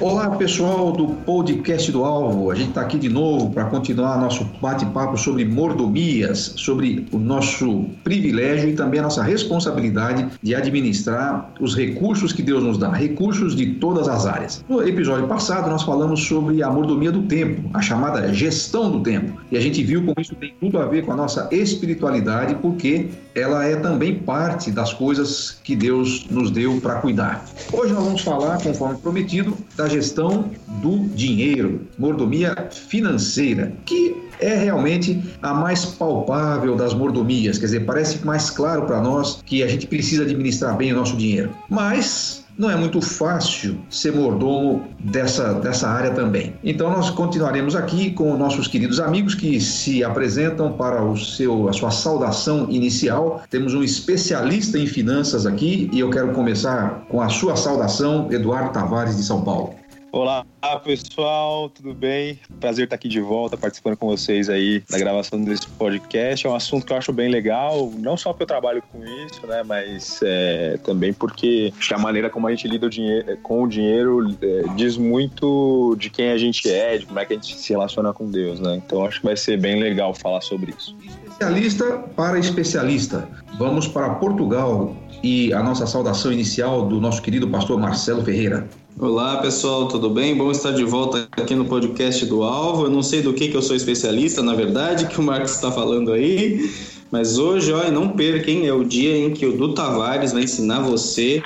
Olá, 0.00 0.28
pessoal 0.30 0.90
do 0.90 1.06
podcast 1.06 1.90
do 1.92 2.04
Alvo. 2.04 2.50
A 2.50 2.54
gente 2.54 2.70
está 2.70 2.80
aqui 2.80 2.98
de 2.98 3.08
novo 3.08 3.50
para 3.50 3.64
continuar 3.66 4.18
nosso 4.18 4.44
bate-papo 4.60 5.16
sobre 5.16 5.44
mordomias, 5.44 6.52
sobre 6.56 7.06
o 7.12 7.18
nosso 7.18 7.84
privilégio 8.02 8.70
e 8.70 8.72
também 8.74 8.98
a 8.98 9.04
nossa 9.04 9.22
responsabilidade 9.22 10.26
de 10.42 10.54
administrar 10.54 11.52
os 11.60 11.76
recursos 11.76 12.32
que 12.32 12.42
Deus 12.42 12.62
nos 12.64 12.76
dá, 12.76 12.90
recursos 12.90 13.54
de 13.54 13.74
todas 13.74 14.08
as 14.08 14.26
áreas. 14.26 14.64
No 14.68 14.86
episódio 14.86 15.28
passado, 15.28 15.70
nós 15.70 15.84
falamos 15.84 16.24
sobre 16.24 16.62
a 16.62 16.70
mordomia 16.70 17.12
do 17.12 17.22
tempo, 17.22 17.70
a 17.72 17.80
chamada 17.80 18.32
gestão 18.34 18.90
do 18.90 19.00
tempo. 19.00 19.40
E 19.50 19.56
a 19.56 19.60
gente 19.60 19.82
viu 19.82 20.00
como 20.00 20.16
isso 20.18 20.34
tem 20.34 20.54
tudo 20.60 20.78
a 20.78 20.86
ver 20.86 21.04
com 21.04 21.12
a 21.12 21.16
nossa 21.16 21.48
espiritualidade, 21.52 22.56
porque 22.56 23.10
ela 23.34 23.64
é 23.64 23.76
também 23.76 24.18
parte 24.18 24.70
das 24.70 24.92
coisas 24.92 25.58
que 25.62 25.76
Deus 25.76 26.26
nos 26.30 26.50
deu 26.50 26.80
para 26.80 26.96
cuidar. 26.96 27.44
Hoje 27.72 27.92
nós 27.92 28.04
vamos 28.04 28.22
falar, 28.22 28.60
conforme 28.62 28.98
prometido, 28.98 29.56
da 29.76 29.83
gestão 29.88 30.50
do 30.82 31.00
dinheiro, 31.14 31.82
mordomia 31.98 32.68
financeira, 32.70 33.72
que 33.84 34.16
é 34.40 34.54
realmente 34.54 35.22
a 35.42 35.54
mais 35.54 35.84
palpável 35.84 36.76
das 36.76 36.92
mordomias, 36.92 37.58
quer 37.58 37.66
dizer, 37.66 37.86
parece 37.86 38.24
mais 38.26 38.50
claro 38.50 38.82
para 38.82 39.00
nós 39.00 39.40
que 39.44 39.62
a 39.62 39.68
gente 39.68 39.86
precisa 39.86 40.22
administrar 40.24 40.76
bem 40.76 40.92
o 40.92 40.96
nosso 40.96 41.16
dinheiro. 41.16 41.50
Mas 41.68 42.43
não 42.56 42.70
é 42.70 42.76
muito 42.76 43.00
fácil 43.00 43.78
ser 43.90 44.12
mordomo 44.12 44.86
dessa, 45.00 45.54
dessa 45.54 45.88
área 45.88 46.12
também. 46.12 46.54
Então 46.62 46.90
nós 46.90 47.10
continuaremos 47.10 47.74
aqui 47.74 48.10
com 48.10 48.36
nossos 48.36 48.68
queridos 48.68 49.00
amigos 49.00 49.34
que 49.34 49.60
se 49.60 50.04
apresentam 50.04 50.72
para 50.72 51.02
o 51.02 51.16
seu, 51.16 51.68
a 51.68 51.72
sua 51.72 51.90
saudação 51.90 52.66
inicial. 52.70 53.42
Temos 53.50 53.74
um 53.74 53.82
especialista 53.82 54.78
em 54.78 54.86
finanças 54.86 55.46
aqui 55.46 55.90
e 55.92 56.00
eu 56.00 56.10
quero 56.10 56.32
começar 56.32 57.04
com 57.08 57.20
a 57.20 57.28
sua 57.28 57.56
saudação, 57.56 58.28
Eduardo 58.30 58.72
Tavares 58.72 59.16
de 59.16 59.22
São 59.22 59.42
Paulo. 59.42 59.74
Olá, 60.16 60.46
pessoal, 60.84 61.68
tudo 61.68 61.92
bem? 61.92 62.38
Prazer 62.60 62.84
estar 62.84 62.94
aqui 62.94 63.08
de 63.08 63.20
volta 63.20 63.56
participando 63.56 63.96
com 63.96 64.06
vocês 64.06 64.48
aí 64.48 64.80
da 64.88 64.96
gravação 64.96 65.42
desse 65.42 65.66
podcast. 65.66 66.46
É 66.46 66.50
um 66.50 66.54
assunto 66.54 66.86
que 66.86 66.92
eu 66.92 66.96
acho 66.96 67.12
bem 67.12 67.28
legal, 67.28 67.92
não 67.98 68.16
só 68.16 68.30
porque 68.30 68.44
eu 68.44 68.46
trabalho 68.46 68.80
com 68.92 69.04
isso, 69.04 69.44
né, 69.44 69.64
mas 69.64 70.20
é, 70.22 70.78
também 70.84 71.12
porque 71.12 71.72
a 71.92 71.98
maneira 71.98 72.30
como 72.30 72.46
a 72.46 72.50
gente 72.50 72.68
lida 72.68 72.86
o 72.86 72.88
dinheiro, 72.88 73.36
com 73.38 73.64
o 73.64 73.66
dinheiro 73.66 74.36
é, 74.40 74.62
diz 74.76 74.96
muito 74.96 75.96
de 75.98 76.08
quem 76.10 76.30
a 76.30 76.38
gente 76.38 76.70
é, 76.70 76.96
de 76.96 77.06
como 77.06 77.18
é 77.18 77.24
que 77.24 77.32
a 77.32 77.36
gente 77.36 77.58
se 77.58 77.72
relaciona 77.72 78.12
com 78.12 78.30
Deus, 78.30 78.60
né? 78.60 78.80
Então 78.86 79.04
acho 79.04 79.18
que 79.18 79.26
vai 79.26 79.36
ser 79.36 79.58
bem 79.60 79.80
legal 79.80 80.14
falar 80.14 80.42
sobre 80.42 80.72
isso. 80.78 80.96
Especialista 81.24 82.04
para 82.14 82.38
especialista. 82.38 83.28
Vamos 83.58 83.88
para 83.88 84.10
Portugal 84.10 84.94
e 85.24 85.52
a 85.52 85.60
nossa 85.60 85.88
saudação 85.88 86.32
inicial 86.32 86.86
do 86.86 87.00
nosso 87.00 87.20
querido 87.20 87.48
pastor 87.48 87.80
Marcelo 87.80 88.22
Ferreira. 88.22 88.68
Olá 88.96 89.38
pessoal, 89.38 89.88
tudo 89.88 90.08
bem? 90.08 90.36
Bom 90.36 90.52
estar 90.52 90.70
de 90.70 90.84
volta 90.84 91.26
aqui 91.32 91.56
no 91.56 91.64
podcast 91.64 92.24
do 92.26 92.44
Alvo. 92.44 92.84
Eu 92.84 92.90
não 92.90 93.02
sei 93.02 93.22
do 93.22 93.34
que, 93.34 93.48
que 93.48 93.56
eu 93.56 93.60
sou 93.60 93.74
especialista, 93.74 94.40
na 94.40 94.54
verdade, 94.54 95.06
que 95.12 95.18
o 95.18 95.22
Marcos 95.22 95.50
está 95.50 95.72
falando 95.72 96.12
aí, 96.12 96.70
mas 97.10 97.36
hoje, 97.36 97.72
olha, 97.72 97.90
não 97.90 98.10
perquem, 98.10 98.68
é 98.68 98.72
o 98.72 98.84
dia 98.84 99.16
em 99.18 99.32
que 99.32 99.44
o 99.46 99.56
Du 99.56 99.74
Tavares 99.74 100.32
vai 100.32 100.44
ensinar 100.44 100.80
você 100.80 101.42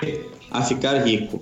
a 0.51 0.63
ficar 0.63 0.99
rico. 0.99 1.41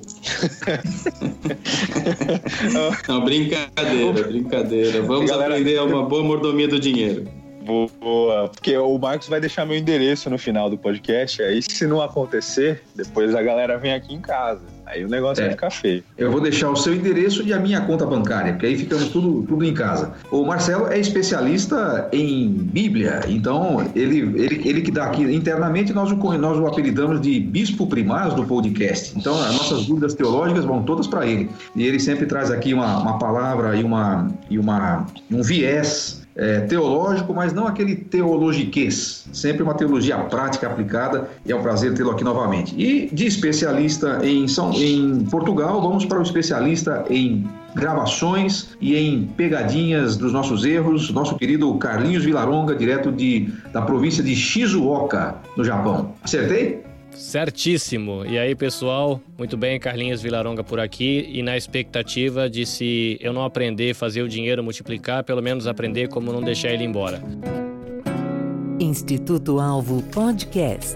não, 3.08 3.24
brincadeira, 3.24 4.22
brincadeira. 4.28 5.02
Vamos 5.02 5.28
Galera, 5.28 5.54
aprender 5.54 5.82
uma 5.82 6.04
boa 6.04 6.22
mordomia 6.22 6.68
do 6.68 6.78
dinheiro. 6.78 7.26
Boa, 7.66 8.48
porque 8.48 8.76
o 8.76 8.96
Marcos 8.96 9.28
vai 9.28 9.40
deixar 9.40 9.66
meu 9.66 9.76
endereço 9.76 10.30
no 10.30 10.38
final 10.38 10.70
do 10.70 10.78
podcast. 10.78 11.42
Aí, 11.42 11.60
se 11.60 11.86
não 11.86 12.00
acontecer, 12.00 12.82
depois 12.94 13.34
a 13.34 13.42
galera 13.42 13.76
vem 13.76 13.92
aqui 13.92 14.14
em 14.14 14.20
casa. 14.20 14.62
Aí 14.86 15.04
o 15.04 15.08
negócio 15.08 15.42
é. 15.42 15.46
vai 15.46 15.54
ficar 15.54 15.70
feio. 15.70 16.04
Eu 16.16 16.30
vou 16.30 16.40
deixar 16.40 16.70
o 16.70 16.76
seu 16.76 16.94
endereço 16.94 17.42
e 17.42 17.52
a 17.52 17.58
minha 17.58 17.80
conta 17.80 18.06
bancária, 18.06 18.52
porque 18.52 18.66
aí 18.66 18.78
ficamos 18.78 19.08
tudo, 19.08 19.42
tudo 19.42 19.64
em 19.64 19.74
casa. 19.74 20.14
O 20.30 20.44
Marcelo 20.44 20.86
é 20.86 20.98
especialista 20.98 22.08
em 22.12 22.48
Bíblia, 22.50 23.22
então 23.26 23.90
ele, 23.96 24.20
ele, 24.40 24.68
ele 24.68 24.82
que 24.82 24.92
dá 24.92 25.06
aqui 25.06 25.22
internamente, 25.22 25.92
nós 25.92 26.12
o, 26.12 26.16
nós 26.38 26.56
o 26.56 26.66
apelidamos 26.68 27.20
de 27.20 27.40
Bispo 27.40 27.88
Primário 27.88 28.36
do 28.36 28.44
podcast. 28.44 29.18
Então 29.18 29.34
as 29.40 29.54
nossas 29.54 29.86
dúvidas 29.86 30.14
teológicas 30.14 30.64
vão 30.64 30.84
todas 30.84 31.08
para 31.08 31.26
ele. 31.26 31.50
E 31.74 31.84
ele 31.84 31.98
sempre 31.98 32.26
traz 32.26 32.52
aqui 32.52 32.72
uma, 32.72 32.98
uma 32.98 33.18
palavra 33.18 33.74
e, 33.74 33.82
uma, 33.82 34.30
e 34.48 34.56
uma, 34.56 35.04
um 35.32 35.42
viés 35.42 36.25
é, 36.36 36.60
teológico, 36.60 37.32
mas 37.34 37.52
não 37.52 37.66
aquele 37.66 37.96
teologiquez, 37.96 39.26
sempre 39.32 39.62
uma 39.62 39.74
teologia 39.74 40.18
prática 40.18 40.66
aplicada 40.66 41.28
e 41.44 41.52
é 41.52 41.56
um 41.56 41.62
prazer 41.62 41.94
tê-lo 41.94 42.10
aqui 42.10 42.22
novamente. 42.22 42.74
E 42.76 43.08
de 43.12 43.26
especialista 43.26 44.20
em, 44.22 44.46
São, 44.46 44.72
em 44.72 45.24
Portugal, 45.30 45.80
vamos 45.80 46.04
para 46.04 46.18
o 46.18 46.22
especialista 46.22 47.04
em 47.08 47.48
gravações 47.74 48.76
e 48.80 48.96
em 48.96 49.26
pegadinhas 49.36 50.16
dos 50.16 50.32
nossos 50.32 50.64
erros, 50.64 51.10
nosso 51.10 51.36
querido 51.36 51.74
Carlinhos 51.78 52.24
Vilaronga, 52.24 52.74
direto 52.74 53.12
de, 53.12 53.52
da 53.72 53.82
província 53.82 54.22
de 54.22 54.34
Shizuoka, 54.34 55.36
no 55.56 55.64
Japão. 55.64 56.14
Acertei? 56.22 56.85
Certíssimo. 57.18 58.26
E 58.26 58.38
aí, 58.38 58.54
pessoal? 58.54 59.20
Muito 59.38 59.56
bem, 59.56 59.80
Carlinhos 59.80 60.20
Vilaronga 60.20 60.62
por 60.62 60.78
aqui 60.78 61.30
e 61.32 61.42
na 61.42 61.56
expectativa 61.56 62.48
de 62.48 62.66
se 62.66 63.16
eu 63.20 63.32
não 63.32 63.42
aprender 63.42 63.92
a 63.92 63.94
fazer 63.94 64.22
o 64.22 64.28
dinheiro 64.28 64.62
multiplicar, 64.62 65.24
pelo 65.24 65.42
menos 65.42 65.66
aprender 65.66 66.08
como 66.08 66.30
não 66.30 66.42
deixar 66.42 66.72
ele 66.72 66.84
embora. 66.84 67.22
Instituto 68.78 69.58
Alvo 69.58 70.02
Podcast. 70.02 70.94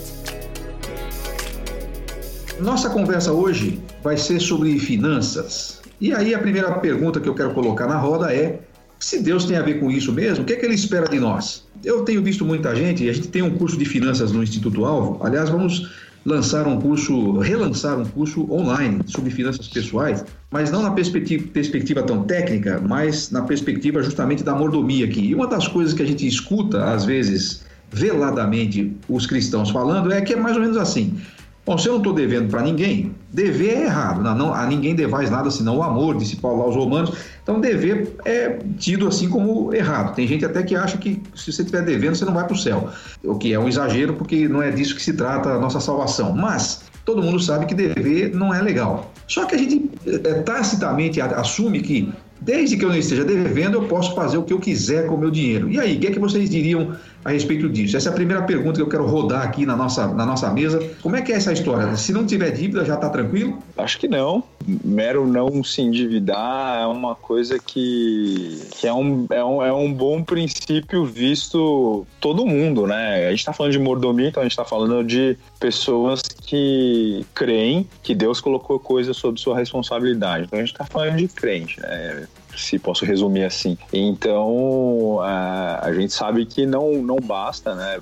Nossa 2.60 2.91
conversa 2.91 3.32
hoje 3.32 3.81
vai 4.02 4.19
ser 4.19 4.41
sobre 4.41 4.78
finanças. 4.78 5.81
E 5.98 6.12
aí 6.12 6.34
a 6.34 6.38
primeira 6.38 6.70
pergunta 6.78 7.19
que 7.19 7.28
eu 7.28 7.34
quero 7.34 7.54
colocar 7.54 7.87
na 7.87 7.97
roda 7.97 8.34
é: 8.34 8.60
se 8.98 9.22
Deus 9.22 9.47
tem 9.47 9.56
a 9.56 9.62
ver 9.62 9.81
com 9.81 9.91
isso 9.91 10.12
mesmo, 10.12 10.44
o 10.44 10.47
que 10.47 10.52
é 10.52 10.56
que 10.56 10.66
ele 10.66 10.75
espera 10.75 11.08
de 11.08 11.19
nós? 11.19 11.66
Eu 11.82 12.04
tenho 12.04 12.22
visto 12.22 12.44
muita 12.44 12.76
gente, 12.76 13.04
e 13.04 13.08
a 13.08 13.12
gente 13.14 13.28
tem 13.28 13.41
um 13.41 13.56
curso 13.56 13.78
de 13.78 13.87
finanças 13.87 14.31
no 14.31 14.42
Instituto 14.42 14.84
Alvo. 14.84 15.25
Aliás, 15.25 15.48
vamos 15.48 15.91
lançar 16.30 16.66
um 16.66 16.80
curso, 16.80 17.38
relançar 17.38 17.98
um 17.98 18.04
curso 18.04 18.50
online 18.50 19.00
sobre 19.06 19.30
finanças 19.30 19.66
pessoais, 19.68 20.24
mas 20.50 20.70
não 20.70 20.82
na 20.82 20.92
perspectiva, 20.92 21.46
perspectiva 21.48 22.02
tão 22.02 22.22
técnica, 22.22 22.80
mas 22.80 23.30
na 23.30 23.42
perspectiva 23.42 24.02
justamente 24.02 24.44
da 24.44 24.54
mordomia 24.54 25.04
aqui. 25.04 25.20
E 25.20 25.34
uma 25.34 25.46
das 25.46 25.66
coisas 25.66 25.92
que 25.92 26.02
a 26.02 26.06
gente 26.06 26.26
escuta, 26.26 26.84
às 26.84 27.04
vezes, 27.04 27.64
veladamente, 27.90 28.96
os 29.08 29.26
cristãos 29.26 29.70
falando 29.70 30.12
é 30.12 30.20
que 30.20 30.32
é 30.32 30.36
mais 30.36 30.56
ou 30.56 30.62
menos 30.62 30.76
assim. 30.76 31.19
Bom, 31.65 31.76
se 31.76 31.87
eu 31.87 31.93
não 31.93 31.98
estou 31.98 32.15
devendo 32.15 32.48
para 32.48 32.62
ninguém, 32.62 33.15
dever 33.31 33.76
é 33.76 33.84
errado. 33.84 34.22
Não, 34.22 34.34
não, 34.34 34.54
a 34.54 34.66
ninguém 34.66 34.94
devais 34.94 35.31
nada 35.31 35.50
senão 35.50 35.78
o 35.78 35.82
amor, 35.82 36.16
disse 36.16 36.37
Paulo 36.37 36.62
aos 36.62 36.75
Romanos. 36.75 37.12
Então, 37.43 37.60
dever 37.60 38.16
é 38.25 38.59
tido 38.78 39.06
assim 39.06 39.28
como 39.28 39.72
errado. 39.75 40.15
Tem 40.15 40.26
gente 40.26 40.44
até 40.44 40.62
que 40.62 40.75
acha 40.75 40.97
que 40.97 41.22
se 41.34 41.53
você 41.53 41.62
estiver 41.62 41.82
devendo, 41.82 42.16
você 42.16 42.25
não 42.25 42.32
vai 42.32 42.44
para 42.44 42.54
o 42.54 42.59
céu. 42.59 42.88
O 43.22 43.37
que 43.37 43.53
é 43.53 43.59
um 43.59 43.69
exagero, 43.69 44.15
porque 44.15 44.49
não 44.49 44.62
é 44.62 44.70
disso 44.70 44.94
que 44.94 45.03
se 45.03 45.12
trata 45.12 45.50
a 45.50 45.59
nossa 45.59 45.81
salvação. 45.81 46.34
Mas 46.34 46.84
todo 47.04 47.22
mundo 47.22 47.38
sabe 47.38 47.66
que 47.66 47.75
dever 47.75 48.34
não 48.34 48.54
é 48.54 48.62
legal. 48.62 49.12
Só 49.28 49.44
que 49.44 49.54
a 49.54 49.59
gente 49.59 49.91
é, 50.06 50.34
tacitamente 50.43 51.20
assume 51.20 51.81
que 51.82 52.12
Desde 52.41 52.76
que 52.78 52.84
eu 52.84 52.88
não 52.88 52.97
esteja 52.97 53.22
devendo, 53.22 53.75
eu 53.75 53.82
posso 53.82 54.15
fazer 54.15 54.38
o 54.38 54.43
que 54.43 54.53
eu 54.53 54.59
quiser 54.59 55.06
com 55.06 55.15
o 55.15 55.19
meu 55.19 55.31
dinheiro. 55.31 55.70
E 55.70 55.78
aí, 55.78 55.97
o 55.97 56.00
que 56.00 56.06
é 56.06 56.10
que 56.10 56.19
vocês 56.19 56.49
diriam 56.49 56.97
a 57.25 57.31
respeito 57.31 57.69
disso? 57.69 57.97
Essa 57.97 58.08
é 58.08 58.12
a 58.12 58.14
primeira 58.14 58.42
pergunta 58.42 58.76
que 58.76 58.82
eu 58.82 58.88
quero 58.88 59.06
rodar 59.06 59.42
aqui 59.42 59.66
na 59.66 59.76
nossa, 59.76 60.06
na 60.08 60.25
nossa 60.25 60.50
mesa. 60.50 60.81
Como 61.03 61.16
é 61.16 61.22
que 61.22 61.32
é 61.32 61.36
essa 61.36 61.53
história? 61.53 61.97
Se 61.97 62.12
não 62.12 62.26
tiver 62.26 62.50
dívida, 62.50 62.84
já 62.84 62.94
está 62.94 63.08
tranquilo? 63.08 63.58
Acho 63.76 63.98
que 63.98 64.08
não. 64.08 64.42
Mero 64.84 65.26
não 65.26 65.62
se 65.62 65.82
endividar 65.82 66.82
é 66.82 66.86
uma 66.86 67.14
coisa 67.14 67.58
que, 67.58 68.60
que 68.72 68.86
é, 68.86 68.92
um, 68.92 69.26
é, 69.31 69.44
um, 69.44 69.62
é 69.62 69.72
um 69.72 69.92
bom 69.92 70.22
princípio 70.22 71.04
visto 71.04 72.06
todo 72.20 72.47
mundo, 72.47 72.86
né? 72.86 73.26
A 73.26 73.31
gente 73.31 73.41
está 73.41 73.52
falando 73.52 73.72
de 73.72 73.78
mordomia, 73.78 74.28
então 74.28 74.42
a 74.42 74.44
gente 74.44 74.52
está 74.52 74.64
falando 74.64 75.04
de 75.04 75.37
pessoas 75.58 76.22
que 76.22 77.25
creem 77.34 77.88
que 78.02 78.14
Deus 78.14 78.40
colocou 78.40 78.78
coisas 78.78 79.17
sob 79.17 79.40
sua 79.40 79.56
responsabilidade. 79.56 80.44
Então 80.44 80.58
a 80.58 80.62
gente 80.62 80.72
está 80.72 80.84
falando 80.84 81.17
de 81.17 81.28
crente, 81.28 81.81
né? 81.81 82.26
Se 82.60 82.78
posso 82.78 83.04
resumir 83.04 83.44
assim. 83.44 83.76
Então, 83.92 85.20
a, 85.22 85.86
a 85.86 85.92
gente 85.92 86.12
sabe 86.12 86.44
que 86.46 86.66
não, 86.66 87.02
não 87.02 87.16
basta, 87.16 87.74
né? 87.74 88.00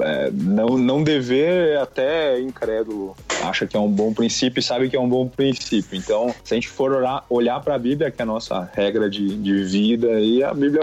É, 0.00 0.30
não, 0.32 0.78
não 0.78 1.02
dever 1.02 1.74
é 1.74 1.76
até 1.76 2.40
incrédulo 2.40 3.14
acha 3.44 3.66
que 3.66 3.76
é 3.76 3.80
um 3.80 3.90
bom 3.90 4.12
princípio 4.12 4.60
e 4.60 4.62
sabe 4.62 4.88
que 4.88 4.96
é 4.96 5.00
um 5.00 5.08
bom 5.08 5.28
princípio. 5.28 5.96
Então, 5.96 6.34
se 6.42 6.54
a 6.54 6.56
gente 6.56 6.68
for 6.68 6.92
orar, 6.92 7.24
olhar 7.28 7.60
para 7.60 7.74
a 7.74 7.78
Bíblia, 7.78 8.10
que 8.10 8.20
é 8.20 8.24
a 8.24 8.26
nossa 8.26 8.70
regra 8.72 9.08
de, 9.08 9.36
de 9.36 9.64
vida, 9.64 10.20
e 10.20 10.42
a 10.42 10.52
Bíblia 10.52 10.82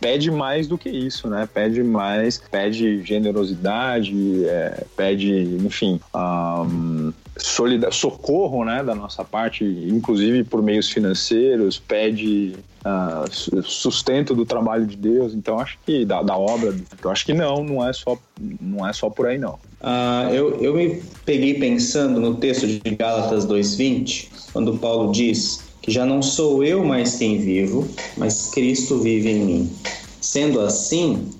pede 0.00 0.30
mais 0.30 0.66
do 0.66 0.76
que 0.76 0.88
isso, 0.88 1.28
né? 1.28 1.48
Pede 1.52 1.82
mais, 1.82 2.38
pede 2.38 3.02
generosidade, 3.02 4.44
é, 4.46 4.84
pede, 4.96 5.32
enfim, 5.64 6.00
um, 6.14 7.12
solida, 7.36 7.90
socorro 7.90 8.64
né, 8.64 8.82
da 8.82 8.94
nossa 8.94 9.24
parte, 9.24 9.64
inclusive 9.64 10.44
por 10.44 10.62
meios 10.62 10.90
financeiros, 10.90 11.78
pede 11.78 12.54
uh, 12.84 13.62
sustento 13.62 14.34
do 14.34 14.46
trabalho 14.46 14.86
de 14.86 14.96
Deus. 14.96 15.34
Então 15.34 15.58
acho 15.58 15.78
que 15.84 16.04
da, 16.04 16.22
da 16.22 16.36
obra, 16.36 16.74
eu 17.02 17.10
acho 17.10 17.24
que 17.26 17.34
não, 17.34 17.62
não 17.62 17.86
é 17.86 17.92
só, 17.92 18.18
não 18.60 18.86
é 18.86 18.92
só 18.92 19.10
por 19.10 19.26
aí 19.26 19.38
não. 19.38 19.58
Uh, 19.80 20.32
eu, 20.32 20.62
eu 20.62 20.74
me 20.74 21.02
peguei 21.24 21.54
pensando 21.54 22.20
no 22.20 22.36
texto 22.36 22.66
de 22.66 22.80
Gálatas 22.96 23.46
2:20, 23.46 24.28
quando 24.52 24.78
Paulo 24.78 25.12
diz 25.12 25.64
que 25.82 25.90
já 25.90 26.04
não 26.04 26.20
sou 26.22 26.64
eu 26.64 26.84
mais 26.84 27.16
quem 27.16 27.38
vivo, 27.38 27.86
mas 28.16 28.50
Cristo 28.50 28.98
vive 28.98 29.30
em 29.30 29.44
mim. 29.44 29.72
Sendo 30.20 30.60
assim, 30.60 31.30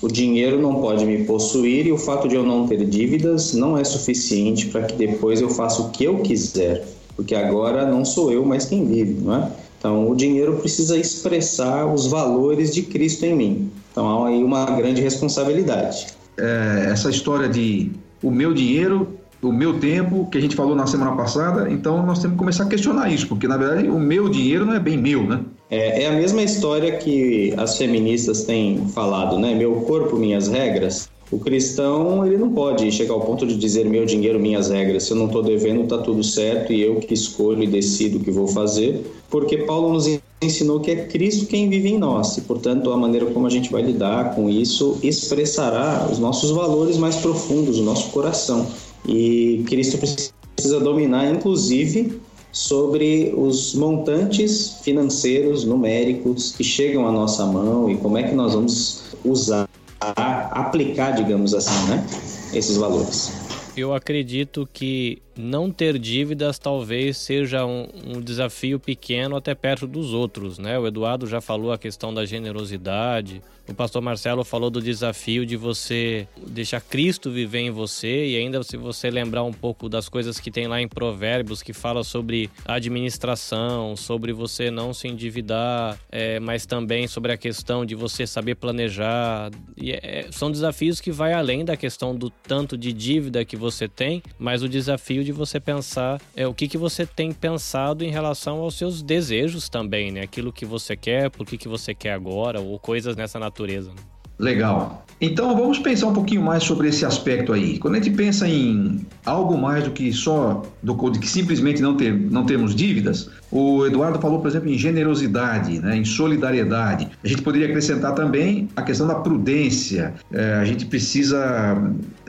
o 0.00 0.08
dinheiro 0.08 0.60
não 0.60 0.76
pode 0.76 1.04
me 1.04 1.24
possuir 1.24 1.86
e 1.86 1.92
o 1.92 1.98
fato 1.98 2.28
de 2.28 2.36
eu 2.36 2.44
não 2.44 2.66
ter 2.66 2.84
dívidas 2.84 3.52
não 3.52 3.76
é 3.76 3.84
suficiente 3.84 4.66
para 4.66 4.82
que 4.82 4.94
depois 4.94 5.40
eu 5.40 5.50
faça 5.50 5.82
o 5.82 5.90
que 5.90 6.04
eu 6.04 6.18
quiser, 6.18 6.86
porque 7.16 7.34
agora 7.34 7.84
não 7.86 8.04
sou 8.04 8.32
eu 8.32 8.44
mais 8.44 8.64
quem 8.66 8.86
vive, 8.86 9.20
não 9.20 9.34
é? 9.34 9.50
Então, 9.78 10.10
o 10.10 10.14
dinheiro 10.14 10.56
precisa 10.56 10.96
expressar 10.96 11.86
os 11.86 12.06
valores 12.08 12.74
de 12.74 12.82
Cristo 12.82 13.24
em 13.24 13.34
mim. 13.34 13.70
Então, 13.92 14.24
há 14.24 14.28
aí 14.28 14.42
uma 14.42 14.64
grande 14.66 15.00
responsabilidade. 15.00 16.08
É, 16.36 16.88
essa 16.90 17.10
história 17.10 17.48
de 17.48 17.92
o 18.22 18.30
meu 18.30 18.52
dinheiro, 18.52 19.08
o 19.40 19.52
meu 19.52 19.78
tempo, 19.78 20.28
que 20.30 20.38
a 20.38 20.40
gente 20.40 20.56
falou 20.56 20.74
na 20.74 20.86
semana 20.86 21.12
passada, 21.12 21.70
então 21.70 22.04
nós 22.04 22.18
temos 22.18 22.34
que 22.34 22.38
começar 22.38 22.64
a 22.64 22.66
questionar 22.66 23.08
isso, 23.08 23.28
porque 23.28 23.46
na 23.46 23.56
verdade 23.56 23.88
o 23.88 23.98
meu 23.98 24.28
dinheiro 24.28 24.66
não 24.66 24.74
é 24.74 24.80
bem 24.80 24.96
meu, 24.96 25.22
né? 25.22 25.40
É, 25.70 26.04
é 26.04 26.06
a 26.06 26.12
mesma 26.12 26.42
história 26.42 26.96
que 26.96 27.52
as 27.56 27.76
feministas 27.76 28.44
têm 28.44 28.88
falado, 28.88 29.38
né? 29.38 29.54
Meu 29.54 29.72
corpo, 29.82 30.16
minhas 30.16 30.48
regras. 30.48 31.08
O 31.30 31.38
cristão, 31.38 32.26
ele 32.26 32.38
não 32.38 32.50
pode 32.50 32.90
chegar 32.90 33.12
ao 33.12 33.20
ponto 33.20 33.46
de 33.46 33.54
dizer 33.54 33.84
meu 33.84 34.06
dinheiro, 34.06 34.40
minhas 34.40 34.70
regras. 34.70 35.02
Se 35.02 35.10
eu 35.10 35.16
não 35.18 35.26
estou 35.26 35.42
devendo, 35.42 35.82
está 35.82 35.98
tudo 35.98 36.24
certo 36.24 36.72
e 36.72 36.80
eu 36.80 36.96
que 36.96 37.12
escolho 37.12 37.62
e 37.62 37.66
decido 37.66 38.16
o 38.16 38.20
que 38.20 38.30
vou 38.30 38.48
fazer. 38.48 39.04
Porque 39.28 39.58
Paulo 39.58 39.92
nos 39.92 40.08
ensinou 40.40 40.80
que 40.80 40.90
é 40.90 41.04
Cristo 41.04 41.44
quem 41.44 41.68
vive 41.68 41.90
em 41.90 41.98
nós 41.98 42.38
e, 42.38 42.40
portanto, 42.42 42.90
a 42.90 42.96
maneira 42.96 43.26
como 43.26 43.46
a 43.46 43.50
gente 43.50 43.70
vai 43.70 43.82
lidar 43.82 44.34
com 44.34 44.48
isso 44.48 44.98
expressará 45.02 46.08
os 46.10 46.18
nossos 46.18 46.50
valores 46.50 46.96
mais 46.96 47.16
profundos, 47.16 47.78
o 47.78 47.82
nosso 47.82 48.08
coração. 48.08 48.66
E 49.06 49.64
Cristo 49.66 49.98
precisa 49.98 50.80
dominar, 50.80 51.30
inclusive, 51.30 52.18
sobre 52.52 53.32
os 53.36 53.74
montantes 53.74 54.78
financeiros, 54.82 55.64
numéricos 55.64 56.52
que 56.52 56.64
chegam 56.64 57.06
à 57.06 57.12
nossa 57.12 57.44
mão 57.46 57.90
e 57.90 57.96
como 57.96 58.18
é 58.18 58.22
que 58.22 58.34
nós 58.34 58.54
vamos 58.54 59.04
usar 59.24 59.68
aplicar, 60.00 61.12
digamos 61.12 61.54
assim, 61.54 61.88
né, 61.88 62.04
esses 62.52 62.76
valores. 62.76 63.32
Eu 63.76 63.94
acredito 63.94 64.68
que 64.72 65.22
não 65.38 65.70
ter 65.70 65.98
dívidas 65.98 66.58
talvez 66.58 67.16
seja 67.16 67.64
um, 67.64 67.88
um, 68.04 68.20
desafio 68.20 68.80
pequeno 68.80 69.36
até 69.36 69.54
perto 69.54 69.86
dos 69.86 70.12
outros, 70.12 70.58
né? 70.58 70.78
O 70.78 70.86
Eduardo 70.86 71.26
já 71.26 71.40
falou 71.40 71.72
a 71.72 71.78
questão 71.78 72.12
da 72.12 72.24
generosidade, 72.24 73.40
o 73.68 73.74
pastor 73.74 74.00
Marcelo 74.00 74.44
falou 74.44 74.70
do 74.70 74.80
desafio 74.80 75.44
de 75.44 75.54
você 75.54 76.26
deixar 76.46 76.80
Cristo 76.80 77.30
viver 77.30 77.58
em 77.58 77.70
você 77.70 78.26
e 78.28 78.36
ainda 78.36 78.62
se 78.62 78.78
você 78.78 79.10
lembrar 79.10 79.44
um 79.44 79.52
pouco 79.52 79.90
das 79.90 80.08
coisas 80.08 80.40
que 80.40 80.50
tem 80.50 80.66
lá 80.66 80.80
em 80.80 80.88
Provérbios 80.88 81.62
que 81.62 81.74
fala 81.74 82.02
sobre 82.02 82.48
administração, 82.64 83.94
sobre 83.94 84.32
você 84.32 84.70
não 84.70 84.94
se 84.94 85.06
endividar, 85.06 85.98
é, 86.10 86.40
mas 86.40 86.64
também 86.64 87.06
sobre 87.06 87.30
a 87.30 87.36
questão 87.36 87.84
de 87.84 87.94
você 87.94 88.26
saber 88.26 88.54
planejar. 88.54 89.50
E 89.76 89.92
é, 89.92 90.28
são 90.30 90.50
desafios 90.50 90.98
que 90.98 91.12
vai 91.12 91.34
além 91.34 91.62
da 91.62 91.76
questão 91.76 92.16
do 92.16 92.30
tanto 92.30 92.76
de 92.76 92.90
dívida 92.90 93.44
que 93.44 93.56
você 93.56 93.86
tem, 93.86 94.22
mas 94.38 94.62
o 94.62 94.68
desafio 94.68 95.22
de 95.28 95.32
você 95.32 95.60
pensar 95.60 96.20
é 96.34 96.46
o 96.46 96.54
que, 96.54 96.66
que 96.66 96.78
você 96.78 97.04
tem 97.04 97.32
pensado 97.32 98.02
em 98.02 98.10
relação 98.10 98.60
aos 98.60 98.78
seus 98.78 99.02
desejos 99.02 99.68
também, 99.68 100.10
né? 100.10 100.22
Aquilo 100.22 100.50
que 100.50 100.64
você 100.64 100.96
quer, 100.96 101.30
por 101.30 101.46
que, 101.46 101.58
que 101.58 101.68
você 101.68 101.94
quer 101.94 102.12
agora, 102.12 102.60
ou 102.60 102.78
coisas 102.78 103.14
nessa 103.14 103.38
natureza. 103.38 103.90
Né? 103.90 103.96
Legal. 104.38 105.04
Então 105.20 105.54
vamos 105.54 105.78
pensar 105.80 106.06
um 106.06 106.14
pouquinho 106.14 106.40
mais 106.40 106.62
sobre 106.62 106.88
esse 106.88 107.04
aspecto 107.04 107.52
aí. 107.52 107.78
Quando 107.78 107.96
a 107.96 107.98
gente 107.98 108.16
pensa 108.16 108.48
em 108.48 109.04
algo 109.26 109.58
mais 109.58 109.84
do 109.84 109.90
que 109.90 110.12
só 110.12 110.62
do 110.82 110.96
que 111.10 111.28
simplesmente 111.28 111.82
não 111.82 111.96
ter 111.96 112.14
não 112.14 112.46
termos 112.46 112.74
dívidas, 112.74 113.28
o 113.50 113.86
Eduardo 113.86 114.18
falou, 114.18 114.40
por 114.40 114.48
exemplo, 114.48 114.68
em 114.68 114.78
generosidade, 114.78 115.78
né, 115.80 115.96
em 115.96 116.04
solidariedade. 116.04 117.08
A 117.22 117.28
gente 117.28 117.42
poderia 117.42 117.66
acrescentar 117.66 118.14
também 118.14 118.68
a 118.76 118.82
questão 118.82 119.06
da 119.06 119.14
prudência. 119.14 120.14
É, 120.32 120.54
a 120.54 120.64
gente 120.64 120.86
precisa 120.86 121.76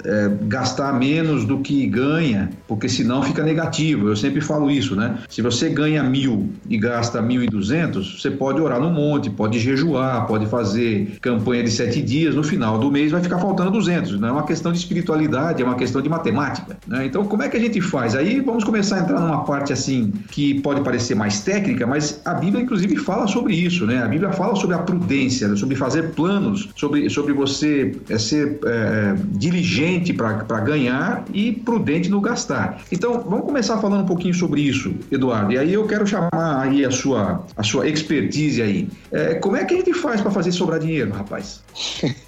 é, 0.05 0.31
gastar 0.43 0.93
menos 0.93 1.45
do 1.45 1.59
que 1.59 1.85
ganha, 1.87 2.49
porque 2.67 2.87
senão 2.87 3.21
fica 3.23 3.43
negativo. 3.43 4.07
Eu 4.07 4.15
sempre 4.15 4.41
falo 4.41 4.71
isso, 4.71 4.95
né? 4.95 5.17
Se 5.29 5.41
você 5.41 5.69
ganha 5.69 6.03
mil 6.03 6.49
e 6.69 6.77
gasta 6.77 7.21
mil 7.21 7.43
e 7.43 7.47
duzentos, 7.47 8.21
você 8.21 8.31
pode 8.31 8.61
orar 8.61 8.79
no 8.79 8.89
monte, 8.89 9.29
pode 9.29 9.59
jejuar, 9.59 10.25
pode 10.25 10.45
fazer 10.47 11.17
campanha 11.21 11.63
de 11.63 11.71
sete 11.71 12.01
dias. 12.01 12.35
No 12.35 12.43
final 12.43 12.79
do 12.79 12.91
mês 12.91 13.11
vai 13.11 13.21
ficar 13.21 13.39
faltando 13.39 13.71
duzentos. 13.71 14.19
Não 14.19 14.27
é 14.27 14.31
uma 14.31 14.43
questão 14.43 14.71
de 14.71 14.77
espiritualidade, 14.77 15.61
é 15.61 15.65
uma 15.65 15.75
questão 15.75 16.01
de 16.01 16.09
matemática. 16.09 16.77
Né? 16.87 17.05
Então, 17.05 17.25
como 17.25 17.43
é 17.43 17.49
que 17.49 17.57
a 17.57 17.59
gente 17.59 17.81
faz? 17.81 18.15
Aí 18.15 18.39
vamos 18.39 18.63
começar 18.63 18.97
a 18.97 18.99
entrar 18.99 19.19
numa 19.19 19.43
parte 19.43 19.73
assim 19.73 20.11
que 20.31 20.61
pode 20.61 20.81
parecer 20.81 21.08
ser 21.09 21.15
mais 21.15 21.41
técnica, 21.41 21.87
mas 21.87 22.21
a 22.23 22.35
Bíblia, 22.35 22.63
inclusive, 22.63 22.95
fala 22.97 23.27
sobre 23.27 23.55
isso, 23.55 23.85
né? 23.85 24.03
A 24.03 24.07
Bíblia 24.07 24.31
fala 24.31 24.55
sobre 24.55 24.75
a 24.75 24.79
prudência, 24.79 25.55
sobre 25.55 25.75
fazer 25.75 26.11
planos, 26.11 26.69
sobre, 26.75 27.09
sobre 27.09 27.33
você 27.33 27.95
é, 28.09 28.17
ser 28.17 28.59
é, 28.63 29.15
diligente 29.31 30.13
para 30.13 30.59
ganhar 30.59 31.25
e 31.33 31.51
prudente 31.51 32.09
no 32.09 32.21
gastar. 32.21 32.81
Então, 32.91 33.21
vamos 33.21 33.45
começar 33.45 33.79
falando 33.79 34.03
um 34.03 34.05
pouquinho 34.05 34.33
sobre 34.33 34.61
isso, 34.61 34.93
Eduardo. 35.11 35.51
E 35.51 35.57
aí 35.57 35.73
eu 35.73 35.87
quero 35.87 36.05
chamar 36.05 36.61
aí 36.61 36.85
a 36.85 36.91
sua, 36.91 37.43
a 37.57 37.63
sua 37.63 37.87
expertise 37.87 38.61
aí. 38.61 38.87
É, 39.11 39.35
como 39.35 39.55
é 39.55 39.65
que 39.65 39.73
a 39.73 39.77
gente 39.77 39.93
faz 39.93 40.21
para 40.21 40.29
fazer 40.29 40.51
sobrar 40.51 40.79
dinheiro, 40.79 41.11
rapaz? 41.11 41.63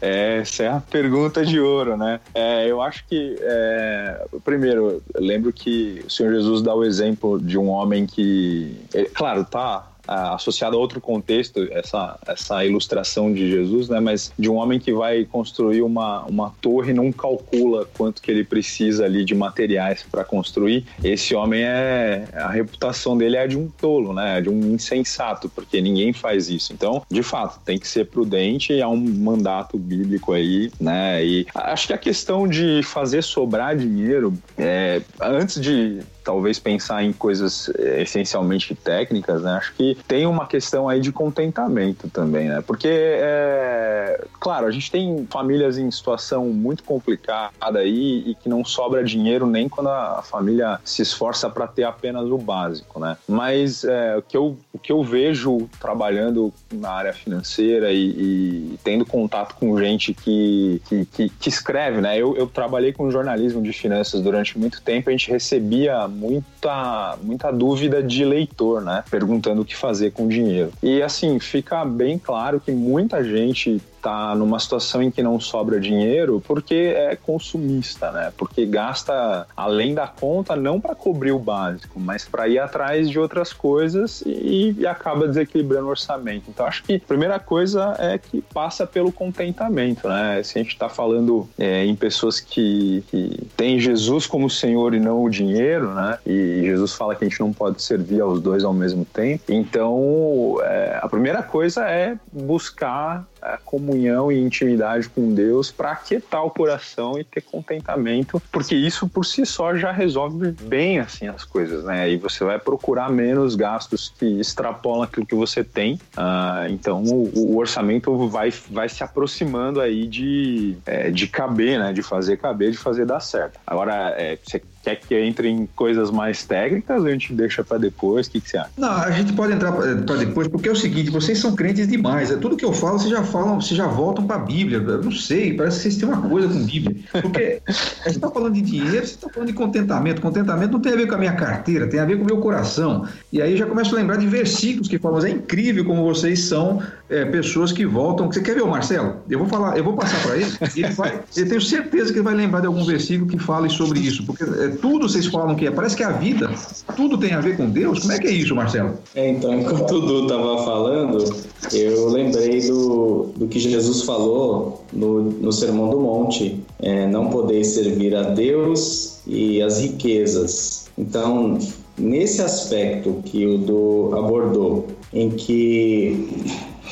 essa 0.00 0.62
é 0.62 0.68
a 0.68 0.80
pergunta 0.80 1.44
de 1.44 1.58
ouro, 1.58 1.96
né? 1.96 2.20
É, 2.34 2.70
eu 2.70 2.82
acho 2.82 3.04
que, 3.06 3.36
é, 3.40 4.26
primeiro, 4.44 5.02
lembro 5.16 5.52
que 5.52 6.02
o 6.06 6.10
Senhor 6.10 6.32
Jesus 6.34 6.60
dá 6.62 6.74
o 6.74 6.84
exemplo 6.84 7.40
de 7.40 7.53
um 7.58 7.68
homem 7.68 8.06
que, 8.06 8.76
é, 8.94 9.04
claro, 9.04 9.44
tá 9.44 9.88
associado 10.06 10.76
a 10.76 10.78
outro 10.78 11.00
contexto, 11.00 11.66
essa, 11.70 12.18
essa 12.26 12.64
ilustração 12.64 13.32
de 13.32 13.50
Jesus, 13.50 13.88
né? 13.88 14.00
Mas 14.00 14.32
de 14.38 14.50
um 14.50 14.56
homem 14.56 14.78
que 14.78 14.92
vai 14.92 15.24
construir 15.24 15.82
uma, 15.82 16.24
uma 16.24 16.54
torre 16.60 16.92
não 16.92 17.10
calcula 17.10 17.88
quanto 17.96 18.20
que 18.20 18.30
ele 18.30 18.44
precisa 18.44 19.04
ali 19.04 19.24
de 19.24 19.34
materiais 19.34 20.04
para 20.10 20.24
construir. 20.24 20.84
Esse 21.02 21.34
homem 21.34 21.62
é 21.62 22.28
a 22.34 22.48
reputação 22.48 23.16
dele 23.16 23.36
é 23.36 23.46
de 23.46 23.56
um 23.56 23.68
tolo, 23.68 24.12
né? 24.12 24.40
De 24.40 24.48
um 24.48 24.74
insensato, 24.74 25.48
porque 25.48 25.80
ninguém 25.80 26.12
faz 26.12 26.48
isso. 26.48 26.72
Então, 26.72 27.02
de 27.10 27.22
fato, 27.22 27.60
tem 27.64 27.78
que 27.78 27.88
ser 27.88 28.06
prudente 28.06 28.72
e 28.72 28.82
há 28.82 28.88
um 28.88 29.00
mandato 29.00 29.78
bíblico 29.78 30.32
aí, 30.32 30.70
né? 30.78 31.24
E 31.24 31.46
acho 31.54 31.86
que 31.86 31.92
a 31.92 31.98
questão 31.98 32.46
de 32.46 32.82
fazer 32.82 33.22
sobrar 33.22 33.76
dinheiro, 33.76 34.34
é, 34.58 35.00
antes 35.20 35.60
de 35.60 36.02
talvez 36.24 36.58
pensar 36.58 37.04
em 37.04 37.12
coisas 37.12 37.70
eh, 37.78 38.02
essencialmente 38.02 38.74
técnicas, 38.74 39.42
né? 39.42 39.52
Acho 39.52 39.74
que 39.74 39.96
tem 40.08 40.26
uma 40.26 40.46
questão 40.46 40.88
aí 40.88 41.00
de 41.00 41.12
contentamento 41.12 42.08
também, 42.08 42.48
né? 42.48 42.62
Porque, 42.66 42.88
é, 42.90 44.24
claro, 44.40 44.66
a 44.66 44.70
gente 44.70 44.90
tem 44.90 45.26
famílias 45.30 45.76
em 45.76 45.90
situação 45.90 46.46
muito 46.46 46.82
complicada 46.82 47.78
aí 47.78 48.24
e 48.26 48.34
que 48.34 48.48
não 48.48 48.64
sobra 48.64 49.04
dinheiro 49.04 49.46
nem 49.46 49.68
quando 49.68 49.90
a 49.90 50.22
família 50.22 50.80
se 50.82 51.02
esforça 51.02 51.50
para 51.50 51.66
ter 51.66 51.84
apenas 51.84 52.28
o 52.30 52.38
básico, 52.38 52.98
né? 52.98 53.16
Mas 53.28 53.84
é, 53.84 54.16
o, 54.16 54.22
que 54.22 54.36
eu, 54.36 54.56
o 54.72 54.78
que 54.78 54.90
eu 54.90 55.02
vejo 55.02 55.68
trabalhando 55.78 56.52
na 56.72 56.90
área 56.90 57.12
financeira 57.12 57.92
e, 57.92 58.72
e 58.74 58.78
tendo 58.82 59.04
contato 59.04 59.54
com 59.56 59.78
gente 59.78 60.14
que, 60.14 60.80
que, 60.88 61.04
que, 61.06 61.28
que 61.28 61.48
escreve, 61.48 62.00
né? 62.00 62.16
Eu, 62.16 62.34
eu 62.36 62.46
trabalhei 62.46 62.92
com 62.92 63.10
jornalismo 63.10 63.60
de 63.62 63.72
finanças 63.72 64.22
durante 64.22 64.58
muito 64.58 64.80
tempo, 64.80 65.10
a 65.10 65.12
gente 65.12 65.30
recebia 65.30 66.08
muita, 66.14 67.18
muita 67.22 67.50
dúvida 67.50 68.02
de 68.02 68.24
leitor, 68.24 68.82
né? 68.82 69.02
Perguntando 69.10 69.62
o 69.62 69.64
que 69.64 69.76
fazer 69.76 70.12
com 70.12 70.26
o 70.26 70.28
dinheiro. 70.28 70.72
E 70.82 71.02
assim, 71.02 71.38
fica 71.38 71.84
bem 71.84 72.18
claro 72.18 72.60
que 72.60 72.72
muita 72.72 73.22
gente 73.22 73.82
está 74.04 74.34
numa 74.34 74.60
situação 74.60 75.02
em 75.02 75.10
que 75.10 75.22
não 75.22 75.40
sobra 75.40 75.80
dinheiro 75.80 76.42
porque 76.46 76.94
é 76.94 77.16
consumista, 77.16 78.12
né? 78.12 78.32
Porque 78.36 78.66
gasta 78.66 79.46
além 79.56 79.94
da 79.94 80.06
conta 80.06 80.54
não 80.54 80.78
para 80.78 80.94
cobrir 80.94 81.32
o 81.32 81.38
básico, 81.38 81.98
mas 81.98 82.26
para 82.28 82.46
ir 82.46 82.58
atrás 82.58 83.08
de 83.08 83.18
outras 83.18 83.52
coisas 83.52 84.22
e, 84.26 84.76
e, 84.78 84.86
acaba 84.86 85.26
desequilibrando 85.26 85.86
o 85.86 85.90
orçamento. 85.90 86.44
Então 86.48 86.66
acho 86.66 86.82
que 86.82 86.96
a 86.96 87.00
primeira 87.00 87.38
coisa 87.38 87.96
é 87.98 88.18
que 88.18 88.42
passa 88.42 88.86
pelo 88.86 89.10
contentamento, 89.10 90.06
né? 90.06 90.42
Se 90.42 90.58
a 90.58 90.62
gente 90.62 90.72
está 90.72 90.88
falando 90.88 91.48
é, 91.58 91.86
em 91.86 91.96
pessoas 91.96 92.38
que, 92.40 93.02
que 93.08 93.46
têm 93.56 93.80
Jesus 93.80 94.26
como 94.26 94.50
Senhor 94.50 94.92
e 94.94 95.00
não 95.00 95.22
o 95.22 95.30
dinheiro, 95.30 95.94
né? 95.94 96.18
E 96.26 96.62
Jesus 96.62 96.92
fala 96.92 97.14
que 97.14 97.24
a 97.24 97.28
gente 97.28 97.40
não 97.40 97.52
pode 97.52 97.80
servir 97.80 98.20
aos 98.20 98.40
dois 98.40 98.64
ao 98.64 98.74
mesmo 98.74 99.04
tempo. 99.04 99.44
Então 99.48 100.58
é, 100.62 100.98
a 101.00 101.08
primeira 101.08 101.42
coisa 101.42 101.88
é 101.88 102.16
buscar 102.30 103.26
a 103.44 103.58
comunhão 103.58 104.32
e 104.32 104.40
intimidade 104.40 105.08
com 105.08 105.34
Deus 105.34 105.70
para 105.70 105.92
aquietar 105.92 106.44
o 106.44 106.50
coração 106.50 107.18
e 107.18 107.24
ter 107.24 107.42
contentamento, 107.42 108.42
porque 108.50 108.74
isso 108.74 109.06
por 109.06 109.24
si 109.24 109.44
só 109.44 109.76
já 109.76 109.92
resolve 109.92 110.52
bem 110.62 110.98
assim 110.98 111.28
as 111.28 111.44
coisas, 111.44 111.84
né? 111.84 112.10
E 112.10 112.16
você 112.16 112.42
vai 112.42 112.58
procurar 112.58 113.10
menos 113.10 113.54
gastos 113.54 114.12
que 114.18 114.40
extrapolam 114.40 115.02
aquilo 115.02 115.26
que 115.26 115.34
você 115.34 115.62
tem. 115.62 115.94
Uh, 116.16 116.70
então 116.70 117.02
o, 117.02 117.30
o, 117.34 117.56
orçamento 117.58 118.28
vai, 118.28 118.50
vai 118.70 118.88
se 118.88 119.04
aproximando 119.04 119.80
aí 119.80 120.06
de, 120.06 120.76
é, 120.86 121.10
de 121.10 121.26
caber, 121.26 121.78
né? 121.78 121.92
De 121.92 122.02
fazer 122.02 122.38
caber, 122.38 122.70
de 122.70 122.78
fazer 122.78 123.04
dar 123.04 123.20
certo. 123.20 123.60
Agora, 123.66 124.14
é, 124.16 124.38
você 124.42 124.62
Quer 124.84 124.96
que 124.96 125.14
entre 125.14 125.48
em 125.48 125.66
coisas 125.74 126.10
mais 126.10 126.44
técnicas 126.44 127.00
ou 127.00 127.08
a 127.08 127.10
gente 127.10 127.32
deixa 127.32 127.64
para 127.64 127.78
depois? 127.78 128.26
O 128.26 128.30
que, 128.30 128.40
que, 128.40 128.50
você 128.50 128.58
acha? 128.58 128.70
Não, 128.76 128.90
a 128.90 129.10
gente 129.10 129.32
pode 129.32 129.54
entrar 129.54 129.72
para 129.72 130.16
depois, 130.16 130.46
porque 130.46 130.68
é 130.68 130.72
o 130.72 130.76
seguinte: 130.76 131.10
vocês 131.10 131.38
são 131.38 131.56
crentes 131.56 131.88
demais. 131.88 132.30
É 132.30 132.36
tudo 132.36 132.54
que 132.54 132.64
eu 132.64 132.72
falo, 132.72 132.98
vocês 132.98 133.10
já 133.10 133.22
falam, 133.22 133.60
vocês 133.60 133.76
já 133.76 133.86
voltam 133.86 134.26
para 134.26 134.36
a 134.36 134.40
Bíblia. 134.40 134.78
Eu 134.78 135.02
não 135.02 135.10
sei, 135.10 135.54
parece 135.54 135.78
que 135.78 135.82
vocês 135.84 135.96
têm 135.96 136.06
uma 136.06 136.28
coisa 136.28 136.48
com 136.48 136.64
Bíblia. 136.66 136.96
Porque 137.22 137.62
a 137.66 137.72
gente 138.08 138.16
está 138.16 138.30
falando 138.30 138.52
de 138.52 138.60
dinheiro, 138.60 139.06
você 139.06 139.14
está 139.14 139.28
falando 139.30 139.48
de 139.48 139.54
contentamento. 139.54 140.20
Contentamento 140.20 140.72
não 140.72 140.80
tem 140.80 140.92
a 140.92 140.96
ver 140.96 141.06
com 141.06 141.14
a 141.14 141.18
minha 141.18 141.32
carteira, 141.32 141.88
tem 141.88 141.98
a 141.98 142.04
ver 142.04 142.18
com 142.18 142.24
o 142.24 142.26
meu 142.26 142.38
coração. 142.38 143.08
E 143.32 143.40
aí 143.40 143.52
eu 143.52 143.56
já 143.56 143.66
começo 143.66 143.94
a 143.94 143.98
lembrar 143.98 144.16
de 144.16 144.26
versículos 144.26 144.86
que 144.86 144.98
falam, 144.98 145.24
é 145.24 145.30
incrível 145.30 145.84
como 145.84 146.04
vocês 146.04 146.40
são 146.40 146.82
é, 147.08 147.24
pessoas 147.24 147.72
que 147.72 147.86
voltam. 147.86 148.26
Você 148.26 148.42
quer 148.42 148.54
ver 148.54 148.62
o 148.62 148.68
Marcelo? 148.68 149.16
Eu 149.30 149.38
vou 149.38 149.48
falar, 149.48 149.78
eu 149.78 149.84
vou 149.84 149.94
passar 149.94 150.20
para 150.22 150.36
ele. 150.36 150.50
ele 150.76 150.92
vai, 150.92 151.20
eu 151.36 151.48
tenho 151.48 151.60
certeza 151.60 152.12
que 152.12 152.18
ele 152.18 152.24
vai 152.24 152.34
lembrar 152.34 152.60
de 152.60 152.66
algum 152.66 152.84
versículo 152.84 153.30
que 153.30 153.38
fale 153.38 153.70
sobre 153.70 154.00
isso, 154.00 154.24
porque 154.26 154.44
é, 154.44 154.73
tudo 154.74 155.08
vocês 155.08 155.26
falam 155.26 155.54
que 155.54 155.66
é. 155.66 155.70
Parece 155.70 155.96
que 155.96 156.02
a 156.02 156.10
vida, 156.10 156.50
tudo 156.96 157.16
tem 157.18 157.32
a 157.32 157.40
ver 157.40 157.56
com 157.56 157.68
Deus. 157.68 158.00
Como 158.00 158.12
é 158.12 158.18
que 158.18 158.26
é 158.26 158.30
isso, 158.30 158.54
Marcelo? 158.54 158.98
É, 159.14 159.30
então, 159.30 159.54
enquanto 159.54 159.90
o 159.92 160.00
Dudu 160.00 160.22
estava 160.24 160.64
falando, 160.64 161.24
eu 161.72 162.08
lembrei 162.10 162.60
do, 162.68 163.32
do 163.36 163.46
que 163.48 163.58
Jesus 163.58 164.02
falou 164.02 164.84
no, 164.92 165.22
no 165.22 165.52
Sermão 165.52 165.90
do 165.90 166.00
Monte: 166.00 166.62
é, 166.80 167.06
não 167.06 167.30
podeis 167.30 167.68
servir 167.68 168.14
a 168.14 168.22
Deus 168.22 169.18
e 169.26 169.62
as 169.62 169.80
riquezas. 169.80 170.86
Então, 170.96 171.58
nesse 171.98 172.42
aspecto 172.42 173.20
que 173.24 173.46
o 173.46 173.58
do 173.58 174.10
abordou, 174.16 174.86
em 175.12 175.30
que 175.30 176.28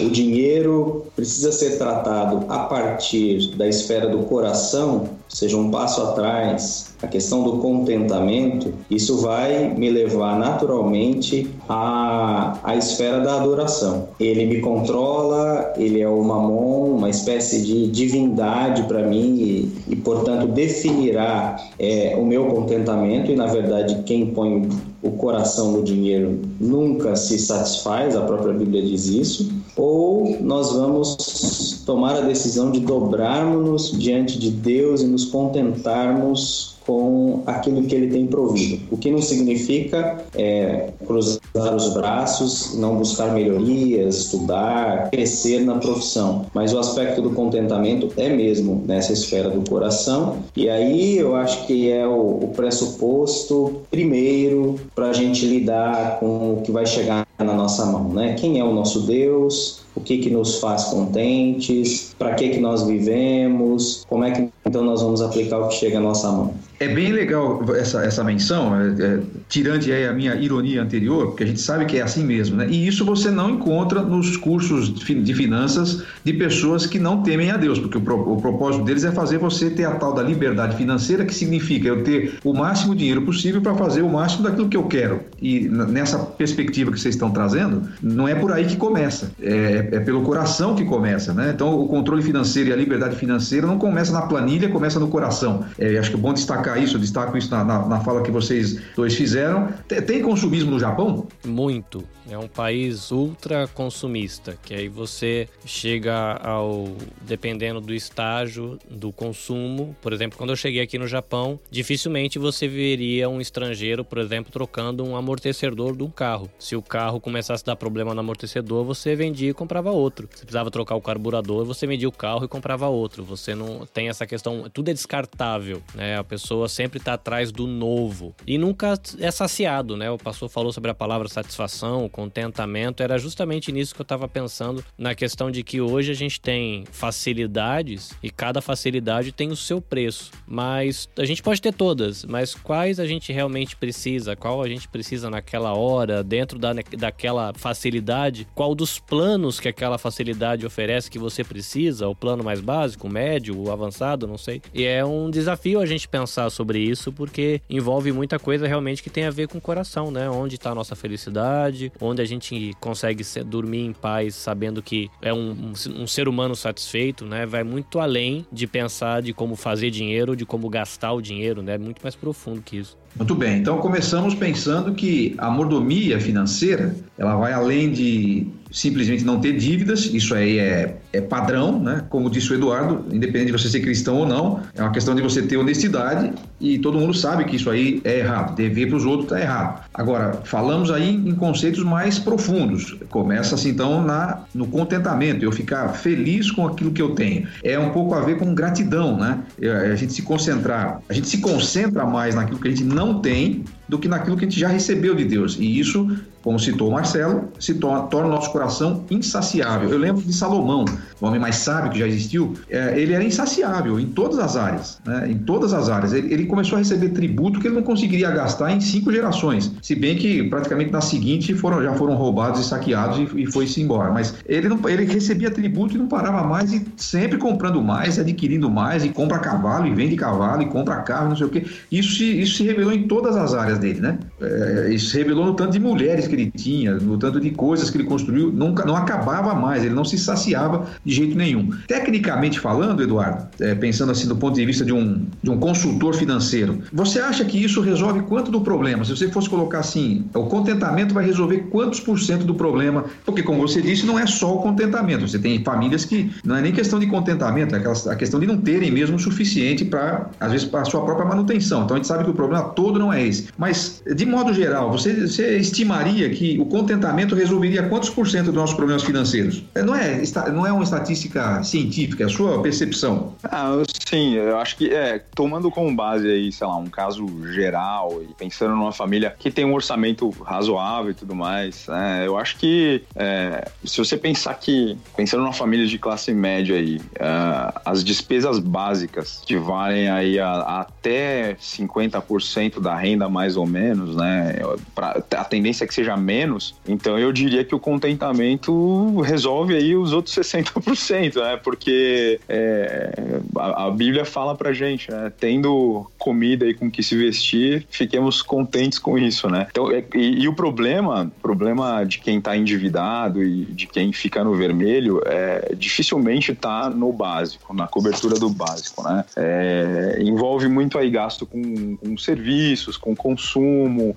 o 0.01 0.09
dinheiro 0.09 1.07
precisa 1.15 1.53
ser 1.53 1.77
tratado 1.79 2.47
a 2.49 2.61
partir 2.61 3.55
da 3.57 3.69
esfera 3.69 4.09
do 4.09 4.21
coração, 4.21 5.05
seja 5.29 5.57
um 5.57 5.71
passo 5.71 6.01
atrás, 6.03 6.95
a 7.03 7.07
questão 7.07 7.43
do 7.43 7.59
contentamento, 7.59 8.73
isso 8.91 9.19
vai 9.19 9.75
me 9.75 9.91
levar 9.91 10.39
naturalmente 10.39 11.51
à, 11.69 12.59
à 12.63 12.77
esfera 12.77 13.21
da 13.21 13.37
adoração. 13.37 14.09
Ele 14.21 14.47
me 14.47 14.61
controla, 14.61 15.73
ele 15.77 16.01
é 16.01 16.09
o 16.09 16.23
mamon, 16.23 16.97
uma 16.97 17.11
espécie 17.11 17.63
de 17.63 17.89
divindade 17.89 18.85
para 18.85 19.03
mim 19.03 19.35
e, 19.35 19.73
e, 19.89 19.97
portanto, 19.97 20.47
definirá 20.47 21.57
é, 21.79 22.17
o 22.17 22.25
meu 22.25 22.47
contentamento. 22.47 23.31
E, 23.31 23.37
na 23.37 23.47
verdade, 23.47 24.03
quem 24.05 24.27
põe 24.27 24.69
o 25.03 25.11
coração 25.13 25.73
no 25.73 25.83
dinheiro 25.83 26.41
nunca 26.61 27.17
se 27.17 27.39
satisfaz, 27.39 28.15
a 28.15 28.23
própria 28.23 28.53
Bíblia 28.53 28.83
diz 28.83 29.07
isso. 29.07 29.62
Ou 29.77 30.37
nós 30.41 30.73
vamos 30.73 31.83
tomar 31.87 32.17
a 32.17 32.21
decisão 32.21 32.71
de 32.71 32.81
dobrarmos 32.81 33.93
diante 33.93 34.39
de 34.39 34.51
Deus 34.51 35.01
e 35.01 35.07
nos 35.07 35.25
contentarmos 35.27 36.73
com 36.87 37.43
aquilo 37.47 37.83
que 37.85 37.95
ele 37.95 38.09
tem 38.09 38.27
provido. 38.27 38.83
O 38.91 38.97
que 38.97 39.11
não 39.11 39.23
significa 39.23 40.25
é, 40.35 40.91
cruzar 41.07 41.75
os 41.77 41.95
braços, 41.95 42.77
não 42.77 42.97
buscar 42.97 43.33
melhorias, 43.33 44.17
estudar, 44.17 45.11
crescer 45.11 45.61
na 45.61 45.77
profissão. 45.77 46.47
Mas 46.53 46.73
o 46.73 46.79
aspecto 46.79 47.23
do 47.23 47.31
contentamento 47.31 48.13
é 48.17 48.29
mesmo 48.29 48.83
nessa 48.87 49.13
esfera 49.13 49.51
do 49.51 49.69
coração. 49.69 50.39
E 50.57 50.69
aí 50.69 51.19
eu 51.19 51.37
acho 51.37 51.67
que 51.67 51.91
é 51.91 52.07
o, 52.07 52.41
o 52.43 52.53
pressuposto 52.55 53.83
primeiro 53.91 54.77
para 54.95 55.11
a 55.11 55.13
gente 55.13 55.47
lidar 55.47 56.19
com 56.19 56.55
o 56.55 56.63
que 56.63 56.73
vai 56.73 56.87
chegar 56.87 57.27
na 57.45 57.55
nossa 57.55 57.87
mão, 57.87 58.09
né? 58.09 58.35
Quem 58.35 58.59
é 58.59 58.65
o 58.65 58.73
nosso 58.73 59.01
Deus? 59.07 59.83
O 59.95 60.01
que 60.01 60.19
que 60.19 60.31
nos 60.31 60.59
faz 60.59 60.85
contentes? 60.85 62.15
Para 62.19 62.35
que 62.35 62.49
que 62.51 62.61
nós 62.61 62.85
vivemos? 62.85 64.05
Como 64.09 64.25
é 64.25 64.31
que 64.31 64.49
então 64.65 64.83
nós 64.83 65.03
vamos 65.03 65.21
aplicar 65.21 65.59
o 65.59 65.69
que 65.69 65.75
chega 65.75 65.99
à 65.99 66.01
nossa 66.01 66.31
mão? 66.31 66.55
É 66.83 66.89
bem 66.89 67.13
legal 67.13 67.63
essa, 67.77 68.03
essa 68.05 68.25
menção, 68.25 68.75
é, 68.75 68.89
é, 68.89 69.21
tirando 69.49 69.85
aí 69.85 70.05
a 70.05 70.13
minha 70.13 70.35
ironia 70.35 70.83
anterior, 70.83 71.29
porque 71.29 71.45
a 71.45 71.47
gente 71.47 71.61
sabe 71.61 71.85
que 71.85 71.99
é 71.99 72.03
assim 72.03 72.25
mesmo, 72.25 72.57
né? 72.57 72.67
E 72.69 72.89
isso 72.89 73.05
você 73.05 73.31
não 73.31 73.51
encontra 73.51 74.03
nos 74.03 74.37
cursos 74.37 74.93
de 74.93 75.35
finanças 75.35 76.03
de 76.25 76.33
pessoas 76.33 76.85
que 76.85 76.99
não 76.99 77.23
temem 77.23 77.53
a 77.53 77.57
Deus, 77.57 77.79
porque 77.79 77.97
o, 77.97 78.01
o 78.01 78.41
propósito 78.41 78.85
deles 78.85 79.05
é 79.05 79.13
fazer 79.13 79.39
você 79.39 79.71
ter 79.71 79.85
a 79.85 79.93
tal 79.93 80.13
da 80.13 80.23
liberdade 80.23 80.77
financeira, 80.77 81.25
que 81.25 81.33
significa 81.33 81.87
eu 81.87 82.03
ter 82.03 82.35
o 82.43 82.53
máximo 82.53 82.97
dinheiro 82.97 83.23
possível 83.23 83.61
para 83.61 83.75
fazer 83.75 84.03
o 84.03 84.09
máximo 84.09 84.43
daquilo 84.43 84.69
que 84.69 84.77
eu 84.77 84.85
quero. 84.85 85.21
E 85.41 85.69
nessa 85.69 86.19
perspectiva 86.19 86.91
que 86.91 86.99
vocês 86.99 87.15
estão 87.15 87.31
trazendo, 87.31 87.83
não 88.03 88.27
é 88.27 88.35
por 88.35 88.51
aí 88.51 88.65
que 88.65 88.77
começa, 88.77 89.31
é, 89.41 89.89
é 89.93 90.01
pelo 90.01 90.23
coração 90.23 90.75
que 90.75 90.85
começa, 90.85 91.33
né? 91.33 91.53
Então 91.55 91.79
o 91.79 91.87
controle 91.87 92.23
financeiro 92.23 92.71
e 92.71 92.73
a 92.73 92.77
liberdade 92.77 93.15
financeira 93.15 93.69
não 93.69 93.79
começa 93.79 94.13
na 94.13 94.23
planilha, 94.23 94.69
começa 94.69 94.99
no 94.99 95.07
coração. 95.07 95.65
É, 95.79 95.97
acho 95.97 96.11
que 96.11 96.17
é 96.17 96.19
bom 96.19 96.33
destacar 96.33 96.72
destacar 96.73 96.83
isso, 96.83 96.99
destaco 96.99 97.37
isso 97.37 97.51
na, 97.51 97.65
na, 97.65 97.87
na 97.87 98.01
fala 98.01 98.23
que 98.23 98.31
vocês 98.31 98.81
dois 98.95 99.15
fizeram. 99.15 99.69
Tem 100.07 100.23
consumismo 100.23 100.71
no 100.71 100.79
Japão? 100.79 101.27
Muito. 101.45 102.05
É 102.31 102.39
um 102.39 102.47
país 102.47 103.11
ultra 103.11 103.67
consumista, 103.67 104.57
que 104.63 104.75
aí 104.75 104.89
você 104.89 105.49
chega 105.65 106.35
ao. 106.43 106.89
dependendo 107.23 107.81
do 107.81 107.93
estágio 107.93 108.79
do 108.89 109.13
consumo. 109.13 109.97
Por 110.01 110.13
exemplo, 110.13 110.39
quando 110.39 110.51
eu 110.51 110.57
cheguei 110.57 110.81
aqui 110.81 110.99
no 110.99 111.07
Japão, 111.07 111.59
dificilmente 111.71 112.39
você 112.39 112.69
veria 112.69 113.29
um 113.29 113.41
estrangeiro, 113.41 114.05
por 114.05 114.19
exemplo, 114.19 114.53
trocando 114.53 115.05
um 115.05 115.17
amortecedor 115.17 115.97
de 115.97 116.05
um 116.05 116.11
carro. 116.11 116.49
Se 116.59 116.77
o 116.77 116.83
carro 116.83 117.21
começasse 117.21 117.65
a 117.65 117.73
dar 117.73 117.77
problema 117.77 118.15
no 118.15 118.21
amortecedor, 118.21 118.85
você 118.85 119.17
vendia 119.17 119.51
e 119.51 119.55
comprava 119.55 119.91
outro. 119.91 120.29
Se 120.33 120.43
precisava 120.43 120.71
trocar 120.71 120.95
o 120.95 121.01
carburador, 121.01 121.65
você 121.65 121.87
vendia 121.87 122.09
o 122.09 122.13
carro 122.13 122.45
e 122.45 122.49
comprava 122.49 122.87
outro. 122.87 123.25
Você 123.25 123.55
não 123.55 123.85
tem 123.85 124.09
essa 124.09 124.27
questão. 124.27 124.71
Tudo 124.73 124.91
é 124.91 124.95
descartável, 124.95 125.83
né? 125.95 126.17
A 126.17 126.25
pessoa 126.25 126.62
sempre 126.69 126.99
está 126.99 127.15
atrás 127.15 127.51
do 127.51 127.67
novo 127.67 128.35
e 128.47 128.59
nunca 128.59 128.95
é 129.19 129.31
saciado, 129.31 129.97
né? 129.97 130.11
O 130.11 130.19
pastor 130.19 130.49
falou 130.49 130.73
sobre 130.73 130.91
a 130.91 130.95
palavra 130.95 131.29
satisfação 131.29 132.09
contentamento, 132.09 133.03
era 133.03 133.19
justamente 133.19 133.73
nisso 133.73 133.95
que 133.95 134.01
eu 134.01 134.05
estava 134.05 134.29
pensando, 134.29 134.85
na 134.97 135.15
questão 135.15 135.51
de 135.51 135.63
que 135.63 135.81
hoje 135.81 136.13
a 136.13 136.15
gente 136.15 136.41
tem 136.41 136.85
facilidades 136.91 138.13
e 138.23 138.31
cada 138.31 138.61
facilidade 138.61 139.33
tem 139.33 139.51
o 139.51 139.57
seu 139.57 139.81
preço. 139.81 140.31
Mas 140.47 141.09
a 141.19 141.25
gente 141.25 141.43
pode 141.43 141.61
ter 141.61 141.73
todas, 141.73 142.25
mas 142.25 142.55
quais 142.55 143.01
a 143.01 143.07
gente 143.07 143.33
realmente 143.33 143.75
precisa? 143.77 144.37
Qual 144.37 144.63
a 144.63 144.69
gente 144.69 144.89
precisa 144.89 145.31
naquela 145.31 145.75
hora, 145.75 146.23
dentro 146.23 146.59
da, 146.59 146.73
daquela 146.99 147.53
facilidade? 147.55 148.47
Qual 148.55 148.75
dos 148.75 148.99
planos 148.99 149.59
que 149.59 149.69
aquela 149.69 149.99
facilidade 149.99 150.67
oferece 150.67 151.11
que 151.11 151.19
você 151.19 151.43
precisa? 151.43 152.09
O 152.09 152.15
plano 152.15 152.45
mais 152.45 152.61
básico, 152.61 153.09
médio, 153.09 153.59
o 153.59 153.71
avançado, 153.71 154.27
não 154.27 154.39
sei. 154.39 154.61
E 154.75 154.85
é 154.85 155.05
um 155.05 155.31
desafio 155.31 155.81
a 155.81 155.87
gente 155.87 156.09
pensar 156.09 156.51
sobre 156.53 156.79
isso, 156.79 157.13
porque 157.13 157.61
envolve 157.69 158.13
muita 158.13 158.39
coisa 158.39 158.67
realmente 158.67 159.03
que 159.03 159.11
tem 159.11 159.25
a 159.25 159.31
ver 159.31 159.49
com 159.49 159.59
o 159.59 159.61
coração, 159.61 160.11
né? 160.11 160.29
Onde 160.29 160.57
está 160.57 160.71
a 160.71 160.75
nossa 160.75 160.95
felicidade, 160.95 161.93
onde 162.01 162.23
a 162.23 162.25
gente 162.25 162.73
consegue 162.81 163.23
dormir 163.45 163.85
em 163.85 163.93
paz 163.93 164.35
sabendo 164.35 164.83
que 164.83 165.11
é 165.21 165.33
um, 165.33 165.51
um, 165.51 166.03
um, 166.03 166.07
ser 166.07 166.29
humano 166.29 166.55
satisfeito, 166.55 167.25
né? 167.25 167.47
Vai 167.47 167.65
muito 167.65 167.99
além 167.99 168.47
de 168.53 168.67
pensar 168.67 169.23
de 169.23 169.33
como 169.33 169.57
fazer 169.57 169.91
dinheiro, 169.91 170.37
de 170.37 170.45
como 170.45 170.69
gastar 170.69 171.13
o 171.13 171.21
dinheiro, 171.21 171.63
né? 171.63 171.75
É 171.75 171.79
muito 171.79 172.01
mais 172.03 172.15
profundo 172.15 172.63
que 172.63 172.77
isso. 172.77 172.97
Muito 173.17 173.35
bem, 173.35 173.59
então 173.59 173.79
começamos 173.79 174.35
pensando 174.35 174.95
que 174.95 175.35
a 175.39 175.51
mordomia 175.51 176.19
financeira 176.19 176.95
ela 177.19 177.37
vai 177.37 177.53
além 177.53 177.93
de 177.93 178.47
simplesmente 178.73 179.23
não 179.23 179.39
ter 179.39 179.53
dívidas, 179.57 180.07
isso 180.07 180.35
aí 180.35 180.59
é, 180.59 180.97
é 181.13 181.21
padrão, 181.21 181.79
né? 181.79 182.03
Como 182.09 182.31
disse 182.31 182.51
o 182.53 182.55
Eduardo, 182.55 183.05
independente 183.15 183.47
de 183.47 183.53
você 183.53 183.69
ser 183.69 183.81
cristão 183.81 184.17
ou 184.17 184.27
não, 184.27 184.61
é 184.75 184.83
uma 184.83 184.91
questão 184.91 185.15
de 185.15 185.21
você 185.21 185.43
ter 185.43 185.59
honestidade 185.59 186.33
e 186.59 186.79
todo 186.79 186.99
mundo 186.99 187.13
sabe 187.13 187.45
que 187.45 187.57
isso 187.57 187.69
aí 187.69 188.01
é 188.03 188.21
errado, 188.21 188.55
dever 188.55 188.89
para 188.89 188.97
os 188.97 189.05
outros 189.05 189.25
está 189.25 189.41
errado. 189.41 189.85
Agora, 189.93 190.41
falamos 190.45 190.91
aí 190.91 191.11
em 191.11 191.35
conceitos 191.35 191.85
mais 191.85 192.19
profundos. 192.19 192.97
Começa 193.11 193.55
assim 193.55 193.71
então 193.71 194.03
na, 194.03 194.45
no 194.55 194.67
contentamento, 194.67 195.45
eu 195.45 195.53
ficar 195.53 195.89
feliz 195.89 196.51
com 196.51 196.67
aquilo 196.67 196.93
que 196.93 197.03
eu 197.03 197.11
tenho. 197.11 197.47
É 197.63 197.79
um 197.79 197.91
pouco 197.91 198.15
a 198.15 198.21
ver 198.21 198.39
com 198.39 198.55
gratidão, 198.55 199.19
né? 199.19 199.41
É, 199.61 199.71
a 199.93 199.97
gente 199.97 200.15
se 200.15 200.23
concentrar, 200.23 201.01
a 201.09 201.13
gente 201.13 201.29
se 201.29 201.39
concentra 201.39 202.07
mais 202.07 202.35
naquilo 202.35 202.59
que 202.59 202.69
a 202.69 202.71
gente 202.71 202.85
não 202.85 203.02
tem 203.21 203.65
do 203.93 203.99
que 203.99 204.09
naquilo 204.09 204.39
que 204.39 204.47
a 204.47 204.49
gente 204.49 204.59
já 204.59 204.69
recebeu 204.69 205.15
de 205.15 205.23
Deus. 205.23 205.59
E 205.61 205.79
isso 205.79 206.09
como 206.43 206.59
citou 206.59 206.89
o 206.89 206.93
Marcelo, 206.93 207.49
se 207.59 207.75
torna, 207.75 208.03
torna, 208.03 208.29
o 208.29 208.31
nosso 208.31 208.51
coração 208.51 209.05
insaciável. 209.11 209.89
Eu 209.89 209.99
lembro 209.99 210.23
de 210.23 210.33
Salomão, 210.33 210.85
o 211.21 211.27
homem 211.27 211.41
mais 211.41 211.57
sábio 211.57 211.93
que 211.93 212.01
já 212.01 212.07
existiu, 212.07 212.55
é, 212.69 212.99
ele 212.99 213.13
era 213.13 213.23
insaciável 213.23 213.99
em 213.99 214.07
todas 214.07 214.39
as 214.39 214.57
áreas, 214.57 214.99
né? 215.07 215.31
em 215.31 215.39
todas 215.39 215.73
as 215.73 215.89
áreas. 215.89 216.13
Ele, 216.13 216.33
ele, 216.33 216.47
começou 216.47 216.77
a 216.77 216.79
receber 216.81 217.11
tributo 217.11 217.61
que 217.61 217.69
ele 217.69 217.77
não 217.77 217.83
conseguiria 217.83 218.31
gastar 218.31 218.73
em 218.73 218.81
cinco 218.81 219.13
gerações, 219.13 219.73
se 219.81 219.95
bem 219.95 220.17
que 220.17 220.43
praticamente 220.45 220.91
na 220.91 221.01
seguinte 221.01 221.55
foram, 221.55 221.83
já 221.83 221.95
foram 221.95 222.15
roubados 222.15 222.61
e 222.61 222.65
saqueados 222.65 223.19
e, 223.19 223.43
e 223.43 223.47
foi-se 223.47 223.81
embora. 223.81 224.11
Mas 224.11 224.35
ele, 224.47 224.69
não, 224.69 224.81
ele 224.89 225.05
recebia 225.05 225.51
tributo 225.51 225.95
e 225.95 225.99
não 225.99 226.09
parava 226.09 226.47
mais 226.47 226.73
e 226.73 226.85
sempre 226.97 227.39
comprando 227.39 227.81
mais, 227.81 228.19
adquirindo 228.19 228.69
mais, 228.69 229.05
e 229.05 229.11
compra 229.11 229.39
cavalo 229.39 229.87
e 229.87 229.95
vende 229.95 230.17
cavalo 230.17 230.63
e 230.63 230.67
compra 230.67 230.97
carro, 230.97 231.29
não 231.29 231.37
sei 231.37 231.47
o 231.47 231.51
quê. 231.51 231.65
Isso 231.91 232.23
isso 232.23 232.57
se 232.57 232.65
revelou 232.65 232.93
em 232.93 233.07
todas 233.07 233.37
as 233.37 233.55
áreas 233.55 233.79
dele, 233.83 234.01
né? 234.01 234.19
É, 234.41 234.89
isso 234.93 235.17
revelou 235.17 235.45
no 235.45 235.55
tanto 235.55 235.73
de 235.73 235.81
mulheres 235.81 236.27
que 236.27 236.35
ele 236.35 236.51
tinha, 236.51 236.95
no 236.95 237.19
tanto 237.19 237.41
de 237.41 237.51
coisas 237.51 237.91
que 237.91 237.99
ele 237.99 238.05
construiu, 238.05 238.51
nunca, 238.51 238.85
não 238.85 238.97
acabava 238.97 239.55
mais, 239.55 239.85
ele 239.85 239.95
não 239.95 240.05
se 240.05 240.17
saciava 240.17 240.87
de 241.05 241.15
jeito 241.15 241.37
nenhum. 241.37 241.71
Tecnicamente 241.87 242.59
falando, 242.59 243.03
Eduardo, 243.03 243.47
é, 243.61 243.75
pensando 243.75 244.13
assim 244.13 244.27
do 244.27 244.37
ponto 244.37 244.55
de 244.55 244.65
vista 244.65 244.85
de 244.85 244.93
um, 244.93 245.27
de 245.43 245.51
um 245.51 245.59
consultor 245.59 246.15
financeiro, 246.15 246.79
você 246.93 247.21
acha 247.21 247.45
que 247.45 247.63
isso 247.63 247.81
resolve 247.81 248.23
quanto 248.23 248.51
do 248.51 248.61
problema? 248.61 249.05
Se 249.05 249.11
você 249.15 249.29
fosse 249.29 249.49
colocar 249.49 249.81
assim, 249.81 250.25
o 250.35 250.45
contentamento 250.45 251.13
vai 251.13 251.25
resolver 251.25 251.67
quantos 251.71 252.01
por 252.01 252.19
cento 252.19 252.45
do 252.45 252.55
problema? 252.55 253.05
Porque, 253.25 253.43
como 253.43 253.61
você 253.61 253.83
disse, 253.83 254.07
não 254.07 254.19
é 254.19 254.27
só 254.27 254.55
o 254.55 254.63
contentamento. 254.63 255.27
Você 255.27 255.39
tem 255.39 255.63
famílias 255.63 256.05
que 256.05 256.31
não 256.45 256.57
é 256.57 256.63
nem 256.63 256.73
questão 256.73 256.99
de 256.99 257.07
contentamento, 257.07 257.75
é 257.75 257.83
a 258.11 258.17
questão 258.17 258.39
de 258.39 258.47
não 258.47 258.57
terem 258.57 258.91
mesmo 258.91 259.17
o 259.17 259.19
suficiente 259.19 259.85
para, 259.85 260.31
às 260.39 260.53
vezes, 260.53 260.67
para 260.67 260.83
a 260.83 260.85
sua 260.85 261.05
própria 261.05 261.27
manutenção. 261.27 261.85
Então 261.85 261.97
a 261.97 261.99
gente 261.99 262.07
sabe 262.07 262.25
que 262.25 262.31
o 262.31 262.35
problema 262.35 262.65
todo 262.71 262.99
não 262.99 263.13
é 263.13 263.27
esse. 263.27 263.49
Mas, 263.59 263.72
de 264.15 264.27
modo 264.27 264.53
geral, 264.53 264.91
você, 264.91 265.27
você 265.27 265.57
estimaria 265.57 266.29
que 266.31 266.59
o 266.59 266.67
contentamento 266.67 267.35
resolveria 267.35 267.89
quantos 267.89 268.11
por 268.11 268.29
cento 268.29 268.47
dos 268.47 268.55
nossos 268.55 268.77
problemas 268.77 269.03
financeiros? 269.03 269.65
É, 269.75 269.83
não 269.83 269.95
é, 269.95 270.23
não 270.53 270.67
é 270.67 270.73
uma 270.73 270.85
estatística 270.85 271.63
científica, 271.63 272.25
é 272.25 272.27
a 272.27 272.29
sua 272.29 272.63
percepção. 272.63 273.35
Ah, 273.45 273.83
sim, 274.09 274.35
eu 274.35 274.59
acho 274.59 274.77
que 274.77 274.93
é, 274.93 275.23
tomando 275.35 275.71
como 275.71 275.95
base 275.95 276.29
aí, 276.29 276.53
sei 276.53 276.67
lá, 276.67 276.77
um 276.77 276.87
caso 276.87 277.27
geral 277.53 278.23
e 278.23 278.35
pensando 278.35 278.75
numa 278.75 278.93
família 278.93 279.35
que 279.39 279.51
tem 279.51 279.65
um 279.65 279.75
orçamento 279.75 280.29
razoável 280.31 281.11
e 281.11 281.15
tudo 281.15 281.35
mais, 281.35 281.87
né, 281.89 282.25
eu 282.27 282.37
acho 282.37 282.57
que 282.59 283.03
é, 283.17 283.69
se 283.85 283.99
você 283.99 284.17
pensar 284.17 284.55
que, 284.55 284.97
pensando 285.17 285.43
numa 285.43 285.53
família 285.53 285.87
de 285.87 285.99
classe 285.99 286.33
média 286.33 286.77
aí, 286.77 286.97
uh, 286.97 287.81
as 287.85 288.05
despesas 288.05 288.59
básicas 288.59 289.43
que 289.47 289.57
valem 289.57 290.09
aí 290.09 290.39
a, 290.39 290.49
a 290.49 290.87
até 291.03 291.55
50% 291.55 292.81
da 292.81 292.95
renda 292.95 293.29
mais 293.29 293.52
ou 293.57 293.67
menos, 293.67 294.17
né, 294.17 294.57
pra, 294.95 295.23
a 295.37 295.45
tendência 295.45 295.85
é 295.85 295.87
que 295.87 295.95
seja 295.95 296.17
menos, 296.17 296.75
então 296.87 297.19
eu 297.19 297.33
diria 297.33 297.65
que 297.65 297.75
o 297.75 297.79
contentamento 297.79 299.21
resolve 299.21 299.75
aí 299.75 299.95
os 299.95 300.13
outros 300.13 300.35
60%, 300.53 301.37
né? 301.37 301.57
Porque 301.63 302.41
é, 302.49 303.41
a, 303.57 303.87
a, 303.87 303.91
Bíblia 303.91 304.25
fala 304.25 304.55
pra 304.55 304.73
gente, 304.73 305.11
né? 305.11 305.33
Tendo 305.39 306.07
comida 306.19 306.67
e 306.67 306.75
com 306.75 306.91
que 306.91 307.03
se 307.03 307.17
vestir, 307.17 307.87
fiquemos 307.91 308.43
contentes 308.43 308.99
com 308.99 309.19
isso, 309.19 309.49
né? 309.49 309.67
Então, 309.71 309.91
é, 309.91 310.05
e, 310.15 310.43
e, 310.43 310.49
o 310.49 310.55
problema, 310.55 311.31
problema 311.43 312.05
de 312.05 312.19
quem 312.19 312.41
tá 312.41 312.57
endividado 312.57 313.43
e 313.43 313.65
de 313.67 313.87
quem 313.87 314.13
fica 314.13 314.45
no 314.45 314.55
vermelho, 314.55 315.21
é 315.25 315.75
dificilmente 315.77 316.55
tá 316.55 316.91
no 316.91 317.13
básico, 317.13 317.75
na 317.75 317.87
cobertura 317.87 318.39
do 318.39 318.49
básico, 318.49 319.03
né? 319.03 319.25
É, 319.37 320.19
envolve 320.21 320.69
muito 320.69 320.99
aí 320.99 321.11
gasto 321.11 321.47
com, 321.47 321.97
com 321.97 322.17
serviços, 322.17 322.97
com 322.97 323.15
consumo, 323.15 323.42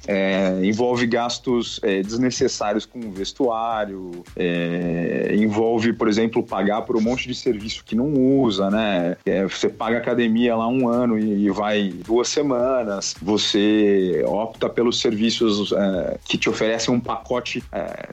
é, 0.07 0.59
envolve 0.63 1.05
gastos 1.07 1.79
é, 1.83 2.01
desnecessários 2.01 2.85
com 2.85 3.11
vestuário, 3.11 4.23
é, 4.35 5.35
envolve, 5.35 5.93
por 5.93 6.07
exemplo, 6.07 6.43
pagar 6.43 6.83
por 6.83 6.95
um 6.95 7.01
monte 7.01 7.27
de 7.27 7.35
serviço 7.35 7.83
que 7.83 7.95
não 7.95 8.13
usa, 8.13 8.69
né? 8.69 9.17
É, 9.25 9.43
você 9.43 9.69
paga 9.69 9.97
academia 9.97 10.55
lá 10.55 10.67
um 10.67 10.87
ano 10.87 11.17
e, 11.17 11.45
e 11.45 11.49
vai 11.49 11.93
duas 12.05 12.27
semanas, 12.27 13.15
você 13.21 14.23
opta 14.25 14.69
pelos 14.69 14.99
serviços 14.99 15.71
é, 15.71 16.17
que 16.25 16.37
te 16.37 16.49
oferecem 16.49 16.93
um 16.93 16.99
pacote 16.99 17.63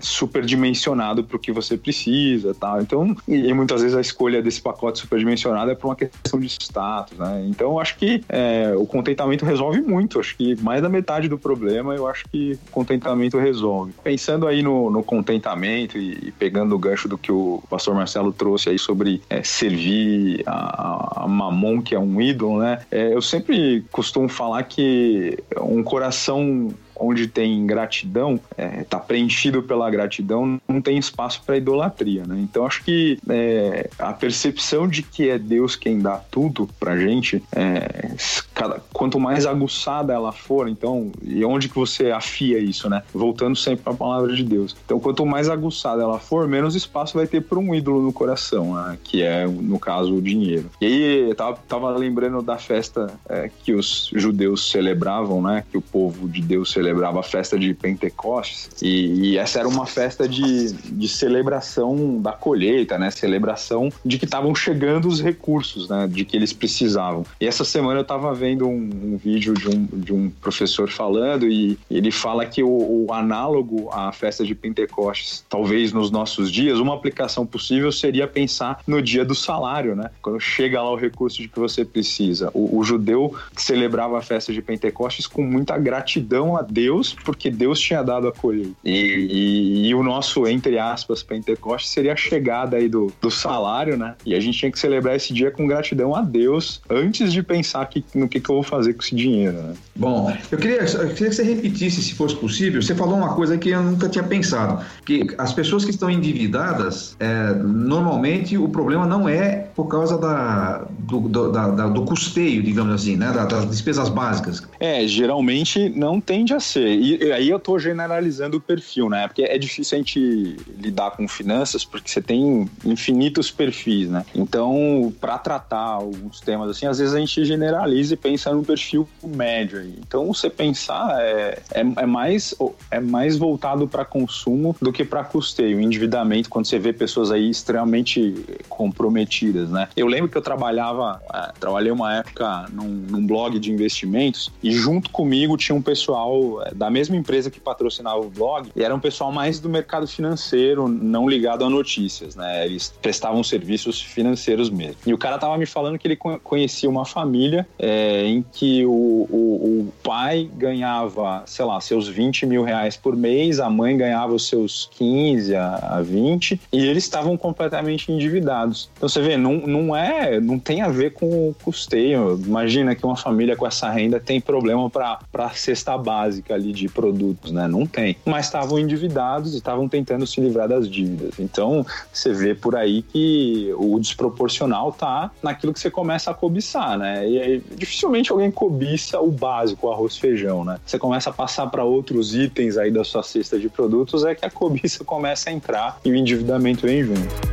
superdimensionado 0.00 1.24
para 1.24 1.36
o 1.36 1.38
que 1.38 1.52
você 1.52 1.76
precisa, 1.76 2.54
tal. 2.54 2.80
Então, 2.80 3.16
e, 3.26 3.48
e, 3.48 3.54
muitas 3.54 3.82
vezes 3.82 3.96
a 3.96 4.00
escolha 4.00 4.42
desse 4.42 4.60
pacote 4.60 4.98
superdimensionado 4.98 5.70
é 5.70 5.74
por 5.74 5.88
uma 5.88 5.96
questão 5.96 6.38
de 6.40 6.46
status, 6.46 7.18
né? 7.18 7.44
Então, 7.48 7.78
acho 7.78 7.96
que 7.96 8.24
é, 8.28 8.72
o 8.76 8.86
contentamento 8.86 9.44
resolve 9.44 9.80
muito. 9.80 10.20
Acho 10.20 10.36
que 10.36 10.60
mais 10.62 10.82
da 10.82 10.88
metade 10.88 11.01
do 11.28 11.38
problema, 11.38 11.94
eu 11.94 12.06
acho 12.06 12.24
que 12.30 12.58
contentamento 12.70 13.38
resolve 13.38 13.52
resolve. 13.62 13.92
Pensando 14.02 14.46
aí 14.46 14.62
no, 14.62 14.90
no 14.90 15.02
contentamento 15.02 15.98
e, 15.98 16.28
e, 16.28 16.32
pegando 16.32 16.74
o 16.74 16.78
gancho 16.78 17.08
do 17.08 17.16
que 17.16 17.30
o 17.30 17.62
pastor 17.68 17.94
Marcelo 17.94 18.32
trouxe 18.32 18.70
aí 18.70 18.78
sobre 18.78 19.22
é, 19.28 19.42
servir 19.42 20.42
a, 20.46 21.24
a, 21.24 21.28
Mamon, 21.28 21.80
que 21.80 21.94
é 21.94 21.98
um 21.98 22.20
ídolo, 22.20 22.58
né? 22.58 22.80
É, 22.90 23.14
eu 23.14 23.22
sempre 23.22 23.84
costumo 23.92 24.28
falar 24.28 24.62
que 24.64 25.38
um 25.60 25.82
coração 25.82 26.72
onde 26.96 27.26
tem 27.26 27.66
gratidão, 27.66 28.34
está 28.34 28.64
é, 28.64 28.84
tá 28.84 28.98
preenchido 28.98 29.62
pela 29.62 29.90
gratidão, 29.90 30.60
não 30.68 30.80
tem 30.80 30.98
espaço 30.98 31.42
para 31.44 31.56
idolatria, 31.56 32.24
né? 32.26 32.38
Então 32.40 32.66
acho 32.66 32.84
que 32.84 33.18
é, 33.28 33.88
a 33.98 34.12
percepção 34.12 34.86
de 34.86 35.02
que 35.02 35.28
é 35.28 35.38
Deus 35.38 35.76
quem 35.76 36.00
dá 36.00 36.18
tudo 36.30 36.68
para 36.78 36.96
gente, 36.96 37.42
é, 37.52 38.14
cada, 38.54 38.80
quanto 38.92 39.18
mais 39.18 39.46
aguçada 39.46 40.12
ela 40.12 40.32
for, 40.32 40.68
então, 40.68 41.10
e 41.22 41.44
onde 41.44 41.68
que 41.68 41.74
você 41.74 42.10
afia 42.10 42.58
isso, 42.58 42.88
né? 42.88 43.02
Voltando 43.12 43.56
sempre 43.56 43.84
para 43.84 43.92
a 43.92 43.96
palavra 43.96 44.34
de 44.34 44.42
Deus. 44.42 44.76
Então, 44.84 45.00
quanto 45.00 45.24
mais 45.26 45.48
aguçada 45.48 46.02
ela 46.02 46.18
for, 46.18 46.46
menos 46.46 46.74
espaço 46.74 47.16
vai 47.16 47.26
ter 47.26 47.40
para 47.42 47.58
um 47.58 47.74
ídolo 47.74 48.02
no 48.02 48.12
coração, 48.12 48.74
né? 48.74 48.98
que 49.02 49.22
é, 49.22 49.46
no 49.46 49.78
caso, 49.78 50.14
o 50.14 50.22
dinheiro. 50.22 50.70
E 50.80 50.86
aí, 50.86 51.30
eu 51.30 51.34
tava, 51.34 51.58
tava 51.68 51.90
lembrando 51.90 52.42
da 52.42 52.58
festa 52.58 53.12
é, 53.28 53.50
que 53.64 53.72
os 53.72 54.10
judeus 54.14 54.70
celebravam, 54.70 55.42
né? 55.42 55.64
Que 55.70 55.76
o 55.76 55.82
povo 55.82 56.28
de 56.28 56.40
Deus 56.40 56.70
celebrava 56.70 56.81
celebrava 56.82 57.20
a 57.20 57.22
festa 57.22 57.56
de 57.56 57.72
Pentecostes 57.72 58.68
e, 58.82 59.30
e 59.30 59.38
essa 59.38 59.60
era 59.60 59.68
uma 59.68 59.86
festa 59.86 60.28
de, 60.28 60.72
de 60.72 61.08
celebração 61.08 62.20
da 62.20 62.32
colheita, 62.32 62.98
né? 62.98 63.10
Celebração 63.10 63.90
de 64.04 64.18
que 64.18 64.24
estavam 64.24 64.52
chegando 64.54 65.06
os 65.06 65.22
recursos, 65.22 65.88
né? 65.88 66.08
De 66.10 66.24
que 66.24 66.36
eles 66.36 66.52
precisavam. 66.52 67.24
E 67.40 67.46
essa 67.46 67.64
semana 67.64 68.00
eu 68.00 68.02
estava 68.02 68.34
vendo 68.34 68.66
um, 68.66 68.90
um, 69.04 69.16
vídeo 69.16 69.54
de 69.54 69.68
um, 69.68 69.86
de 69.92 70.12
um 70.12 70.28
professor 70.28 70.90
falando 70.90 71.46
e 71.46 71.78
ele 71.88 72.10
fala 72.10 72.44
que 72.44 72.62
o, 72.62 73.06
o 73.06 73.12
análogo 73.12 73.88
à 73.92 74.10
festa 74.10 74.44
de 74.44 74.54
Pentecostes, 74.54 75.44
talvez 75.48 75.92
nos 75.92 76.10
nossos 76.10 76.50
dias, 76.50 76.78
uma 76.78 76.94
aplicação 76.94 77.46
possível 77.46 77.92
seria 77.92 78.26
pensar 78.26 78.80
no 78.86 79.00
dia 79.00 79.24
do 79.24 79.34
salário, 79.34 79.94
né? 79.94 80.10
Quando 80.20 80.40
chega 80.40 80.82
lá 80.82 80.90
o 80.90 80.96
recurso 80.96 81.40
de 81.40 81.48
que 81.48 81.58
você 81.58 81.84
precisa. 81.84 82.50
O, 82.52 82.78
o 82.78 82.82
judeu 82.82 83.34
celebrava 83.56 84.18
a 84.18 84.22
festa 84.22 84.52
de 84.52 84.60
Pentecostes 84.60 85.26
com 85.28 85.42
muita 85.42 85.78
gratidão 85.78 86.56
a 86.56 86.62
Deus 86.72 87.14
porque 87.24 87.50
Deus 87.50 87.78
tinha 87.78 88.02
dado 88.02 88.28
a 88.28 88.32
colheita. 88.32 88.72
E, 88.84 88.90
e, 88.90 89.88
e, 89.88 89.94
o 89.94 90.02
nosso, 90.02 90.46
entre 90.46 90.78
aspas, 90.78 91.22
Pentecoste 91.22 91.88
seria 91.88 92.14
a 92.14 92.16
chegada 92.16 92.76
aí 92.76 92.88
do, 92.88 93.12
do 93.20 93.30
salário, 93.30 93.96
né? 93.96 94.14
E 94.24 94.34
a 94.34 94.40
gente 94.40 94.58
tinha 94.58 94.72
que 94.72 94.78
celebrar 94.78 95.16
esse 95.16 95.32
dia 95.32 95.50
com 95.50 95.66
gratidão 95.66 96.14
a 96.14 96.22
Deus 96.22 96.80
antes 96.88 97.32
de 97.32 97.42
pensar 97.42 97.86
que, 97.86 98.04
no 98.14 98.28
que, 98.28 98.40
que 98.40 98.50
eu 98.50 98.56
vou 98.56 98.62
fazer 98.62 98.94
com 98.94 99.02
esse 99.02 99.14
dinheiro, 99.14 99.56
né? 99.56 99.74
Bom, 99.94 100.34
eu 100.50 100.58
queria, 100.58 100.78
eu 100.78 101.08
queria 101.08 101.28
que 101.28 101.34
você 101.34 101.42
repetisse, 101.42 102.02
se 102.02 102.14
fosse 102.14 102.34
possível. 102.36 102.80
Você 102.80 102.94
falou 102.94 103.16
uma 103.16 103.34
coisa 103.34 103.58
que 103.58 103.70
eu 103.70 103.82
nunca 103.82 104.08
tinha 104.08 104.24
pensado: 104.24 104.84
que 105.04 105.26
as 105.36 105.52
pessoas 105.52 105.84
que 105.84 105.90
estão 105.90 106.10
endividadas, 106.10 107.16
é, 107.20 107.52
normalmente 107.54 108.56
o 108.56 108.68
problema 108.68 109.06
não 109.06 109.28
é 109.28 109.68
por 109.74 109.86
causa 109.86 110.16
da, 110.16 110.86
do, 110.98 111.20
do, 111.20 111.52
da, 111.52 111.68
da, 111.68 111.88
do 111.88 112.04
custeio, 112.04 112.62
digamos 112.62 112.94
assim, 112.94 113.16
né? 113.16 113.32
das 113.32 113.68
despesas 113.68 114.08
básicas. 114.08 114.62
É, 114.80 115.06
geralmente 115.06 115.88
não 115.90 116.20
tende 116.20 116.54
a 116.54 116.60
ser. 116.62 116.88
E 116.88 117.32
aí 117.32 117.48
eu 117.48 117.58
tô 117.58 117.78
generalizando 117.78 118.56
o 118.56 118.60
perfil, 118.60 119.08
né? 119.08 119.26
Porque 119.26 119.42
é 119.42 119.58
difícil 119.58 119.96
a 119.96 119.98
gente 119.98 120.56
lidar 120.78 121.12
com 121.12 121.26
finanças 121.28 121.84
porque 121.84 122.10
você 122.10 122.22
tem 122.22 122.68
infinitos 122.84 123.50
perfis, 123.50 124.08
né? 124.08 124.24
Então, 124.34 125.12
para 125.20 125.38
tratar 125.38 125.78
alguns 125.78 126.40
temas 126.40 126.70
assim, 126.70 126.86
às 126.86 126.98
vezes 126.98 127.14
a 127.14 127.18
gente 127.18 127.44
generaliza 127.44 128.14
e 128.14 128.16
pensa 128.16 128.52
no 128.52 128.62
perfil 128.62 129.08
médio 129.22 129.80
aí. 129.80 129.94
Então, 129.98 130.26
você 130.32 130.48
pensar 130.48 131.20
é, 131.20 131.58
é, 131.72 131.80
é 131.80 132.06
mais, 132.06 132.54
é 132.90 133.00
mais 133.00 133.36
voltado 133.36 133.86
para 133.86 134.04
consumo 134.04 134.76
do 134.80 134.92
que 134.92 135.04
para 135.04 135.24
custeio, 135.24 135.80
endividamento, 135.80 136.48
quando 136.48 136.66
você 136.66 136.78
vê 136.78 136.92
pessoas 136.92 137.30
aí 137.30 137.50
extremamente 137.50 138.34
comprometidas, 138.68 139.70
né? 139.70 139.88
Eu 139.96 140.06
lembro 140.06 140.28
que 140.28 140.36
eu 140.36 140.42
trabalhava, 140.42 141.20
é, 141.32 141.52
trabalhei 141.58 141.92
uma 141.92 142.14
época 142.16 142.66
num, 142.72 142.88
num 142.88 143.26
blog 143.26 143.58
de 143.58 143.70
investimentos 143.70 144.52
e 144.62 144.72
junto 144.72 145.10
comigo 145.10 145.56
tinha 145.56 145.74
um 145.74 145.82
pessoal 145.82 146.51
é, 146.60 146.74
da 146.74 146.90
mesma 146.90 147.16
empresa 147.16 147.50
que 147.50 147.60
patrocinava 147.60 148.20
o 148.20 148.30
blog, 148.30 148.70
e 148.74 148.82
era 148.82 148.94
um 148.94 149.00
pessoal 149.00 149.32
mais 149.32 149.60
do 149.60 149.68
mercado 149.68 150.06
financeiro, 150.06 150.88
não 150.88 151.28
ligado 151.28 151.64
a 151.64 151.70
notícias, 151.70 152.36
né? 152.36 152.66
Eles 152.66 152.92
prestavam 153.00 153.42
serviços 153.42 154.00
financeiros 154.00 154.68
mesmo. 154.68 154.96
E 155.06 155.14
o 155.14 155.18
cara 155.18 155.38
tava 155.38 155.56
me 155.56 155.66
falando 155.66 155.98
que 155.98 156.06
ele 156.06 156.16
conhecia 156.16 156.88
uma 156.88 157.04
família 157.04 157.66
é, 157.78 158.24
em 158.24 158.44
que 158.52 158.84
o, 158.84 158.90
o, 158.90 159.80
o, 159.88 159.92
pai 160.02 160.50
ganhava, 160.54 161.42
sei 161.46 161.64
lá, 161.64 161.80
seus 161.80 162.08
20 162.08 162.46
mil 162.46 162.62
reais 162.62 162.96
por 162.96 163.16
mês, 163.16 163.60
a 163.60 163.70
mãe 163.70 163.96
ganhava 163.96 164.34
os 164.34 164.48
seus 164.48 164.88
15 164.92 165.54
a, 165.54 165.76
a 165.76 166.02
20 166.02 166.60
e 166.72 166.86
eles 166.86 167.04
estavam 167.04 167.36
completamente 167.36 168.10
endividados. 168.10 168.90
Então 168.96 169.08
você 169.08 169.20
vê, 169.20 169.36
não, 169.36 169.54
não 169.54 169.94
é, 169.96 170.40
não 170.40 170.58
tem 170.58 170.82
a 170.82 170.88
ver 170.88 171.12
com 171.12 171.26
o 171.26 171.56
custeio. 171.62 172.40
Imagina 172.44 172.94
que 172.94 173.04
uma 173.04 173.16
família 173.16 173.56
com 173.56 173.66
essa 173.66 173.88
renda 173.90 174.18
tem 174.18 174.40
problema 174.40 174.88
para 174.90 175.18
a 175.34 175.50
cesta 175.50 175.96
básica 175.96 176.41
ali 176.50 176.72
de 176.72 176.88
produtos, 176.88 177.52
né? 177.52 177.68
Não 177.68 177.84
tem. 177.84 178.16
Mas 178.24 178.46
estavam 178.46 178.78
endividados 178.78 179.52
e 179.52 179.58
estavam 179.58 179.86
tentando 179.86 180.26
se 180.26 180.40
livrar 180.40 180.66
das 180.66 180.88
dívidas. 180.88 181.38
Então 181.38 181.84
você 182.10 182.32
vê 182.32 182.54
por 182.54 182.74
aí 182.74 183.02
que 183.02 183.70
o 183.76 183.98
desproporcional 184.00 184.92
tá 184.92 185.30
naquilo 185.42 185.74
que 185.74 185.80
você 185.80 185.90
começa 185.90 186.30
a 186.30 186.34
cobiçar, 186.34 186.98
né? 186.98 187.28
E 187.28 187.38
aí, 187.38 187.62
dificilmente 187.76 188.32
alguém 188.32 188.50
cobiça 188.50 189.20
o 189.20 189.30
básico, 189.30 189.86
o 189.86 189.92
arroz 189.92 190.16
feijão, 190.16 190.64
né? 190.64 190.78
Você 190.86 190.98
começa 190.98 191.28
a 191.28 191.32
passar 191.32 191.66
para 191.66 191.84
outros 191.84 192.34
itens 192.34 192.78
aí 192.78 192.90
da 192.90 193.04
sua 193.04 193.22
cesta 193.22 193.58
de 193.58 193.68
produtos, 193.68 194.24
é 194.24 194.34
que 194.34 194.46
a 194.46 194.50
cobiça 194.50 195.04
começa 195.04 195.50
a 195.50 195.52
entrar 195.52 196.00
e 196.04 196.10
o 196.10 196.16
endividamento 196.16 196.86
vem 196.86 197.02
junto. 197.02 197.52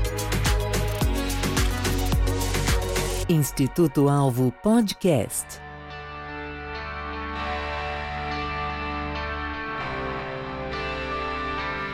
Instituto 3.30 4.10
Alvo 4.10 4.52
Podcast. 4.64 5.69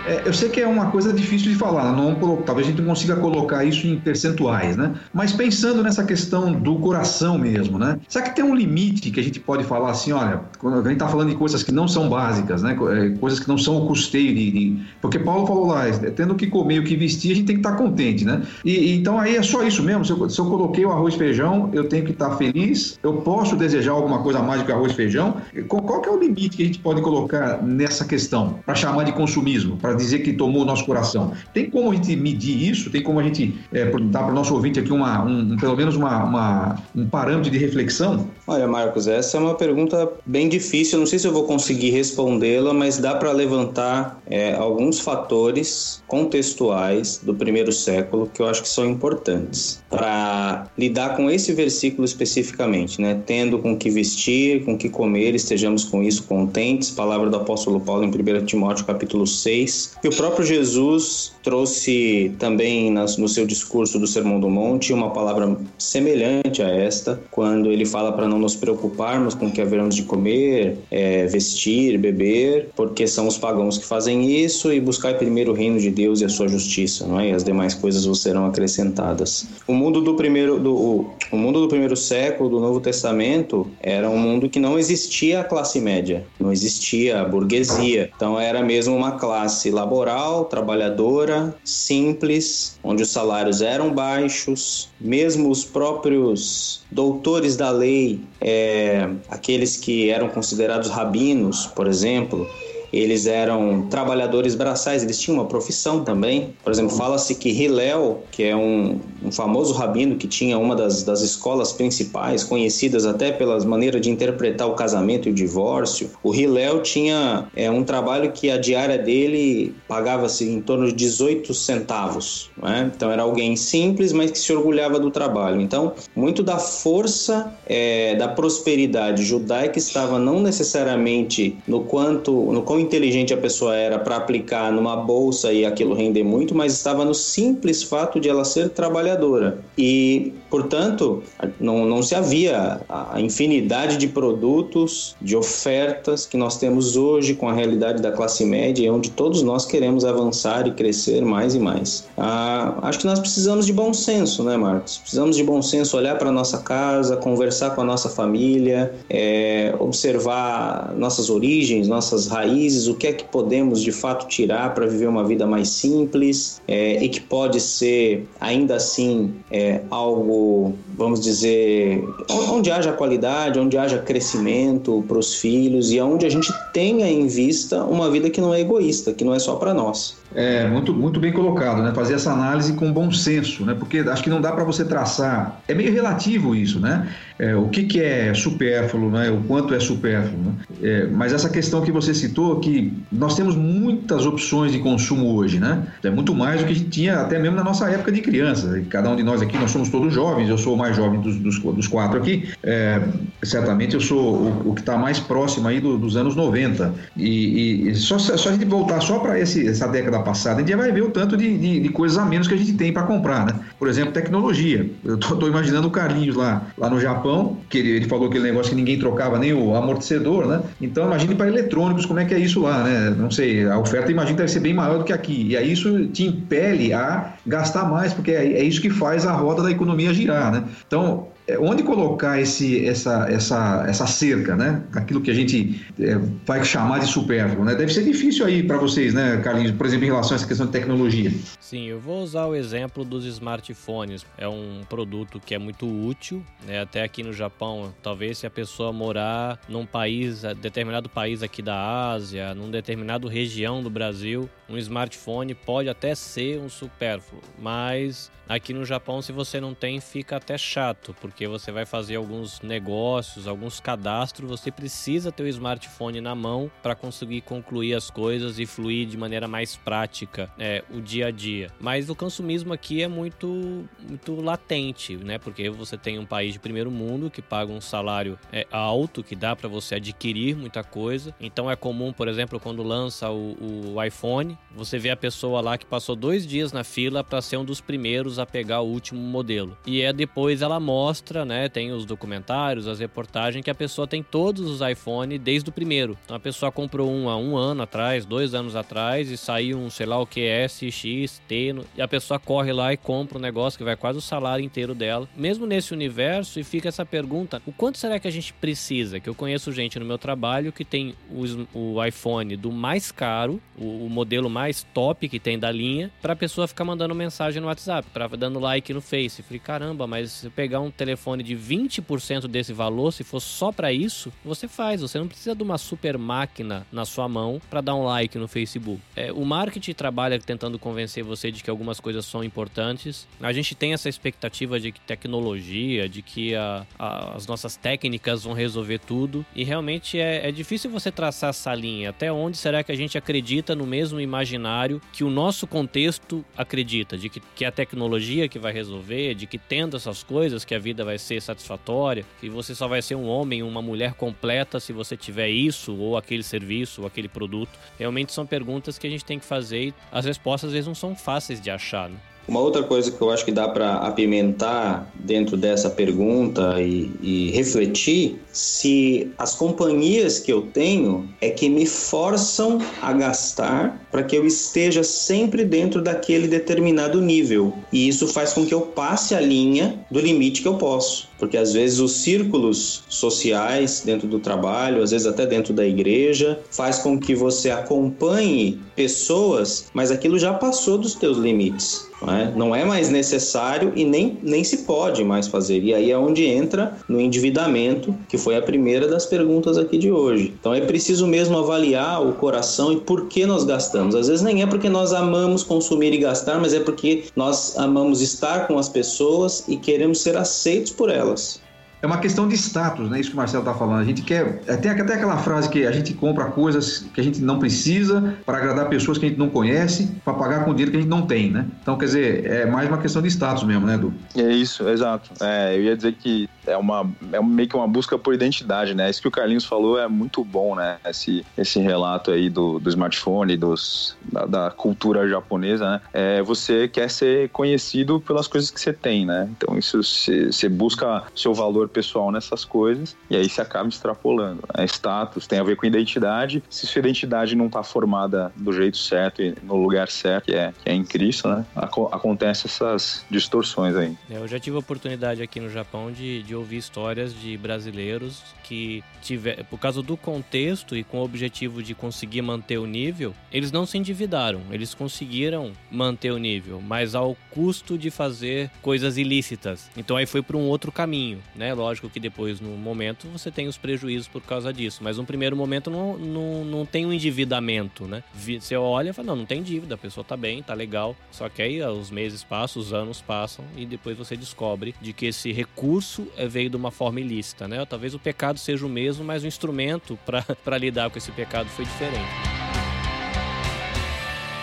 É, 0.07 0.21
eu 0.25 0.33
sei 0.33 0.49
que 0.49 0.61
é 0.61 0.67
uma 0.67 0.91
coisa 0.91 1.11
difícil 1.11 1.51
de 1.51 1.57
falar, 1.57 1.91
não, 1.91 2.15
talvez 2.45 2.67
a 2.67 2.69
gente 2.69 2.81
não 2.81 2.89
consiga 2.89 3.15
colocar 3.15 3.63
isso 3.65 3.87
em 3.87 3.99
percentuais, 3.99 4.77
né? 4.77 4.93
Mas 5.11 5.31
pensando 5.31 5.81
nessa 5.81 6.03
questão 6.03 6.53
do 6.53 6.75
coração 6.75 7.37
mesmo, 7.37 7.79
né? 7.79 7.99
Será 8.07 8.25
que 8.25 8.35
tem 8.35 8.45
um 8.45 8.53
limite 8.53 9.09
que 9.09 9.19
a 9.19 9.23
gente 9.23 9.39
pode 9.39 9.63
falar 9.63 9.91
assim, 9.91 10.11
olha, 10.11 10.41
quando 10.59 10.75
a 10.75 10.83
gente 10.83 10.93
está 10.93 11.07
falando 11.07 11.29
de 11.29 11.35
coisas 11.35 11.63
que 11.63 11.71
não 11.71 11.87
são 11.87 12.07
básicas, 12.07 12.61
né? 12.61 12.77
É, 12.91 13.17
coisas 13.17 13.39
que 13.39 13.47
não 13.47 13.57
são 13.57 13.77
o 13.77 13.87
custeio 13.87 14.35
de, 14.35 14.51
de... 14.51 14.79
Porque 15.01 15.17
Paulo 15.17 15.47
falou 15.47 15.67
lá, 15.67 15.87
é, 15.87 15.91
tendo 15.91 16.33
o 16.33 16.35
que 16.35 16.47
comer 16.47 16.79
o 16.79 16.83
que 16.83 16.95
vestir, 16.95 17.31
a 17.31 17.35
gente 17.35 17.47
tem 17.47 17.55
que 17.55 17.61
estar 17.61 17.71
tá 17.71 17.77
contente, 17.77 18.23
né? 18.23 18.43
E, 18.63 18.95
então 18.95 19.19
aí 19.19 19.35
é 19.35 19.41
só 19.41 19.63
isso 19.63 19.81
mesmo. 19.81 20.05
Se 20.05 20.11
eu, 20.11 20.29
se 20.29 20.39
eu 20.39 20.45
coloquei 20.45 20.85
o 20.85 20.91
arroz 20.91 21.15
e 21.15 21.17
feijão, 21.17 21.69
eu 21.73 21.85
tenho 21.89 22.05
que 22.05 22.11
estar 22.11 22.29
tá 22.29 22.37
feliz, 22.37 22.99
eu 23.01 23.13
posso 23.13 23.55
desejar 23.55 23.93
alguma 23.93 24.21
coisa 24.21 24.39
mais 24.39 24.61
do 24.61 24.65
que 24.67 24.71
arroz 24.71 24.91
e 24.91 24.95
feijão. 24.95 25.37
Qual 25.67 26.01
que 26.01 26.09
é 26.09 26.11
o 26.11 26.19
limite 26.19 26.57
que 26.57 26.63
a 26.63 26.65
gente 26.65 26.79
pode 26.79 27.01
colocar 27.01 27.63
nessa 27.63 28.05
questão 28.05 28.59
para 28.65 28.75
chamar 28.75 29.03
de 29.03 29.11
consumismo, 29.11 29.77
para 29.77 29.94
dizer 29.95 30.19
que 30.19 30.33
tomou 30.33 30.61
o 30.63 30.65
nosso 30.65 30.85
coração. 30.85 31.31
Tem 31.53 31.69
como 31.69 31.91
a 31.91 31.95
gente 31.95 32.15
medir 32.15 32.69
isso? 32.69 32.89
Tem 32.89 33.01
como 33.01 33.19
a 33.19 33.23
gente 33.23 33.55
é, 33.73 33.85
dar 33.85 34.23
para 34.23 34.31
o 34.31 34.35
nosso 34.35 34.53
ouvinte 34.53 34.79
aqui 34.79 34.91
uma, 34.91 35.23
um, 35.23 35.57
pelo 35.57 35.75
menos 35.75 35.95
uma, 35.95 36.23
uma, 36.23 36.75
um 36.95 37.07
parâmetro 37.07 37.51
de 37.51 37.57
reflexão? 37.57 38.27
Olha, 38.47 38.67
Marcos, 38.67 39.07
essa 39.07 39.37
é 39.37 39.39
uma 39.39 39.55
pergunta 39.55 40.11
bem 40.25 40.47
difícil. 40.47 40.99
Não 40.99 41.05
sei 41.05 41.19
se 41.19 41.27
eu 41.27 41.33
vou 41.33 41.45
conseguir 41.45 41.89
respondê-la, 41.91 42.73
mas 42.73 42.97
dá 42.97 43.15
para 43.15 43.31
levantar 43.31 44.21
é, 44.27 44.53
alguns 44.53 44.99
fatores 44.99 46.03
contextuais 46.07 47.19
do 47.23 47.33
primeiro 47.33 47.71
século 47.71 48.29
que 48.33 48.41
eu 48.41 48.47
acho 48.47 48.61
que 48.61 48.69
são 48.69 48.85
importantes 48.85 49.83
para 49.89 50.67
lidar 50.77 51.15
com 51.15 51.29
esse 51.29 51.53
versículo 51.53 52.05
especificamente, 52.05 53.01
né? 53.01 53.21
Tendo 53.25 53.59
com 53.59 53.77
que 53.77 53.89
vestir, 53.89 54.63
com 54.65 54.77
que 54.77 54.89
comer, 54.89 55.35
estejamos 55.35 55.83
com 55.83 56.03
isso 56.03 56.23
contentes. 56.23 56.91
Palavra 56.91 57.29
do 57.29 57.37
apóstolo 57.37 57.79
Paulo 57.79 58.03
em 58.03 58.07
1 58.09 58.45
Timóteo 58.45 58.85
capítulo 58.85 59.25
6. 59.25 59.84
E 60.03 60.07
o 60.07 60.15
próprio 60.15 60.45
Jesus 60.45 61.33
trouxe 61.43 62.31
também 62.39 62.91
no 62.91 63.27
seu 63.27 63.45
discurso 63.45 63.99
do 63.99 64.07
Sermão 64.07 64.39
do 64.39 64.49
Monte 64.49 64.93
uma 64.93 65.11
palavra 65.11 65.57
semelhante 65.77 66.61
a 66.61 66.69
esta, 66.69 67.19
quando 67.31 67.71
ele 67.71 67.85
fala 67.85 68.11
para 68.11 68.27
não 68.27 68.39
nos 68.39 68.55
preocuparmos 68.55 69.33
com 69.33 69.47
o 69.47 69.51
que 69.51 69.61
haveremos 69.61 69.95
de 69.95 70.03
comer, 70.03 70.77
é, 70.91 71.25
vestir, 71.27 71.97
beber, 71.97 72.69
porque 72.75 73.07
são 73.07 73.27
os 73.27 73.37
pagãos 73.37 73.77
que 73.77 73.85
fazem 73.85 74.31
isso 74.31 74.71
e 74.71 74.79
buscar 74.79 75.15
primeiro 75.15 75.51
o 75.51 75.55
reino 75.55 75.79
de 75.79 75.89
Deus 75.89 76.21
e 76.21 76.25
a 76.25 76.29
sua 76.29 76.47
justiça, 76.47 77.05
não 77.05 77.19
é? 77.19 77.29
E 77.29 77.31
as 77.31 77.43
demais 77.43 77.73
coisas 77.73 78.05
serão 78.19 78.45
acrescentadas. 78.45 79.47
O 79.67 79.73
mundo 79.73 80.01
do 80.01 80.15
primeiro 80.15 80.59
do 80.59 80.75
o, 80.75 81.09
o 81.31 81.37
mundo 81.37 81.61
do 81.61 81.67
primeiro 81.67 81.95
século 81.95 82.49
do 82.49 82.59
Novo 82.59 82.79
Testamento 82.79 83.67
era 83.81 84.09
um 84.09 84.17
mundo 84.17 84.49
que 84.49 84.59
não 84.59 84.77
existia 84.77 85.41
a 85.41 85.43
classe 85.43 85.79
média, 85.79 86.25
não 86.39 86.51
existia 86.51 87.21
a 87.21 87.25
burguesia. 87.25 88.09
Então 88.15 88.39
era 88.39 88.61
mesmo 88.61 88.95
uma 88.95 89.13
classe 89.13 89.71
laboral, 89.75 90.45
trabalhadora, 90.45 91.53
simples, 91.63 92.79
onde 92.83 93.03
os 93.03 93.09
salários 93.09 93.61
eram 93.61 93.93
baixos, 93.93 94.89
mesmo 94.99 95.49
os 95.51 95.63
próprios 95.63 96.81
doutores 96.89 97.55
da 97.55 97.69
lei, 97.69 98.21
é, 98.39 99.09
aqueles 99.29 99.77
que 99.77 100.09
eram 100.09 100.29
considerados 100.29 100.89
rabinos, 100.89 101.67
por 101.67 101.87
exemplo, 101.87 102.47
eles 102.91 103.25
eram 103.25 103.87
trabalhadores 103.89 104.55
braçais, 104.55 105.03
eles 105.03 105.19
tinham 105.19 105.39
uma 105.39 105.45
profissão 105.47 106.03
também. 106.03 106.53
Por 106.63 106.71
exemplo, 106.71 106.95
fala-se 106.95 107.35
que 107.35 107.49
Hillel, 107.49 108.23
que 108.31 108.43
é 108.43 108.55
um, 108.55 108.99
um, 109.23 109.31
famoso 109.31 109.73
rabino 109.73 110.15
que 110.15 110.27
tinha 110.27 110.57
uma 110.57 110.75
das, 110.75 111.03
das 111.03 111.21
escolas 111.21 111.73
principais, 111.73 112.43
conhecidas 112.43 113.05
até 113.05 113.31
pelas 113.31 113.65
maneiras 113.65 114.01
de 114.01 114.09
interpretar 114.09 114.67
o 114.67 114.73
casamento 114.73 115.27
e 115.27 115.31
o 115.31 115.33
divórcio, 115.33 116.09
o 116.23 116.33
Hillel 116.33 116.81
tinha 116.81 117.47
é, 117.55 117.69
um 117.69 117.83
trabalho 117.83 118.31
que 118.31 118.49
a 118.49 118.57
diária 118.57 118.97
dele 118.97 119.73
pagava-se 119.87 120.47
em 120.47 120.61
torno 120.61 120.87
de 120.87 120.93
18 120.93 121.53
centavos. 121.53 122.49
Né? 122.61 122.91
Então 122.95 123.11
era 123.11 123.23
alguém 123.23 123.55
simples, 123.55 124.11
mas 124.13 124.31
que 124.31 124.39
se 124.39 124.53
orgulhava 124.53 124.99
do 124.99 125.11
trabalho. 125.11 125.61
Então, 125.61 125.93
muito 126.15 126.43
da 126.43 126.57
força 126.57 127.53
é, 127.65 128.15
da 128.15 128.27
prosperidade 128.27 129.23
judaica 129.23 129.77
estava 129.77 130.19
não 130.19 130.41
necessariamente 130.41 131.57
no 131.67 131.81
quanto, 131.81 132.51
no 132.51 132.61
quão 132.75 132.79
inteligente 132.79 133.33
a 133.33 133.37
pessoa 133.37 133.75
era 133.75 133.97
para 133.97 134.17
aplicar 134.17 134.71
numa 134.71 134.97
bolsa 134.97 135.53
e 135.53 135.65
aquilo 135.65 135.95
render 135.95 136.23
muito, 136.23 136.53
mas 136.53 136.73
estava 136.73 137.05
no 137.05 137.13
simples 137.13 137.81
fato 137.81 138.19
de 138.19 138.27
ela 138.27 138.43
ser 138.43 138.69
trabalhadora. 138.69 139.59
E, 139.77 140.33
portanto, 140.49 141.23
não, 141.59 141.85
não 141.85 142.03
se 142.03 142.13
havia 142.13 142.81
a 142.89 143.19
infinidade 143.21 143.97
de 143.97 144.07
produtos, 144.07 145.15
de 145.21 145.37
ofertas 145.37 146.25
que 146.25 146.35
nós 146.35 146.57
temos 146.57 146.97
hoje 146.97 147.33
com 147.33 147.47
a 147.47 147.53
realidade 147.53 148.01
da 148.01 148.11
classe 148.11 148.43
média, 148.43 148.91
onde 148.93 149.09
todos 149.11 149.41
nós 149.41 149.65
queremos 149.65 150.03
avançar 150.03 150.67
e 150.67 150.71
crescer 150.71 151.23
mais 151.23 151.55
e 151.55 151.59
mais. 151.59 152.07
Ah, 152.17 152.77
acho 152.81 152.99
que 152.99 153.05
nós 153.05 153.19
precisamos 153.19 153.65
de 153.65 153.71
bom 153.71 153.93
senso, 153.93 154.43
né, 154.43 154.57
Marcos? 154.57 154.97
Precisamos 154.97 155.37
de 155.37 155.43
bom 155.43 155.61
senso, 155.61 155.95
olhar 155.95 156.17
para 156.17 156.31
nossa 156.31 156.57
casa, 156.57 157.15
conversar 157.15 157.73
com 157.75 157.81
a 157.81 157.85
nossa 157.85 158.09
família, 158.09 158.93
é, 159.09 159.73
observar 159.79 160.93
nossas 160.97 161.29
origens, 161.29 161.87
nossas 161.87 162.27
raízes 162.27 162.64
o 162.87 162.95
que 162.95 163.07
é 163.07 163.13
que 163.13 163.23
podemos 163.25 163.81
de 163.81 163.91
fato 163.91 164.27
tirar 164.27 164.73
para 164.73 164.85
viver 164.85 165.07
uma 165.07 165.23
vida 165.23 165.45
mais 165.45 165.69
simples 165.69 166.61
é, 166.67 167.03
e 167.03 167.09
que 167.09 167.21
pode 167.21 167.59
ser 167.59 168.27
ainda 168.39 168.75
assim 168.75 169.33
é, 169.51 169.81
algo, 169.89 170.73
vamos 170.97 171.19
dizer, 171.19 172.03
onde 172.29 172.71
haja 172.71 172.91
qualidade, 172.91 173.59
onde 173.59 173.77
haja 173.77 173.99
crescimento 173.99 175.03
para 175.07 175.17
os 175.17 175.35
filhos 175.35 175.91
e 175.91 175.99
onde 175.99 176.25
a 176.25 176.29
gente 176.29 176.51
tenha 176.73 177.07
em 177.07 177.27
vista 177.27 177.83
uma 177.83 178.09
vida 178.09 178.29
que 178.29 178.41
não 178.41 178.53
é 178.53 178.61
egoísta, 178.61 179.13
que 179.13 179.23
não 179.23 179.33
é 179.33 179.39
só 179.39 179.55
para 179.55 179.73
nós. 179.73 180.17
É, 180.35 180.67
muito, 180.67 180.93
muito 180.93 181.19
bem 181.19 181.31
colocado, 181.31 181.81
né? 181.81 181.93
Fazer 181.93 182.15
essa 182.15 182.31
análise 182.31 182.73
com 182.73 182.91
bom 182.91 183.09
senso, 183.09 183.65
né? 183.65 183.73
Porque 183.73 183.99
acho 183.99 184.21
que 184.21 184.29
não 184.29 184.41
dá 184.41 184.51
para 184.51 184.65
você 184.65 184.83
traçar. 184.83 185.61
É 185.67 185.73
meio 185.73 185.93
relativo 185.93 186.53
isso, 186.53 186.79
né? 186.79 187.07
É, 187.39 187.55
o 187.55 187.69
que, 187.69 187.83
que 187.83 188.01
é 188.01 188.33
supérfluo, 188.33 189.09
né? 189.09 189.29
O 189.31 189.41
quanto 189.43 189.73
é 189.73 189.79
supérfluo. 189.79 190.37
Né? 190.41 190.51
É, 190.83 191.07
mas 191.07 191.31
essa 191.31 191.49
questão 191.49 191.81
que 191.81 191.91
você 191.91 192.13
citou, 192.13 192.59
que 192.59 192.93
nós 193.09 193.35
temos 193.35 193.55
muitas 193.55 194.25
opções 194.25 194.73
de 194.73 194.79
consumo 194.79 195.33
hoje, 195.35 195.59
né? 195.59 195.83
É 196.03 196.09
muito 196.09 196.35
mais 196.35 196.59
do 196.59 196.67
que 196.67 196.73
a 196.73 196.75
gente 196.75 196.89
tinha 196.89 197.21
até 197.21 197.39
mesmo 197.39 197.55
na 197.55 197.63
nossa 197.63 197.89
época 197.89 198.11
de 198.11 198.21
criança. 198.21 198.81
Cada 198.89 199.09
um 199.09 199.15
de 199.15 199.23
nós 199.23 199.41
aqui, 199.41 199.57
nós 199.57 199.71
somos 199.71 199.87
todos 199.87 200.13
jovens. 200.13 200.49
Eu 200.49 200.57
sou 200.57 200.73
o 200.73 200.77
mais 200.77 200.97
jovem 200.97 201.21
dos, 201.21 201.37
dos, 201.37 201.59
dos 201.59 201.87
quatro 201.87 202.17
aqui. 202.17 202.49
É, 202.61 203.01
certamente 203.41 203.93
eu 203.93 204.01
sou 204.01 204.35
o, 204.35 204.71
o 204.71 204.75
que 204.75 204.81
está 204.81 204.97
mais 204.97 205.17
próximo 205.17 205.67
aí 205.69 205.79
do, 205.79 205.97
dos 205.97 206.17
anos 206.17 206.35
90. 206.35 206.93
E, 207.15 207.87
e 207.89 207.95
só, 207.95 208.19
só 208.19 208.49
a 208.49 208.51
gente 208.51 208.65
voltar 208.65 208.99
só 208.99 209.19
para 209.19 209.39
essa 209.39 209.87
década 209.87 210.24
passada, 210.25 210.57
a 210.57 210.59
gente 210.59 210.71
já 210.71 210.77
vai 210.77 210.91
ver 210.91 211.03
o 211.03 211.09
tanto 211.09 211.37
de, 211.37 211.57
de, 211.57 211.79
de 211.79 211.89
coisas 211.89 212.17
a 212.17 212.25
menos 212.25 212.47
que 212.47 212.53
a 212.53 212.57
gente 212.57 212.73
tem 212.73 212.91
para 212.91 213.03
comprar, 213.03 213.45
né? 213.45 213.53
Por 213.77 213.87
exemplo, 213.87 214.11
tecnologia. 214.11 214.89
Eu 215.03 215.17
tô, 215.17 215.35
tô, 215.35 215.47
imaginando 215.47 215.87
o 215.87 215.91
Carlinhos 215.91 216.35
lá, 216.35 216.63
lá 216.77 216.89
no 216.89 216.99
Japão, 216.99 217.57
que 217.69 217.77
ele, 217.77 217.91
ele, 217.91 218.05
falou 218.09 218.27
aquele 218.27 218.43
negócio 218.43 218.71
que 218.71 218.75
ninguém 218.75 218.99
trocava 218.99 219.37
nem 219.37 219.53
o 219.53 219.75
amortecedor, 219.75 220.47
né? 220.47 220.61
Então 220.81 221.05
imagine 221.05 221.35
para 221.35 221.47
eletrônicos 221.47 222.05
como 222.05 222.19
é 222.19 222.25
que 222.25 222.33
é 222.33 222.39
isso 222.39 222.61
lá, 222.61 222.83
né? 222.83 223.15
Não 223.17 223.31
sei, 223.31 223.65
a 223.65 223.77
oferta 223.77 224.11
imagino 224.11 224.37
deve 224.37 224.51
ser 224.51 224.59
bem 224.59 224.73
maior 224.73 224.97
do 224.97 225.03
que 225.03 225.13
aqui. 225.13 225.47
E 225.49 225.55
aí 225.55 225.71
isso 225.71 226.07
te 226.07 226.25
impele 226.25 226.91
a 226.91 227.35
gastar 227.45 227.85
mais, 227.85 228.13
porque 228.13 228.31
é, 228.31 228.53
é 228.53 228.63
isso 228.63 228.81
que 228.81 228.89
faz 228.89 229.25
a 229.25 229.31
roda 229.31 229.63
da 229.63 229.71
economia 229.71 230.13
girar, 230.13 230.51
né? 230.51 230.63
Então, 230.87 231.27
onde 231.59 231.83
colocar 231.83 232.39
esse, 232.39 232.85
essa, 232.85 233.27
essa, 233.29 233.85
essa 233.87 234.07
cerca, 234.07 234.55
né? 234.55 234.83
Aquilo 234.93 235.21
que 235.21 235.29
a 235.29 235.33
gente 235.33 235.85
é, 235.99 236.15
vai 236.45 236.63
chamar 236.63 236.99
de 236.99 237.07
supérfluo, 237.07 237.63
né? 237.63 237.75
Deve 237.75 237.93
ser 237.93 238.03
difícil 238.03 238.45
aí 238.45 238.63
para 238.63 238.77
vocês, 238.77 239.13
né, 239.13 239.37
Carlinhos? 239.43 239.71
Por 239.71 239.85
exemplo, 239.85 240.05
em 240.05 240.09
relação 240.09 240.33
a 240.33 240.35
essa 240.35 240.47
questão 240.47 240.65
de 240.65 240.71
tecnologia. 240.71 241.31
Sim, 241.59 241.85
eu 241.85 241.99
vou 241.99 242.21
usar 242.23 242.45
o 242.45 242.55
exemplo 242.55 243.03
dos 243.03 243.25
smartphones. 243.25 244.25
É 244.37 244.47
um 244.47 244.81
produto 244.89 245.39
que 245.43 245.53
é 245.53 245.59
muito 245.59 245.85
útil, 245.85 246.43
né? 246.65 246.81
Até 246.81 247.03
aqui 247.03 247.21
no 247.21 247.33
Japão, 247.33 247.93
talvez 248.01 248.39
se 248.39 248.47
a 248.47 248.49
pessoa 248.49 248.91
morar 248.91 249.59
num 249.69 249.85
país, 249.85 250.41
determinado 250.61 251.09
país 251.09 251.43
aqui 251.43 251.61
da 251.61 252.11
Ásia, 252.11 252.53
num 252.55 252.71
determinado 252.71 253.27
região 253.27 253.83
do 253.83 253.89
Brasil, 253.89 254.49
um 254.69 254.77
smartphone 254.77 255.53
pode 255.53 255.89
até 255.89 256.15
ser 256.15 256.59
um 256.59 256.69
supérfluo, 256.69 257.41
mas 257.59 258.31
aqui 258.47 258.73
no 258.73 258.85
Japão, 258.85 259.21
se 259.21 259.31
você 259.31 259.59
não 259.59 259.73
tem, 259.73 259.99
fica 259.99 260.37
até 260.37 260.57
chato, 260.57 261.15
porque 261.19 261.34
você 261.47 261.71
vai 261.71 261.85
fazer 261.85 262.15
alguns 262.15 262.61
negócios, 262.61 263.47
alguns 263.47 263.79
cadastros, 263.79 264.49
você 264.49 264.71
precisa 264.71 265.31
ter 265.31 265.43
o 265.43 265.47
smartphone 265.47 266.21
na 266.21 266.33
mão 266.33 266.71
para 266.81 266.95
conseguir 266.95 267.41
concluir 267.41 267.93
as 267.93 268.09
coisas 268.09 268.59
e 268.59 268.65
fluir 268.65 269.07
de 269.07 269.17
maneira 269.17 269.47
mais 269.47 269.75
prática 269.75 270.51
é, 270.57 270.83
o 270.89 271.01
dia 271.01 271.27
a 271.27 271.31
dia. 271.31 271.69
Mas 271.79 272.09
o 272.09 272.15
consumismo 272.15 272.73
aqui 272.73 273.01
é 273.01 273.07
muito, 273.07 273.87
muito 274.07 274.35
latente, 274.41 275.15
né? 275.17 275.37
Porque 275.37 275.69
você 275.69 275.97
tem 275.97 276.19
um 276.19 276.25
país 276.25 276.53
de 276.53 276.59
primeiro 276.59 276.91
mundo 276.91 277.29
que 277.29 277.41
paga 277.41 277.71
um 277.71 277.81
salário 277.81 278.37
é, 278.51 278.67
alto, 278.71 279.23
que 279.23 279.35
dá 279.35 279.55
para 279.55 279.67
você 279.67 279.95
adquirir 279.95 280.55
muita 280.55 280.83
coisa. 280.83 281.35
Então 281.39 281.69
é 281.69 281.75
comum, 281.75 282.13
por 282.13 282.27
exemplo, 282.27 282.59
quando 282.59 282.83
lança 282.83 283.29
o, 283.29 283.93
o 283.95 284.03
iPhone, 284.03 284.57
você 284.75 284.99
vê 284.99 285.09
a 285.09 285.17
pessoa 285.17 285.61
lá 285.61 285.77
que 285.77 285.85
passou 285.85 286.15
dois 286.15 286.45
dias 286.45 286.71
na 286.71 286.83
fila 286.83 287.23
para 287.23 287.41
ser 287.41 287.57
um 287.57 287.65
dos 287.65 287.81
primeiros 287.81 288.39
a 288.39 288.45
pegar 288.45 288.81
o 288.81 288.87
último 288.87 289.19
modelo. 289.19 289.77
E 289.85 290.01
é 290.01 290.13
depois 290.13 290.61
ela 290.61 290.79
mostra, 290.79 291.24
né? 291.33 291.67
Tem 291.69 291.91
os 291.91 292.05
documentários, 292.05 292.87
as 292.87 292.99
reportagens, 292.99 293.63
que 293.63 293.69
a 293.69 293.75
pessoa 293.75 294.07
tem 294.07 294.21
todos 294.21 294.69
os 294.69 294.81
iPhone 294.87 295.37
desde 295.37 295.69
o 295.69 295.73
primeiro. 295.73 296.17
Então 296.23 296.35
a 296.35 296.39
pessoa 296.39 296.71
comprou 296.71 297.09
um 297.09 297.29
há 297.29 297.37
um 297.37 297.57
ano 297.57 297.83
atrás, 297.83 298.25
dois 298.25 298.53
anos 298.53 298.75
atrás, 298.75 299.29
e 299.31 299.37
saiu 299.37 299.77
um, 299.77 299.89
sei 299.89 300.05
lá 300.05 300.19
o 300.19 300.27
que, 300.27 300.41
S, 300.41 300.89
X, 300.91 301.41
T, 301.47 301.75
e 301.95 302.01
a 302.01 302.07
pessoa 302.07 302.39
corre 302.39 302.71
lá 302.71 302.93
e 302.93 302.97
compra 302.97 303.37
um 303.37 303.41
negócio 303.41 303.77
que 303.77 303.83
vai 303.83 303.95
quase 303.95 304.19
o 304.19 304.21
salário 304.21 304.63
inteiro 304.63 304.93
dela. 304.93 305.27
Mesmo 305.35 305.65
nesse 305.65 305.93
universo, 305.93 306.59
e 306.59 306.63
fica 306.63 306.89
essa 306.89 307.05
pergunta: 307.05 307.61
o 307.65 307.71
quanto 307.71 307.97
será 307.97 308.19
que 308.19 308.27
a 308.27 308.31
gente 308.31 308.53
precisa? 308.53 309.19
Que 309.19 309.29
eu 309.29 309.35
conheço 309.35 309.71
gente 309.71 309.97
no 309.99 310.05
meu 310.05 310.17
trabalho 310.17 310.71
que 310.71 310.85
tem 310.85 311.15
o, 311.29 311.43
o 311.77 312.05
iPhone 312.05 312.55
do 312.55 312.71
mais 312.71 313.11
caro, 313.11 313.61
o, 313.77 314.05
o 314.05 314.09
modelo 314.09 314.49
mais 314.49 314.83
top 314.93 315.27
que 315.27 315.39
tem 315.39 315.57
da 315.57 315.71
linha, 315.71 316.11
para 316.21 316.33
a 316.33 316.35
pessoa 316.35 316.67
ficar 316.67 316.85
mandando 316.85 317.15
mensagem 317.15 317.61
no 317.61 317.67
WhatsApp, 317.67 318.07
para 318.13 318.27
dando 318.27 318.59
like 318.59 318.93
no 318.93 319.01
Face. 319.01 319.41
Falei, 319.41 319.59
caramba, 319.59 320.05
mas 320.05 320.31
se 320.31 320.49
pegar 320.49 320.79
um 320.79 320.91
telefone 320.91 321.14
de 321.43 321.55
20% 321.55 322.47
desse 322.47 322.73
valor, 322.73 323.11
se 323.11 323.23
for 323.23 323.39
só 323.39 323.71
para 323.71 323.91
isso, 323.91 324.31
você 324.43 324.67
faz. 324.67 325.01
Você 325.01 325.19
não 325.19 325.27
precisa 325.27 325.55
de 325.55 325.63
uma 325.63 325.77
super 325.77 326.17
máquina 326.17 326.85
na 326.91 327.05
sua 327.05 327.27
mão 327.27 327.61
para 327.69 327.81
dar 327.81 327.95
um 327.95 328.03
like 328.03 328.37
no 328.37 328.47
Facebook. 328.47 329.01
É, 329.15 329.31
o 329.31 329.45
marketing 329.45 329.93
trabalha 329.93 330.39
tentando 330.39 330.77
convencer 330.77 331.23
você 331.23 331.51
de 331.51 331.63
que 331.63 331.69
algumas 331.69 331.99
coisas 331.99 332.25
são 332.25 332.43
importantes. 332.43 333.27
A 333.41 333.53
gente 333.53 333.75
tem 333.75 333.93
essa 333.93 334.09
expectativa 334.09 334.79
de 334.79 334.91
que 334.91 334.99
tecnologia, 334.99 336.09
de 336.09 336.21
que 336.21 336.55
a, 336.55 336.85
a, 336.97 337.35
as 337.35 337.47
nossas 337.47 337.75
técnicas 337.75 338.43
vão 338.43 338.53
resolver 338.53 338.99
tudo. 338.99 339.45
E 339.55 339.63
realmente 339.63 340.19
é, 340.19 340.47
é 340.47 340.51
difícil 340.51 340.89
você 340.89 341.11
traçar 341.11 341.51
essa 341.51 341.73
linha. 341.73 342.09
Até 342.09 342.31
onde 342.31 342.57
será 342.57 342.83
que 342.83 342.91
a 342.91 342.95
gente 342.95 343.17
acredita 343.17 343.75
no 343.75 343.85
mesmo 343.85 344.19
imaginário 344.19 345.01
que 345.13 345.23
o 345.23 345.29
nosso 345.29 345.67
contexto 345.67 346.43
acredita? 346.57 347.17
De 347.17 347.29
que, 347.29 347.41
que 347.55 347.65
a 347.65 347.71
tecnologia 347.71 348.47
que 348.47 348.59
vai 348.59 348.73
resolver, 348.73 349.35
de 349.35 349.45
que 349.45 349.57
tendo 349.57 349.95
essas 349.95 350.23
coisas 350.23 350.65
que 350.65 350.75
a 350.75 350.79
vida 350.79 351.04
vai 351.05 351.17
ser 351.17 351.41
satisfatória, 351.41 352.25
que 352.39 352.49
você 352.49 352.75
só 352.75 352.87
vai 352.87 353.01
ser 353.01 353.15
um 353.15 353.27
homem, 353.27 353.63
uma 353.63 353.81
mulher 353.81 354.13
completa 354.13 354.79
se 354.79 354.91
você 354.91 355.15
tiver 355.15 355.49
isso 355.49 355.95
ou 355.95 356.17
aquele 356.17 356.43
serviço 356.43 357.01
ou 357.01 357.07
aquele 357.07 357.29
produto. 357.29 357.77
Realmente 357.97 358.33
são 358.33 358.45
perguntas 358.45 358.97
que 358.97 359.07
a 359.07 359.09
gente 359.09 359.23
tem 359.23 359.39
que 359.39 359.45
fazer 359.45 359.87
e 359.89 359.93
as 360.11 360.25
respostas 360.25 360.69
às 360.69 360.73
vezes 360.73 360.87
não 360.87 360.95
são 360.95 361.15
fáceis 361.15 361.61
de 361.61 361.69
achar. 361.69 362.09
Né? 362.09 362.17
Uma 362.47 362.59
outra 362.59 362.83
coisa 362.83 363.11
que 363.11 363.19
eu 363.19 363.31
acho 363.31 363.43
que 363.43 363.51
dá 363.51 363.67
para 363.67 363.95
apimentar 363.95 365.11
dentro 365.15 365.57
dessa 365.57 365.89
pergunta 365.89 366.79
e, 366.79 367.11
e, 367.21 367.51
refletir 367.51 368.39
se 368.51 369.31
as 369.37 369.55
companhias 369.55 370.39
que 370.39 370.53
eu 370.53 370.61
tenho 370.61 371.27
é 371.41 371.49
que 371.49 371.67
me 371.67 371.85
forçam 371.85 372.79
a 373.01 373.11
gastar 373.11 374.07
para 374.11 374.23
que 374.23 374.35
eu 374.35 374.45
esteja 374.45 375.03
sempre 375.03 375.65
dentro 375.65 376.01
daquele 376.01 376.47
determinado 376.47 377.19
nível. 377.19 377.73
E 377.91 378.07
isso 378.07 378.27
faz 378.27 378.53
com 378.53 378.65
que 378.65 378.73
eu 378.73 378.81
passe 378.81 379.33
a 379.33 379.41
linha 379.41 379.99
do 380.11 380.19
limite 380.19 380.61
que 380.61 380.67
eu 380.67 380.75
posso. 380.75 381.27
Porque 381.37 381.57
às 381.57 381.73
vezes 381.73 381.99
os 381.99 382.13
círculos 382.13 383.03
sociais 383.09 384.01
dentro 384.05 384.27
do 384.27 384.39
trabalho, 384.39 385.03
às 385.03 385.11
vezes 385.11 385.27
até 385.27 385.45
dentro 385.45 385.73
da 385.73 385.85
igreja, 385.85 386.59
faz 386.71 386.99
com 386.99 387.19
que 387.19 387.35
você 387.35 387.69
acompanhe 387.69 388.79
pessoas, 388.95 389.87
mas 389.93 390.11
aquilo 390.11 390.39
já 390.39 390.53
passou 390.53 390.97
dos 390.97 391.15
teus 391.15 391.37
limites. 391.37 392.07
Não 392.21 392.33
é, 392.33 392.51
não 392.55 392.75
é 392.75 392.85
mais 392.85 393.09
necessário 393.09 393.91
e 393.95 394.05
nem, 394.05 394.37
nem 394.41 394.63
se 394.63 394.79
pode 394.79 395.23
mais 395.23 395.47
fazer. 395.47 395.83
E 395.83 395.93
aí 395.93 396.11
é 396.11 396.17
onde 396.17 396.45
entra 396.45 396.97
no 397.09 397.19
endividamento, 397.19 398.15
que 398.29 398.37
foi 398.37 398.55
a 398.55 398.61
primeira 398.61 399.07
das 399.07 399.25
perguntas 399.25 399.77
aqui 399.77 399.97
de 399.97 400.09
hoje. 400.09 400.53
Então 400.57 400.73
é 400.73 400.81
preciso 400.81 401.27
mesmo 401.27 401.57
avaliar 401.57 402.25
o 402.25 402.33
coração 402.33 402.93
e 402.93 402.97
por 402.97 403.27
que 403.27 403.45
nós 403.45 403.65
gastamos. 403.65 404.15
Às 404.15 404.27
vezes 404.27 404.41
nem 404.41 404.61
é 404.61 404.65
porque 404.65 404.89
nós 404.89 405.11
amamos 405.13 405.61
consumir 405.61 406.13
e 406.13 406.17
gastar, 406.17 406.59
mas 406.59 406.73
é 406.73 406.79
porque 406.79 407.25
nós 407.35 407.77
amamos 407.77 408.21
estar 408.21 408.65
com 408.65 408.79
as 408.79 408.87
pessoas 408.87 409.65
e 409.67 409.75
queremos 409.75 410.21
ser 410.21 410.37
aceitos 410.37 410.93
por 410.93 411.09
elas 411.09 411.24
delas. 411.25 411.64
É 412.05 412.07
uma 412.07 412.19
questão 412.19 412.47
de 412.47 412.55
status, 412.55 413.09
né? 413.09 413.19
Isso 413.19 413.31
que 413.31 413.35
o 413.35 413.37
Marcelo 413.37 413.63
está 413.63 413.73
falando. 413.73 413.99
A 413.99 414.03
gente 414.03 414.21
quer. 414.21 414.61
É, 414.67 414.77
tem 414.77 414.91
até 414.91 415.15
aquela 415.15 415.37
frase 415.37 415.67
que 415.67 415.85
a 415.85 415.91
gente 415.91 416.13
compra 416.13 416.45
coisas 416.45 416.99
que 417.13 417.19
a 417.19 417.23
gente 417.23 417.41
não 417.41 417.57
precisa 417.57 418.35
para 418.45 418.59
agradar 418.59 418.87
pessoas 418.89 419.17
que 419.17 419.25
a 419.25 419.29
gente 419.29 419.39
não 419.39 419.49
conhece, 419.49 420.15
para 420.23 420.33
pagar 420.35 420.63
com 420.63 420.71
dinheiro 420.71 420.91
que 420.91 420.97
a 420.97 421.01
gente 421.01 421.09
não 421.09 421.23
tem, 421.23 421.49
né? 421.49 421.65
Então, 421.81 421.97
quer 421.97 422.05
dizer, 422.05 422.45
é 422.45 422.65
mais 422.65 422.87
uma 422.87 422.99
questão 422.99 423.21
de 423.21 423.27
status 423.27 423.63
mesmo, 423.63 423.87
né, 423.87 423.95
Edu? 423.95 424.13
É 424.35 424.51
isso, 424.51 424.87
exato. 424.87 425.31
É, 425.43 425.75
eu 425.75 425.81
ia 425.81 425.95
dizer 425.95 426.13
que 426.13 426.47
é 426.67 426.77
uma 426.77 427.09
é 427.31 427.41
meio 427.41 427.67
que 427.67 427.75
uma 427.75 427.87
busca 427.87 428.17
por 428.17 428.33
identidade, 428.33 428.93
né? 428.93 429.09
Isso 429.09 429.21
que 429.21 429.27
o 429.27 429.31
Carlinhos 429.31 429.65
falou 429.65 429.99
é 429.99 430.07
muito 430.07 430.43
bom, 430.43 430.75
né? 430.75 430.97
Esse, 431.05 431.45
esse 431.57 431.79
relato 431.79 432.31
aí 432.31 432.49
do, 432.49 432.79
do 432.79 432.89
smartphone, 432.89 433.57
dos, 433.57 434.15
da, 434.31 434.45
da 434.45 434.71
cultura 434.71 435.27
japonesa, 435.27 435.89
né? 435.89 436.01
É, 436.13 436.41
você 436.43 436.87
quer 436.87 437.09
ser 437.09 437.49
conhecido 437.49 438.19
pelas 438.19 438.47
coisas 438.47 438.69
que 438.69 438.79
você 438.79 438.93
tem, 438.93 439.25
né? 439.25 439.49
Então, 439.57 439.77
isso 439.77 440.01
você 440.03 440.69
busca 440.69 441.23
seu 441.35 441.53
valor 441.53 441.89
pessoal 441.95 442.29
nessas 442.29 442.65
coisas 442.65 443.15
e 443.29 443.37
aí 443.37 443.47
se 443.47 443.61
acaba 443.61 443.87
extrapolando. 443.87 444.61
Né? 444.77 444.83
Status 444.85 445.47
tem 445.47 445.59
a 445.59 445.63
ver 445.63 445.77
com 445.77 445.85
identidade. 445.85 446.61
Se 446.69 446.85
sua 446.85 446.99
identidade 446.99 447.55
não 447.55 447.67
está 447.67 447.81
formada 447.81 448.51
do 448.55 448.73
jeito 448.73 448.97
certo 448.97 449.41
e 449.41 449.55
no 449.63 449.77
lugar 449.77 450.09
certo, 450.09 450.45
que 450.45 450.53
é, 450.53 450.73
que 450.83 450.89
é 450.89 450.93
em 450.93 451.03
Cristo, 451.03 451.47
né? 451.47 451.65
Acontece 452.11 452.67
essas 452.67 453.25
distorções 453.29 453.95
aí. 453.95 454.17
É, 454.29 454.37
eu 454.37 454.47
já 454.47 454.59
tive 454.59 454.75
a 454.75 454.79
oportunidade 454.79 455.41
aqui 455.41 455.59
no 455.59 455.69
Japão 455.69 456.11
de, 456.11 456.43
de 456.43 456.53
ouvir 456.53 456.77
histórias 456.77 457.33
de 457.33 457.57
brasileiros 457.57 458.43
que 458.63 459.03
tiver, 459.21 459.63
por 459.65 459.79
causa 459.79 460.01
do 460.01 460.17
contexto 460.17 460.95
e 460.95 461.03
com 461.03 461.19
o 461.19 461.23
objetivo 461.23 461.81
de 461.81 461.93
conseguir 461.93 462.41
manter 462.41 462.77
o 462.77 462.85
nível, 462.85 463.33
eles 463.51 463.71
não 463.71 463.85
se 463.85 463.97
endividaram, 463.97 464.61
eles 464.71 464.93
conseguiram 464.93 465.71
manter 465.91 466.31
o 466.31 466.37
nível, 466.37 466.81
mas 466.81 467.15
ao 467.15 467.37
custo 467.51 467.97
de 467.97 468.09
fazer 468.09 468.69
coisas 468.81 469.17
ilícitas. 469.17 469.89
Então 469.95 470.17
aí 470.17 470.25
foi 470.25 470.41
para 470.41 470.57
um 470.57 470.67
outro 470.67 470.91
caminho, 470.91 471.39
né? 471.55 471.73
Lógico 471.85 472.09
que 472.09 472.19
depois, 472.19 472.59
no 472.59 472.71
momento, 472.71 473.27
você 473.27 473.51
tem 473.51 473.67
os 473.67 473.77
prejuízos 473.77 474.27
por 474.27 474.41
causa 474.41 474.73
disso. 474.73 475.03
Mas 475.03 475.17
no 475.17 475.23
primeiro 475.23 475.55
momento 475.55 475.91
não, 475.91 476.17
não, 476.17 476.65
não 476.65 476.85
tem 476.85 477.05
um 477.05 477.13
endividamento, 477.13 478.07
né? 478.07 478.23
Você 478.33 478.75
olha 478.75 479.11
e 479.11 479.13
fala, 479.13 479.27
não, 479.27 479.35
não 479.35 479.45
tem 479.45 479.61
dívida, 479.61 479.93
a 479.93 479.97
pessoa 479.97 480.23
tá 480.23 480.35
bem, 480.35 480.63
tá 480.63 480.73
legal. 480.73 481.15
Só 481.29 481.47
que 481.47 481.61
aí 481.61 481.79
os 481.83 482.09
meses 482.09 482.43
passam, 482.43 482.81
os 482.81 482.91
anos 482.91 483.21
passam 483.21 483.63
e 483.77 483.85
depois 483.85 484.17
você 484.17 484.35
descobre 484.35 484.95
de 484.99 485.13
que 485.13 485.27
esse 485.27 485.51
recurso 485.51 486.27
é, 486.35 486.47
veio 486.47 486.71
de 486.71 486.75
uma 486.75 486.89
forma 486.89 487.19
ilícita, 487.19 487.67
né? 487.67 487.85
Talvez 487.85 488.15
o 488.15 488.19
pecado 488.19 488.57
seja 488.57 488.83
o 488.83 488.89
mesmo, 488.89 489.23
mas 489.23 489.43
o 489.43 489.47
instrumento 489.47 490.17
para 490.25 490.77
lidar 490.79 491.11
com 491.11 491.19
esse 491.19 491.31
pecado 491.31 491.69
foi 491.69 491.85
diferente. 491.85 492.25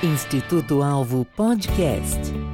Instituto 0.02 0.82
Alvo 0.82 1.24
Podcast. 1.24 2.51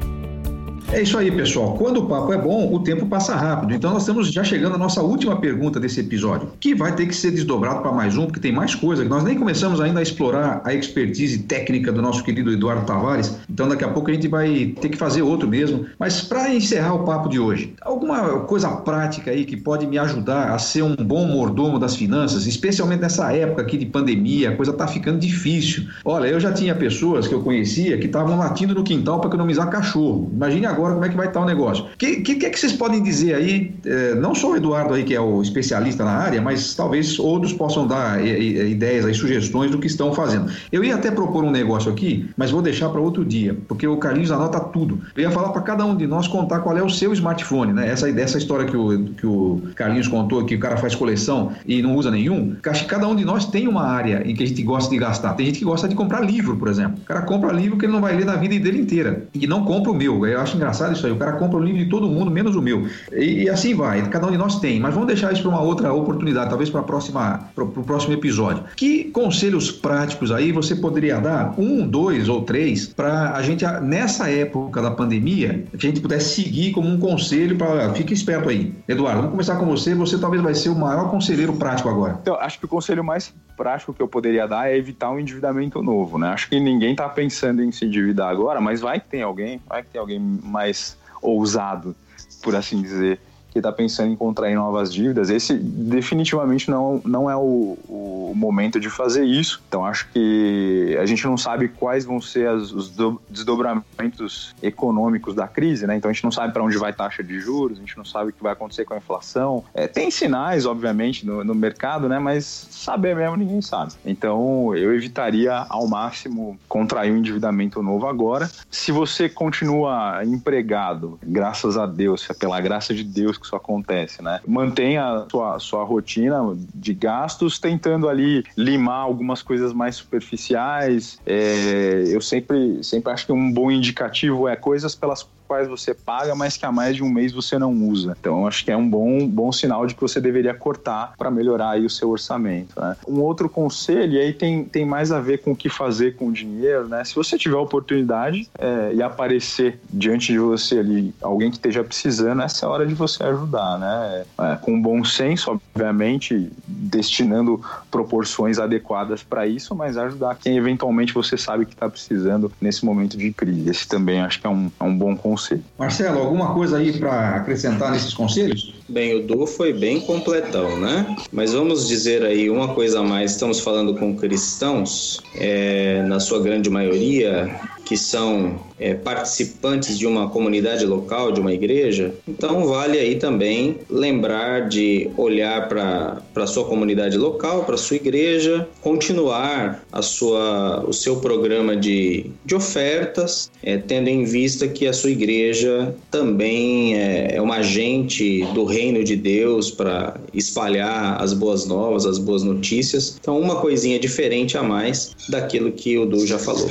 É 0.90 1.03
isso 1.03 1.18
aí, 1.18 1.31
pessoal. 1.31 1.74
Quando 1.74 1.98
o 1.98 2.07
papo 2.07 2.33
é 2.33 2.38
bom, 2.38 2.72
o 2.72 2.81
tempo 2.81 3.05
passa 3.05 3.37
rápido. 3.37 3.74
Então 3.74 3.92
nós 3.92 4.03
estamos 4.03 4.33
já 4.33 4.42
chegando 4.42 4.74
à 4.74 4.79
nossa 4.79 5.03
última 5.03 5.38
pergunta 5.38 5.79
desse 5.79 6.01
episódio, 6.01 6.51
que 6.59 6.74
vai 6.74 6.94
ter 6.94 7.07
que 7.07 7.14
ser 7.14 7.31
desdobrado 7.31 7.83
para 7.83 7.92
mais 7.92 8.16
um, 8.16 8.24
porque 8.24 8.40
tem 8.40 8.53
mais 8.53 8.74
coisa. 8.74 9.05
Nós 9.05 9.22
nem 9.22 9.37
começamos 9.37 9.83
ainda 9.83 10.01
a 10.01 10.03
explorar 10.03 10.62
a 10.64 10.72
expertise 10.72 11.40
técnica 11.40 11.92
do 11.92 12.01
nosso 12.01 12.24
querido 12.24 12.51
Eduardo 12.51 12.87
Tavares. 12.87 13.38
Então 13.51 13.68
daqui 13.68 13.85
a 13.85 13.88
pouco 13.88 14.11
a 14.11 14.14
gente 14.14 14.29
vai 14.29 14.74
ter 14.81 14.88
que 14.88 14.96
fazer 14.96 15.20
outro 15.20 15.46
mesmo. 15.46 15.85
Mas 15.98 16.22
para 16.22 16.55
encerrar 16.55 16.94
o 16.94 17.05
papo 17.05 17.29
de 17.29 17.38
hoje, 17.38 17.74
alguma 17.83 18.40
coisa 18.40 18.70
prática 18.70 19.31
aí 19.31 19.44
que 19.44 19.59
pode 19.59 19.87
me 19.87 19.98
ajudar 19.98 20.53
a 20.53 20.59
ser 20.59 20.83
um 20.83 20.96
bom 20.96 21.27
mordomo 21.27 21.79
das 21.79 21.96
finanças, 21.96 22.46
especialmente 22.46 23.01
nessa 23.01 23.31
época 23.31 23.61
aqui 23.61 23.77
de 23.77 23.85
pandemia, 23.85 24.51
a 24.51 24.57
coisa 24.57 24.72
tá 24.72 24.87
ficando 24.87 25.18
difícil. 25.18 25.87
Olha, 26.03 26.29
eu 26.29 26.40
já 26.40 26.51
tinha 26.51 26.74
pessoas 26.74 27.29
que 27.29 27.35
eu 27.35 27.42
conhecia 27.42 27.98
que 27.98 28.07
estavam 28.07 28.38
latindo 28.38 28.74
no 28.74 28.83
quintal 28.83 29.20
para 29.20 29.29
economizar 29.29 29.68
cachorro. 29.68 30.31
Imagine 30.33 30.77
agora 30.78 30.94
como 30.94 31.04
é 31.04 31.08
que 31.08 31.16
vai 31.16 31.26
estar 31.26 31.40
o 31.40 31.44
negócio. 31.44 31.84
O 31.84 31.96
que, 31.96 32.16
que, 32.16 32.36
que, 32.36 32.46
é 32.46 32.50
que 32.50 32.58
vocês 32.58 32.72
podem 32.72 33.02
dizer 33.02 33.34
aí, 33.34 33.74
é, 33.84 34.14
não 34.14 34.34
só 34.34 34.52
o 34.52 34.56
Eduardo 34.56 34.94
aí, 34.94 35.04
que 35.04 35.14
é 35.14 35.20
o 35.20 35.42
especialista 35.42 36.04
na 36.04 36.12
área, 36.12 36.40
mas 36.40 36.74
talvez 36.74 37.18
outros 37.18 37.52
possam 37.52 37.86
dar 37.86 38.24
ideias 38.24 39.04
aí, 39.04 39.14
sugestões 39.14 39.70
do 39.70 39.78
que 39.78 39.86
estão 39.86 40.12
fazendo. 40.12 40.50
Eu 40.72 40.84
ia 40.84 40.94
até 40.94 41.10
propor 41.10 41.44
um 41.44 41.50
negócio 41.50 41.90
aqui, 41.90 42.30
mas 42.36 42.50
vou 42.50 42.62
deixar 42.62 42.88
para 42.88 43.00
outro 43.00 43.24
dia, 43.24 43.56
porque 43.66 43.86
o 43.86 43.96
Carlinhos 43.96 44.30
anota 44.30 44.60
tudo. 44.60 45.00
Eu 45.16 45.22
ia 45.22 45.30
falar 45.30 45.50
para 45.50 45.62
cada 45.62 45.84
um 45.84 45.96
de 45.96 46.06
nós 46.06 46.28
contar 46.28 46.60
qual 46.60 46.76
é 46.76 46.82
o 46.82 46.88
seu 46.88 47.12
smartphone, 47.12 47.72
né? 47.72 47.88
Essa, 47.88 48.08
essa 48.08 48.38
história 48.38 48.66
que 48.66 48.76
o, 48.76 49.04
que 49.16 49.26
o 49.26 49.62
Carlinhos 49.74 50.08
contou, 50.08 50.44
que 50.44 50.54
o 50.54 50.60
cara 50.60 50.76
faz 50.76 50.94
coleção 50.94 51.52
e 51.66 51.82
não 51.82 51.96
usa 51.96 52.10
nenhum, 52.10 52.56
acho 52.68 52.84
que 52.84 52.88
cada 52.88 53.06
um 53.08 53.16
de 53.16 53.24
nós 53.24 53.46
tem 53.46 53.66
uma 53.66 53.82
área 53.82 54.22
em 54.24 54.34
que 54.34 54.42
a 54.42 54.46
gente 54.46 54.62
gosta 54.62 54.90
de 54.90 54.98
gastar. 54.98 55.34
Tem 55.34 55.46
gente 55.46 55.58
que 55.58 55.64
gosta 55.64 55.88
de 55.88 55.94
comprar 55.94 56.20
livro, 56.20 56.56
por 56.56 56.68
exemplo. 56.68 56.98
O 57.02 57.06
cara 57.06 57.22
compra 57.22 57.52
livro 57.52 57.76
que 57.76 57.86
ele 57.86 57.92
não 57.92 58.00
vai 58.00 58.14
ler 58.14 58.24
na 58.24 58.36
vida 58.36 58.58
dele 58.58 58.80
inteira. 58.80 59.24
E 59.34 59.46
não 59.46 59.64
compra 59.64 59.90
o 59.90 59.94
meu. 59.94 60.24
Eu 60.26 60.40
acho 60.40 60.56
engraçado 60.56 60.67
isso 60.70 61.07
aí. 61.07 61.12
O 61.12 61.16
cara 61.16 61.33
compra 61.33 61.59
o 61.59 61.62
livro 61.62 61.83
de 61.83 61.90
todo 61.90 62.09
mundo, 62.09 62.31
menos 62.31 62.57
o 62.57 62.62
meu. 62.62 62.87
E, 63.12 63.44
e 63.44 63.50
assim 63.50 63.74
vai. 63.74 64.09
Cada 64.09 64.26
um 64.26 64.31
de 64.31 64.38
nós 64.38 64.59
tem. 64.61 64.81
Mas 64.81 64.94
vamos 64.94 65.07
deixar 65.07 65.33
isso 65.33 65.42
para 65.42 65.50
uma 65.50 65.61
outra 65.61 65.92
oportunidade, 65.92 66.48
talvez 66.48 66.70
para 66.70 66.81
o 66.81 67.85
próximo 67.85 68.14
episódio. 68.14 68.64
Que 68.76 69.04
conselhos 69.04 69.70
práticos 69.70 70.31
aí 70.31 70.52
você 70.52 70.74
poderia 70.74 71.20
dar? 71.20 71.54
Um, 71.59 71.87
dois 71.87 72.28
ou 72.28 72.42
três, 72.42 72.87
para 72.87 73.35
a 73.35 73.42
gente, 73.42 73.64
nessa 73.83 74.31
época 74.31 74.81
da 74.83 74.90
pandemia, 74.90 75.64
que 75.70 75.87
a 75.87 75.90
gente 75.90 76.00
pudesse 76.00 76.42
seguir 76.42 76.72
como 76.72 76.88
um 76.88 76.98
conselho 76.98 77.57
para. 77.57 77.92
Fique 77.94 78.12
esperto 78.12 78.48
aí. 78.48 78.74
Eduardo, 78.87 79.18
vamos 79.18 79.33
começar 79.33 79.57
com 79.57 79.66
você. 79.66 79.94
Você 79.94 80.18
talvez 80.18 80.42
vai 80.42 80.54
ser 80.54 80.68
o 80.68 80.74
maior 80.74 81.11
conselheiro 81.11 81.52
prático 81.54 81.88
agora. 81.88 82.18
Então, 82.20 82.35
acho 82.37 82.59
que 82.59 82.64
o 82.64 82.68
conselho 82.68 83.02
mais 83.02 83.33
prático 83.57 83.92
que 83.92 84.00
eu 84.00 84.09
poderia 84.09 84.46
dar 84.46 84.70
é 84.70 84.76
evitar 84.76 85.11
um 85.11 85.18
endividamento 85.18 85.83
novo, 85.83 86.16
né? 86.16 86.28
Acho 86.28 86.48
que 86.48 86.61
ninguém 86.61 86.92
está 86.92 87.09
pensando 87.09 87.62
em 87.62 87.72
se 87.72 87.85
endividar 87.85 88.31
agora, 88.31 88.61
mas 88.61 88.81
vai 88.81 89.00
que 89.00 89.09
tem 89.09 89.22
alguém, 89.22 89.61
vai 89.68 89.83
que 89.83 89.88
tem 89.90 90.00
alguém 90.00 90.20
mais 90.58 90.96
ousado, 91.22 91.94
por 92.42 92.56
assim 92.56 92.82
dizer, 92.82 93.20
que 93.58 93.66
está 93.68 93.72
pensando 93.72 94.12
em 94.12 94.16
contrair 94.16 94.54
novas 94.54 94.92
dívidas, 94.92 95.30
esse 95.30 95.54
definitivamente 95.54 96.70
não, 96.70 97.02
não 97.04 97.30
é 97.30 97.36
o, 97.36 97.76
o, 97.88 98.32
momento 98.34 98.78
de 98.78 98.88
fazer 98.88 99.24
isso. 99.24 99.60
Então, 99.68 99.84
acho 99.84 100.08
que 100.12 100.96
a 101.00 101.06
gente 101.06 101.24
não 101.24 101.36
sabe 101.36 101.68
quais 101.68 102.04
vão 102.04 102.20
ser 102.20 102.48
as, 102.48 102.70
os 102.72 102.92
desdobramentos 103.28 104.54
econômicos 104.62 105.34
da 105.34 105.48
crise, 105.48 105.86
né? 105.86 105.96
Então, 105.96 106.08
a 106.10 106.14
gente 106.14 106.22
não 106.22 106.30
sabe 106.30 106.52
para 106.52 106.62
onde 106.62 106.78
vai 106.78 106.92
taxa 106.92 107.22
de 107.22 107.40
juros, 107.40 107.78
a 107.78 107.80
gente 107.80 107.96
não 107.96 108.04
sabe 108.04 108.30
o 108.30 108.32
que 108.32 108.42
vai 108.42 108.52
acontecer 108.52 108.84
com 108.84 108.94
a 108.94 108.98
inflação. 108.98 109.64
É, 109.74 109.88
tem 109.88 110.10
sinais, 110.10 110.66
obviamente, 110.66 111.26
no, 111.26 111.42
no 111.42 111.54
mercado, 111.54 112.08
né? 112.08 112.18
Mas 112.18 112.44
saber 112.70 113.16
mesmo 113.16 113.36
ninguém 113.36 113.60
sabe. 113.60 113.94
Então, 114.06 114.74
eu 114.76 114.94
evitaria 114.94 115.66
ao 115.68 115.88
máximo 115.88 116.58
contrair 116.68 117.12
um 117.12 117.16
endividamento 117.16 117.82
novo 117.82 118.06
agora. 118.06 118.48
Se 118.70 118.92
você 118.92 119.28
continua 119.28 120.22
empregado, 120.24 121.18
graças 121.22 121.76
a 121.76 121.86
Deus, 121.86 122.28
pela 122.38 122.60
graça 122.60 122.94
de 122.94 123.02
Deus 123.02 123.36
que 123.36 123.46
isso 123.48 123.56
acontece, 123.56 124.22
né? 124.22 124.40
Mantenha 124.46 125.26
sua, 125.30 125.58
sua 125.58 125.84
rotina 125.84 126.38
de 126.74 126.94
gastos, 126.94 127.58
tentando 127.58 128.08
ali 128.08 128.44
limar 128.56 129.00
algumas 129.00 129.42
coisas 129.42 129.72
mais 129.72 129.96
superficiais. 129.96 131.18
É, 131.26 132.04
eu 132.06 132.20
sempre, 132.20 132.82
sempre 132.84 133.12
acho 133.12 133.26
que 133.26 133.32
um 133.32 133.50
bom 133.50 133.70
indicativo 133.70 134.46
é 134.46 134.54
coisas 134.54 134.94
pelas 134.94 135.26
quais 135.48 135.66
você 135.66 135.94
paga, 135.94 136.34
mas 136.34 136.58
que 136.58 136.66
há 136.66 136.70
mais 136.70 136.94
de 136.94 137.02
um 137.02 137.08
mês 137.08 137.32
você 137.32 137.58
não 137.58 137.72
usa. 137.72 138.14
Então, 138.20 138.46
acho 138.46 138.62
que 138.62 138.70
é 138.70 138.76
um 138.76 138.88
bom, 138.88 139.26
bom 139.26 139.50
sinal 139.50 139.87
de 139.87 139.94
que 139.94 140.00
você 140.00 140.20
deveria 140.20 140.52
cortar 140.52 141.14
para 141.16 141.30
melhorar 141.30 141.70
aí 141.70 141.87
o 141.87 141.90
seu 141.90 142.11
orçamento. 142.11 142.78
Né? 142.78 142.96
Um 143.08 143.20
outro 143.20 143.48
conselho, 143.48 144.12
e 144.12 144.20
aí 144.20 144.32
tem, 144.34 144.64
tem 144.64 144.84
mais 144.84 145.11
a 145.11 145.20
ver 145.20 145.38
com 145.38 145.52
o 145.52 145.56
que 145.56 145.70
fazer 145.70 146.16
com 146.16 146.28
o 146.28 146.32
dinheiro, 146.32 146.87
né? 146.87 147.02
Se 147.04 147.14
você 147.14 147.38
tiver 147.38 147.56
oportunidade 147.56 148.48
é, 148.58 148.92
e 148.94 149.02
aparecer 149.02 149.80
diante 149.88 150.32
de 150.32 150.38
você 150.38 150.80
ali 150.80 151.14
alguém 151.22 151.50
que 151.50 151.56
esteja 151.56 151.82
precisando, 151.82 152.42
essa 152.42 152.66
é 152.66 152.68
a 152.68 152.70
hora 152.70 152.87
de 152.87 152.94
você 152.94 153.22
ajudar, 153.22 153.78
né? 153.78 154.24
É, 154.38 154.56
com 154.56 154.80
bom 154.80 155.02
senso, 155.02 155.50
obviamente, 155.50 156.50
destinando 156.66 157.61
proporções 157.90 158.58
adequadas 158.58 159.22
para 159.22 159.46
isso, 159.46 159.74
mas 159.74 159.96
ajudar 159.96 160.37
quem 160.37 160.58
eventualmente 160.58 161.14
você 161.14 161.38
sabe 161.38 161.64
que 161.64 161.72
está 161.72 161.88
precisando 161.88 162.52
nesse 162.61 162.84
momento 162.84 163.16
de 163.16 163.32
crise. 163.32 163.70
Esse 163.70 163.88
também 163.88 164.20
acho 164.20 164.40
que 164.40 164.46
é 164.46 164.50
um, 164.50 164.70
é 164.78 164.84
um 164.84 164.96
bom 164.96 165.16
conselho 165.16 165.38
conselho. 165.38 165.64
Marcelo, 165.79 166.18
alguma 166.18 166.53
coisa 166.53 166.79
aí 166.79 166.98
para 166.98 167.37
acrescentar 167.37 167.92
nesses 167.92 168.12
conselhos? 168.12 168.74
Bem, 168.88 169.14
o 169.14 169.27
Du 169.27 169.46
foi 169.46 169.72
bem 169.72 170.01
completão, 170.01 170.79
né? 170.79 171.16
Mas 171.33 171.53
vamos 171.53 171.87
dizer 171.87 172.24
aí 172.24 172.51
uma 172.51 172.74
coisa 172.74 173.01
a 173.01 173.03
mais. 173.03 173.33
Estamos 173.33 173.61
falando 173.61 173.94
com 173.94 174.16
cristãos, 174.16 175.20
é, 175.35 176.03
na 176.03 176.18
sua 176.20 176.40
grande 176.40 176.68
maioria, 176.68 177.61
que 177.88 177.96
são 177.96 178.61
é, 178.79 178.92
participantes 178.92 179.98
de 179.98 180.07
uma 180.07 180.29
comunidade 180.29 180.85
local, 180.85 181.33
de 181.33 181.40
uma 181.40 181.55
igreja, 181.55 182.14
então 182.29 182.66
vale 182.66 182.98
aí 182.98 183.16
também 183.16 183.79
lembrar 183.88 184.68
de 184.68 185.09
olhar 185.16 185.68
para 185.68 186.22
a 186.37 186.46
sua 186.46 186.66
comunidade 186.66 187.16
local, 187.16 187.64
para 187.64 187.77
a 187.77 187.79
sua 187.79 187.96
igreja, 187.96 188.68
continuar 188.83 189.83
a 189.90 190.03
sua, 190.03 190.85
o 190.87 190.92
seu 190.92 191.16
programa 191.16 191.74
de, 191.74 192.27
de 192.44 192.55
ofertas, 192.55 193.51
é, 193.62 193.79
tendo 193.79 194.09
em 194.09 194.22
vista 194.24 194.68
que 194.68 194.87
a 194.87 194.92
sua 194.92 195.11
igreja 195.11 195.94
também 196.11 196.94
é, 196.94 197.37
é 197.37 197.40
uma 197.40 197.57
agente 197.57 198.44
do 198.53 198.66
reino 198.66 199.03
de 199.03 199.16
Deus 199.16 199.70
para 199.70 200.14
espalhar 200.35 201.22
as 201.22 201.33
boas 201.33 201.66
novas, 201.66 202.05
as 202.05 202.18
boas 202.18 202.42
notícias. 202.42 203.16
Então, 203.18 203.40
uma 203.40 203.57
coisinha 203.57 203.98
diferente 203.98 204.59
a 204.59 204.62
mais 204.62 205.16
daquilo 205.31 205.72
que 205.72 205.96
o 205.96 206.05
Du 206.05 206.27
já 206.27 206.38
falou. 206.38 206.68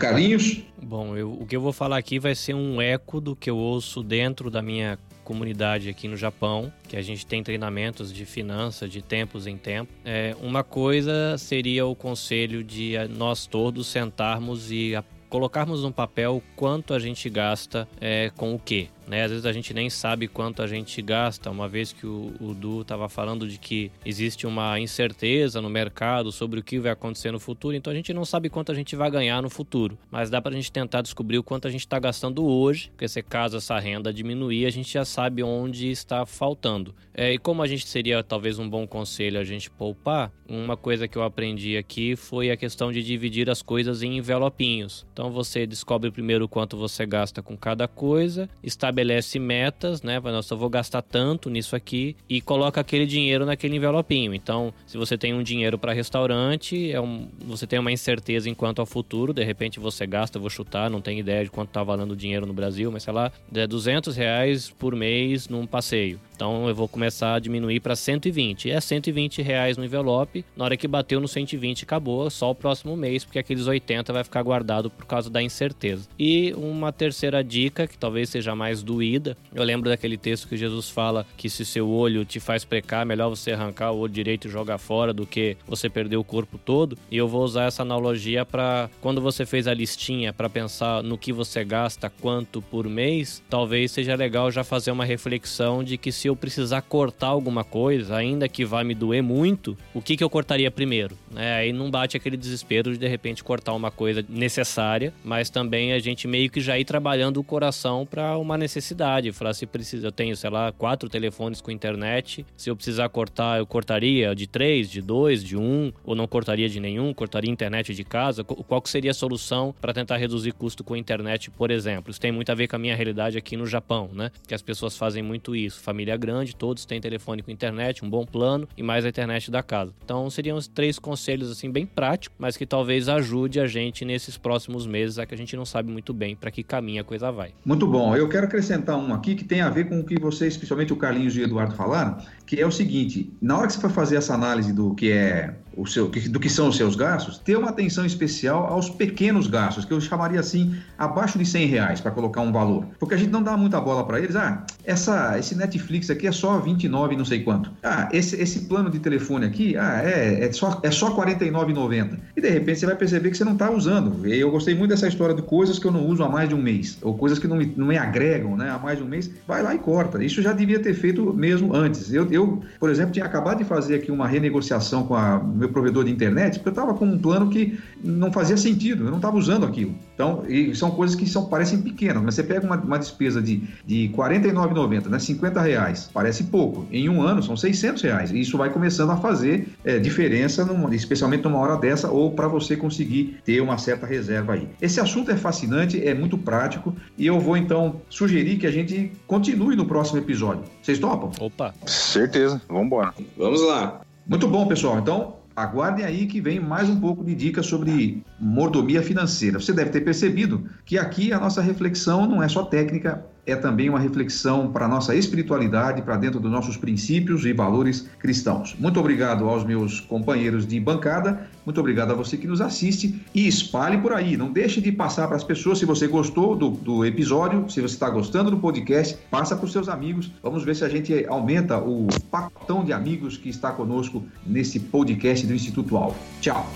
Carlinhos? 0.00 0.62
Bom, 0.82 1.14
eu, 1.14 1.30
o 1.32 1.46
que 1.46 1.54
eu 1.54 1.60
vou 1.60 1.72
falar 1.72 1.98
aqui 1.98 2.18
vai 2.18 2.34
ser 2.34 2.54
um 2.54 2.80
eco 2.80 3.20
do 3.20 3.36
que 3.36 3.50
eu 3.50 3.56
ouço 3.56 4.02
dentro 4.02 4.50
da 4.50 4.62
minha 4.62 4.98
comunidade 5.22 5.88
aqui 5.88 6.08
no 6.08 6.16
Japão, 6.16 6.72
que 6.88 6.96
a 6.96 7.02
gente 7.02 7.24
tem 7.24 7.42
treinamentos 7.42 8.12
de 8.12 8.24
finanças 8.24 8.90
de 8.90 9.02
tempos 9.02 9.46
em 9.46 9.56
tempo. 9.56 9.92
É, 10.04 10.34
uma 10.40 10.64
coisa 10.64 11.36
seria 11.38 11.86
o 11.86 11.94
conselho 11.94 12.64
de 12.64 12.94
nós 13.10 13.46
todos 13.46 13.86
sentarmos 13.86 14.72
e 14.72 14.94
colocarmos 15.28 15.84
no 15.84 15.92
papel 15.92 16.42
quanto 16.56 16.92
a 16.92 16.98
gente 16.98 17.30
gasta 17.30 17.86
é, 18.00 18.32
com 18.36 18.54
o 18.54 18.58
que. 18.58 18.88
Né? 19.10 19.24
Às 19.24 19.32
vezes 19.32 19.44
a 19.44 19.52
gente 19.52 19.74
nem 19.74 19.90
sabe 19.90 20.28
quanto 20.28 20.62
a 20.62 20.68
gente 20.68 21.02
gasta, 21.02 21.50
uma 21.50 21.66
vez 21.66 21.92
que 21.92 22.06
o, 22.06 22.32
o 22.40 22.54
Du 22.54 22.82
estava 22.82 23.08
falando 23.08 23.48
de 23.48 23.58
que 23.58 23.90
existe 24.06 24.46
uma 24.46 24.78
incerteza 24.78 25.60
no 25.60 25.68
mercado 25.68 26.30
sobre 26.30 26.60
o 26.60 26.62
que 26.62 26.78
vai 26.78 26.92
acontecer 26.92 27.32
no 27.32 27.40
futuro, 27.40 27.74
então 27.74 27.92
a 27.92 27.96
gente 27.96 28.14
não 28.14 28.24
sabe 28.24 28.48
quanto 28.48 28.70
a 28.70 28.74
gente 28.74 28.94
vai 28.94 29.10
ganhar 29.10 29.42
no 29.42 29.50
futuro, 29.50 29.98
mas 30.12 30.30
dá 30.30 30.40
para 30.40 30.52
a 30.52 30.54
gente 30.54 30.70
tentar 30.70 31.02
descobrir 31.02 31.38
o 31.38 31.42
quanto 31.42 31.66
a 31.66 31.70
gente 31.72 31.80
está 31.80 31.98
gastando 31.98 32.46
hoje, 32.46 32.90
porque 32.90 33.08
se 33.08 33.20
caso 33.20 33.56
essa 33.56 33.76
renda 33.80 34.12
diminuir, 34.12 34.64
a 34.64 34.70
gente 34.70 34.92
já 34.92 35.04
sabe 35.04 35.42
onde 35.42 35.90
está 35.90 36.24
faltando. 36.24 36.94
É, 37.12 37.32
e 37.32 37.38
como 37.38 37.62
a 37.62 37.66
gente 37.66 37.88
seria 37.88 38.22
talvez 38.22 38.60
um 38.60 38.68
bom 38.68 38.86
conselho 38.86 39.40
a 39.40 39.44
gente 39.44 39.68
poupar, 39.68 40.32
uma 40.48 40.76
coisa 40.76 41.08
que 41.08 41.18
eu 41.18 41.22
aprendi 41.22 41.76
aqui 41.76 42.14
foi 42.16 42.50
a 42.50 42.56
questão 42.56 42.92
de 42.92 43.02
dividir 43.02 43.50
as 43.50 43.60
coisas 43.60 44.02
em 44.02 44.18
envelopinhos. 44.18 45.04
Então 45.12 45.30
você 45.30 45.66
descobre 45.66 46.10
primeiro 46.10 46.48
quanto 46.48 46.76
você 46.76 47.04
gasta 47.04 47.42
com 47.42 47.56
cada 47.56 47.88
coisa, 47.88 48.48
estabelece 48.62 48.99
estabelece 49.00 49.38
metas, 49.38 50.02
né? 50.02 50.20
Vai, 50.20 50.32
nossa, 50.32 50.54
eu 50.54 50.58
vou 50.58 50.68
gastar 50.68 51.02
tanto 51.02 51.48
nisso 51.50 51.74
aqui 51.74 52.16
e 52.28 52.40
coloca 52.40 52.80
aquele 52.80 53.06
dinheiro 53.06 53.46
naquele 53.46 53.76
envelopinho. 53.76 54.34
Então, 54.34 54.72
se 54.86 54.96
você 54.96 55.16
tem 55.16 55.34
um 55.34 55.42
dinheiro 55.42 55.78
para 55.78 55.92
restaurante, 55.92 56.90
é 56.92 57.00
um, 57.00 57.28
você 57.44 57.66
tem 57.66 57.78
uma 57.78 57.90
incerteza 57.90 58.48
enquanto 58.48 58.80
ao 58.80 58.86
futuro, 58.86 59.32
de 59.32 59.42
repente 59.42 59.80
você 59.80 60.06
gasta, 60.06 60.38
vou 60.38 60.50
chutar, 60.50 60.90
não 60.90 61.00
tenho 61.00 61.20
ideia 61.20 61.44
de 61.44 61.50
quanto 61.50 61.70
tá 61.70 61.82
valendo 61.82 62.12
o 62.12 62.16
dinheiro 62.16 62.46
no 62.46 62.52
Brasil, 62.52 62.90
mas 62.92 63.02
sei 63.02 63.12
lá, 63.12 63.32
é 63.54 63.66
200 63.66 64.14
reais 64.16 64.70
por 64.70 64.94
mês 64.94 65.48
num 65.48 65.66
passeio. 65.66 66.20
Então 66.40 66.66
eu 66.66 66.74
vou 66.74 66.88
começar 66.88 67.34
a 67.34 67.38
diminuir 67.38 67.80
para 67.80 67.94
120. 67.94 68.70
É 68.70 68.80
120 68.80 69.42
reais 69.42 69.76
no 69.76 69.84
envelope. 69.84 70.42
Na 70.56 70.64
hora 70.64 70.74
que 70.74 70.88
bateu 70.88 71.20
no 71.20 71.28
120 71.28 71.84
acabou, 71.84 72.30
só 72.30 72.50
o 72.50 72.54
próximo 72.54 72.96
mês, 72.96 73.26
porque 73.26 73.38
aqueles 73.38 73.66
80 73.66 74.10
vai 74.10 74.24
ficar 74.24 74.42
guardado 74.42 74.88
por 74.88 75.04
causa 75.04 75.28
da 75.28 75.42
incerteza. 75.42 76.08
E 76.18 76.54
uma 76.54 76.94
terceira 76.94 77.44
dica, 77.44 77.86
que 77.86 77.98
talvez 77.98 78.30
seja 78.30 78.54
mais 78.54 78.82
doída. 78.82 79.36
Eu 79.54 79.62
lembro 79.62 79.90
daquele 79.90 80.16
texto 80.16 80.48
que 80.48 80.56
Jesus 80.56 80.88
fala 80.88 81.26
que 81.36 81.50
se 81.50 81.62
seu 81.62 81.86
olho 81.90 82.24
te 82.24 82.40
faz 82.40 82.64
precar, 82.64 83.04
melhor 83.04 83.28
você 83.28 83.52
arrancar 83.52 83.92
o 83.92 83.98
olho 83.98 84.10
direito 84.10 84.48
e 84.48 84.50
jogar 84.50 84.78
fora 84.78 85.12
do 85.12 85.26
que 85.26 85.58
você 85.66 85.90
perder 85.90 86.16
o 86.16 86.24
corpo 86.24 86.56
todo. 86.56 86.96
E 87.10 87.18
eu 87.18 87.28
vou 87.28 87.44
usar 87.44 87.64
essa 87.64 87.82
analogia 87.82 88.46
para 88.46 88.88
quando 89.02 89.20
você 89.20 89.44
fez 89.44 89.68
a 89.68 89.74
listinha 89.74 90.32
para 90.32 90.48
pensar 90.48 91.02
no 91.02 91.18
que 91.18 91.34
você 91.34 91.62
gasta, 91.62 92.08
quanto 92.08 92.62
por 92.62 92.88
mês, 92.88 93.42
talvez 93.50 93.90
seja 93.90 94.14
legal 94.14 94.50
já 94.50 94.64
fazer 94.64 94.90
uma 94.90 95.04
reflexão 95.04 95.84
de 95.84 95.98
que 95.98 96.10
se 96.10 96.29
eu 96.30 96.36
precisar 96.36 96.82
cortar 96.82 97.28
alguma 97.28 97.64
coisa, 97.64 98.16
ainda 98.16 98.48
que 98.48 98.64
vá 98.64 98.82
me 98.84 98.94
doer 98.94 99.22
muito, 99.22 99.76
o 99.92 100.00
que, 100.00 100.16
que 100.16 100.24
eu 100.24 100.30
cortaria 100.30 100.70
primeiro? 100.70 101.16
É, 101.36 101.54
aí 101.54 101.72
não 101.72 101.90
bate 101.90 102.16
aquele 102.16 102.36
desespero 102.36 102.92
de 102.92 103.00
de 103.00 103.08
repente 103.08 103.42
cortar 103.42 103.72
uma 103.72 103.90
coisa 103.90 104.24
necessária, 104.28 105.12
mas 105.24 105.48
também 105.48 105.92
a 105.92 105.98
gente 105.98 106.28
meio 106.28 106.50
que 106.50 106.60
já 106.60 106.78
ir 106.78 106.84
trabalhando 106.84 107.40
o 107.40 107.44
coração 107.44 108.06
para 108.06 108.36
uma 108.36 108.58
necessidade. 108.58 109.32
Falar 109.32 109.54
se 109.54 109.66
precisa, 109.66 110.06
eu 110.06 110.12
tenho, 110.12 110.36
sei 110.36 110.50
lá, 110.50 110.70
quatro 110.70 111.08
telefones 111.08 111.60
com 111.60 111.70
internet, 111.70 112.44
se 112.56 112.70
eu 112.70 112.76
precisar 112.76 113.08
cortar, 113.08 113.58
eu 113.58 113.66
cortaria 113.66 114.34
de 114.34 114.46
três, 114.46 114.90
de 114.90 115.00
dois, 115.00 115.42
de 115.42 115.56
um, 115.56 115.90
ou 116.04 116.14
não 116.14 116.28
cortaria 116.28 116.68
de 116.68 116.78
nenhum, 116.78 117.14
cortaria 117.14 117.50
internet 117.50 117.94
de 117.94 118.04
casa. 118.04 118.44
Qual 118.44 118.82
que 118.82 118.90
seria 118.90 119.12
a 119.12 119.14
solução 119.14 119.74
para 119.80 119.94
tentar 119.94 120.18
reduzir 120.18 120.52
custo 120.52 120.84
com 120.84 120.94
internet, 120.94 121.50
por 121.50 121.70
exemplo? 121.70 122.10
Isso 122.10 122.20
tem 122.20 122.30
muito 122.30 122.52
a 122.52 122.54
ver 122.54 122.68
com 122.68 122.76
a 122.76 122.78
minha 122.78 122.94
realidade 122.94 123.38
aqui 123.38 123.56
no 123.56 123.66
Japão, 123.66 124.10
né? 124.12 124.30
Que 124.46 124.54
as 124.54 124.60
pessoas 124.60 124.96
fazem 124.96 125.22
muito 125.22 125.56
isso. 125.56 125.80
Família 125.80 126.16
grande, 126.20 126.54
todos 126.54 126.84
têm 126.84 127.00
telefone 127.00 127.42
com 127.42 127.50
internet, 127.50 128.04
um 128.04 128.10
bom 128.10 128.24
plano 128.24 128.68
e 128.76 128.82
mais 128.82 129.04
a 129.04 129.08
internet 129.08 129.50
da 129.50 129.62
casa. 129.62 129.92
Então 130.04 130.30
seriam 130.30 130.56
os 130.56 130.68
três 130.68 130.98
conselhos 130.98 131.50
assim 131.50 131.70
bem 131.70 131.84
práticos, 131.84 132.36
mas 132.38 132.56
que 132.56 132.66
talvez 132.66 133.08
ajude 133.08 133.58
a 133.58 133.66
gente 133.66 134.04
nesses 134.04 134.36
próximos 134.36 134.86
meses, 134.86 135.18
a 135.18 135.26
que 135.26 135.34
a 135.34 135.38
gente 135.38 135.56
não 135.56 135.64
sabe 135.64 135.90
muito 135.90 136.12
bem 136.12 136.36
para 136.36 136.50
que 136.50 136.62
caminho 136.62 137.00
a 137.00 137.04
coisa 137.04 137.32
vai. 137.32 137.52
Muito 137.64 137.86
bom. 137.86 138.14
Eu 138.14 138.28
quero 138.28 138.46
acrescentar 138.46 138.96
um 138.96 139.12
aqui 139.12 139.34
que 139.34 139.44
tem 139.44 139.60
a 139.60 139.70
ver 139.70 139.88
com 139.88 140.00
o 140.00 140.04
que 140.04 140.20
vocês, 140.20 140.52
especialmente 140.54 140.92
o 140.92 140.96
Carlinhos 140.96 141.36
e 141.36 141.40
o 141.40 141.44
Eduardo 141.44 141.74
falaram, 141.74 142.18
que 142.46 142.60
é 142.60 142.66
o 142.66 142.70
seguinte: 142.70 143.32
na 143.40 143.58
hora 143.58 143.66
que 143.66 143.72
você 143.72 143.80
for 143.80 143.90
fazer 143.90 144.16
essa 144.16 144.34
análise 144.34 144.72
do 144.72 144.94
que 144.94 145.10
é 145.10 145.54
o 145.76 145.86
seu, 145.86 146.08
do 146.08 146.40
que 146.40 146.48
são 146.48 146.68
os 146.68 146.76
seus 146.76 146.96
gastos, 146.96 147.38
ter 147.38 147.56
uma 147.56 147.70
atenção 147.70 148.04
especial 148.04 148.66
aos 148.66 148.90
pequenos 148.90 149.46
gastos, 149.46 149.84
que 149.84 149.92
eu 149.92 150.00
chamaria 150.00 150.40
assim, 150.40 150.74
abaixo 150.98 151.38
de 151.38 151.44
100 151.44 151.66
reais, 151.66 152.00
para 152.00 152.10
colocar 152.10 152.40
um 152.40 152.52
valor. 152.52 152.86
Porque 152.98 153.14
a 153.14 153.16
gente 153.16 153.30
não 153.30 153.42
dá 153.42 153.56
muita 153.56 153.80
bola 153.80 154.04
para 154.04 154.20
eles. 154.20 154.36
Ah, 154.36 154.64
essa, 154.84 155.38
esse 155.38 155.54
Netflix 155.54 156.10
aqui 156.10 156.26
é 156.26 156.32
só 156.32 156.58
29 156.58 157.16
não 157.16 157.24
sei 157.24 157.42
quanto. 157.42 157.70
Ah, 157.82 158.08
esse, 158.12 158.36
esse 158.40 158.60
plano 158.60 158.90
de 158.90 158.98
telefone 158.98 159.46
aqui, 159.46 159.76
ah, 159.76 160.02
é, 160.02 160.44
é 160.44 160.52
só, 160.52 160.80
é 160.82 160.90
só 160.90 161.14
49,90. 161.16 162.18
E 162.36 162.40
de 162.40 162.48
repente 162.48 162.80
você 162.80 162.86
vai 162.86 162.96
perceber 162.96 163.30
que 163.30 163.36
você 163.36 163.44
não 163.44 163.52
está 163.52 163.70
usando. 163.70 164.26
Eu 164.26 164.50
gostei 164.50 164.74
muito 164.74 164.90
dessa 164.90 165.08
história 165.08 165.34
de 165.34 165.42
coisas 165.42 165.78
que 165.78 165.86
eu 165.86 165.92
não 165.92 166.06
uso 166.06 166.22
há 166.22 166.28
mais 166.28 166.48
de 166.48 166.54
um 166.54 166.62
mês, 166.62 166.98
ou 167.02 167.16
coisas 167.16 167.38
que 167.38 167.46
não 167.46 167.56
me, 167.56 167.72
não 167.76 167.86
me 167.86 167.96
agregam 167.96 168.56
né, 168.56 168.70
há 168.70 168.78
mais 168.78 168.98
de 168.98 169.04
um 169.04 169.06
mês. 169.06 169.30
Vai 169.46 169.62
lá 169.62 169.74
e 169.74 169.78
corta. 169.78 170.22
Isso 170.22 170.42
já 170.42 170.52
devia 170.52 170.78
ter 170.78 170.94
feito 170.94 171.32
mesmo 171.32 171.74
antes. 171.74 172.12
Eu, 172.12 172.30
eu 172.30 172.62
por 172.78 172.90
exemplo, 172.90 173.12
tinha 173.12 173.24
acabado 173.24 173.58
de 173.58 173.64
fazer 173.64 173.96
aqui 173.96 174.10
uma 174.10 174.26
renegociação 174.26 175.04
com 175.04 175.14
a 175.14 175.38
meu 175.60 175.68
provedor 175.68 176.04
de 176.04 176.10
internet, 176.10 176.54
porque 176.58 176.68
eu 176.68 176.72
estava 176.72 176.94
com 176.94 177.06
um 177.06 177.18
plano 177.18 177.48
que 177.48 177.78
não 178.02 178.32
fazia 178.32 178.56
sentido, 178.56 179.04
eu 179.04 179.10
não 179.10 179.18
estava 179.18 179.36
usando 179.36 179.64
aquilo. 179.64 179.94
Então, 180.14 180.44
são 180.74 180.90
coisas 180.90 181.16
que 181.16 181.26
são, 181.28 181.46
parecem 181.46 181.80
pequenas, 181.80 182.22
mas 182.22 182.34
você 182.34 182.42
pega 182.42 182.66
uma, 182.66 182.76
uma 182.76 182.98
despesa 182.98 183.40
de, 183.40 183.62
de 183.86 184.06
R$ 184.06 184.14
49,90, 184.14 185.06
né, 185.06 185.18
50 185.18 185.60
reais, 185.60 186.10
parece 186.12 186.44
pouco. 186.44 186.86
Em 186.90 187.08
um 187.08 187.22
ano 187.22 187.42
são 187.42 187.56
600 187.56 188.02
reais. 188.02 188.30
E 188.30 188.40
isso 188.40 188.56
vai 188.58 188.70
começando 188.70 189.10
a 189.10 189.16
fazer 189.16 189.68
é, 189.84 189.98
diferença, 189.98 190.64
numa, 190.64 190.94
especialmente 190.94 191.44
numa 191.44 191.58
hora 191.58 191.76
dessa, 191.76 192.10
ou 192.10 192.32
para 192.32 192.48
você 192.48 192.76
conseguir 192.76 193.38
ter 193.44 193.60
uma 193.60 193.78
certa 193.78 194.06
reserva 194.06 194.54
aí. 194.54 194.68
Esse 194.80 195.00
assunto 195.00 195.30
é 195.30 195.36
fascinante, 195.36 196.06
é 196.06 196.14
muito 196.14 196.36
prático, 196.36 196.94
e 197.16 197.26
eu 197.26 197.38
vou 197.38 197.56
então 197.56 198.00
sugerir 198.08 198.58
que 198.58 198.66
a 198.66 198.70
gente 198.70 199.12
continue 199.26 199.76
no 199.76 199.86
próximo 199.86 200.18
episódio. 200.18 200.64
Vocês 200.82 200.98
topam? 200.98 201.30
Opa! 201.40 201.74
Certeza, 201.86 202.60
vamos 202.68 202.86
embora. 202.86 203.14
Vamos 203.36 203.62
lá. 203.62 204.00
Muito 204.26 204.46
bom, 204.46 204.66
pessoal. 204.66 204.98
Então, 204.98 205.39
aguardem 205.62 206.04
aí 206.04 206.26
que 206.26 206.40
vem 206.40 206.58
mais 206.58 206.88
um 206.88 206.98
pouco 206.98 207.24
de 207.24 207.34
dicas 207.34 207.66
sobre 207.66 208.24
mordomia 208.38 209.02
financeira. 209.02 209.60
Você 209.60 209.72
deve 209.72 209.90
ter 209.90 210.00
percebido 210.00 210.68
que 210.84 210.98
aqui 210.98 211.32
a 211.32 211.38
nossa 211.38 211.60
reflexão 211.60 212.26
não 212.26 212.42
é 212.42 212.48
só 212.48 212.64
técnica, 212.64 213.24
é 213.50 213.56
também 213.56 213.88
uma 213.88 213.98
reflexão 213.98 214.70
para 214.70 214.86
a 214.86 214.88
nossa 214.88 215.14
espiritualidade, 215.14 216.02
para 216.02 216.16
dentro 216.16 216.40
dos 216.40 216.50
nossos 216.50 216.76
princípios 216.76 217.44
e 217.44 217.52
valores 217.52 218.08
cristãos. 218.18 218.76
Muito 218.78 218.98
obrigado 219.00 219.48
aos 219.48 219.64
meus 219.64 220.00
companheiros 220.00 220.66
de 220.66 220.78
bancada, 220.80 221.48
muito 221.64 221.78
obrigado 221.78 222.10
a 222.10 222.14
você 222.14 222.36
que 222.36 222.46
nos 222.46 222.60
assiste 222.60 223.20
e 223.34 223.46
espalhe 223.46 223.98
por 223.98 224.12
aí. 224.12 224.36
Não 224.36 224.52
deixe 224.52 224.80
de 224.80 224.90
passar 224.90 225.28
para 225.28 225.36
as 225.36 225.44
pessoas 225.44 225.78
se 225.78 225.84
você 225.84 226.06
gostou 226.06 226.56
do, 226.56 226.70
do 226.70 227.04
episódio, 227.04 227.68
se 227.68 227.80
você 227.80 227.94
está 227.94 228.10
gostando 228.10 228.50
do 228.50 228.58
podcast, 228.58 229.16
passa 229.30 229.54
para 229.54 229.66
os 229.66 229.72
seus 229.72 229.88
amigos. 229.88 230.30
Vamos 230.42 230.64
ver 230.64 230.74
se 230.74 230.84
a 230.84 230.88
gente 230.88 231.24
aumenta 231.28 231.78
o 231.78 232.08
pacotão 232.30 232.84
de 232.84 232.92
amigos 232.92 233.36
que 233.36 233.48
está 233.48 233.70
conosco 233.72 234.24
nesse 234.46 234.80
podcast 234.80 235.46
do 235.46 235.54
Instituto 235.54 235.96
Alvo. 235.96 236.16
Tchau. 236.40 236.66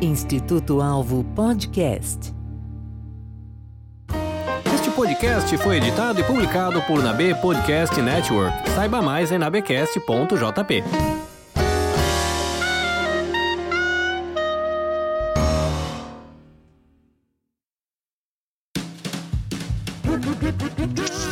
Instituto 0.00 0.80
Alvo 0.80 1.24
Podcast 1.34 2.37
podcast 4.98 5.56
foi 5.58 5.76
editado 5.76 6.20
e 6.20 6.24
publicado 6.24 6.82
por 6.82 7.00
Nabe 7.00 7.32
Podcast 7.40 8.02
Network. 8.02 8.68
Saiba 8.70 9.00
mais 9.00 9.30
em 9.30 9.38
nabecast.jp. 9.38 10.82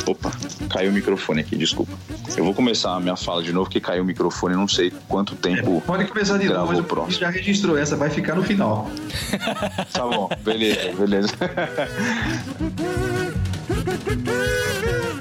Opa, 0.07 0.31
caiu 0.71 0.93
o 0.93 0.95
microfone 0.95 1.41
aqui, 1.41 1.57
desculpa. 1.57 1.91
Eu 2.37 2.45
vou 2.45 2.55
começar 2.55 2.95
a 2.95 3.01
minha 3.01 3.17
fala 3.17 3.43
de 3.43 3.53
novo, 3.53 3.69
que 3.69 3.81
caiu 3.81 4.05
o 4.05 4.07
microfone, 4.07 4.55
não 4.55 4.69
sei 4.69 4.93
quanto 5.09 5.35
tempo. 5.35 5.83
Pode 5.85 6.05
começar 6.07 6.39
de 6.39 6.49
novo, 6.49 6.85
próximo. 6.85 7.19
já 7.19 7.31
registrou 7.31 7.77
essa, 7.77 7.97
vai 7.97 8.11
ficar 8.11 8.37
no 8.37 8.45
final. 8.45 8.89
tá 9.93 10.07
bom, 10.07 10.29
beleza, 10.45 10.93
beleza. 10.97 11.35
Woo! 13.87 15.12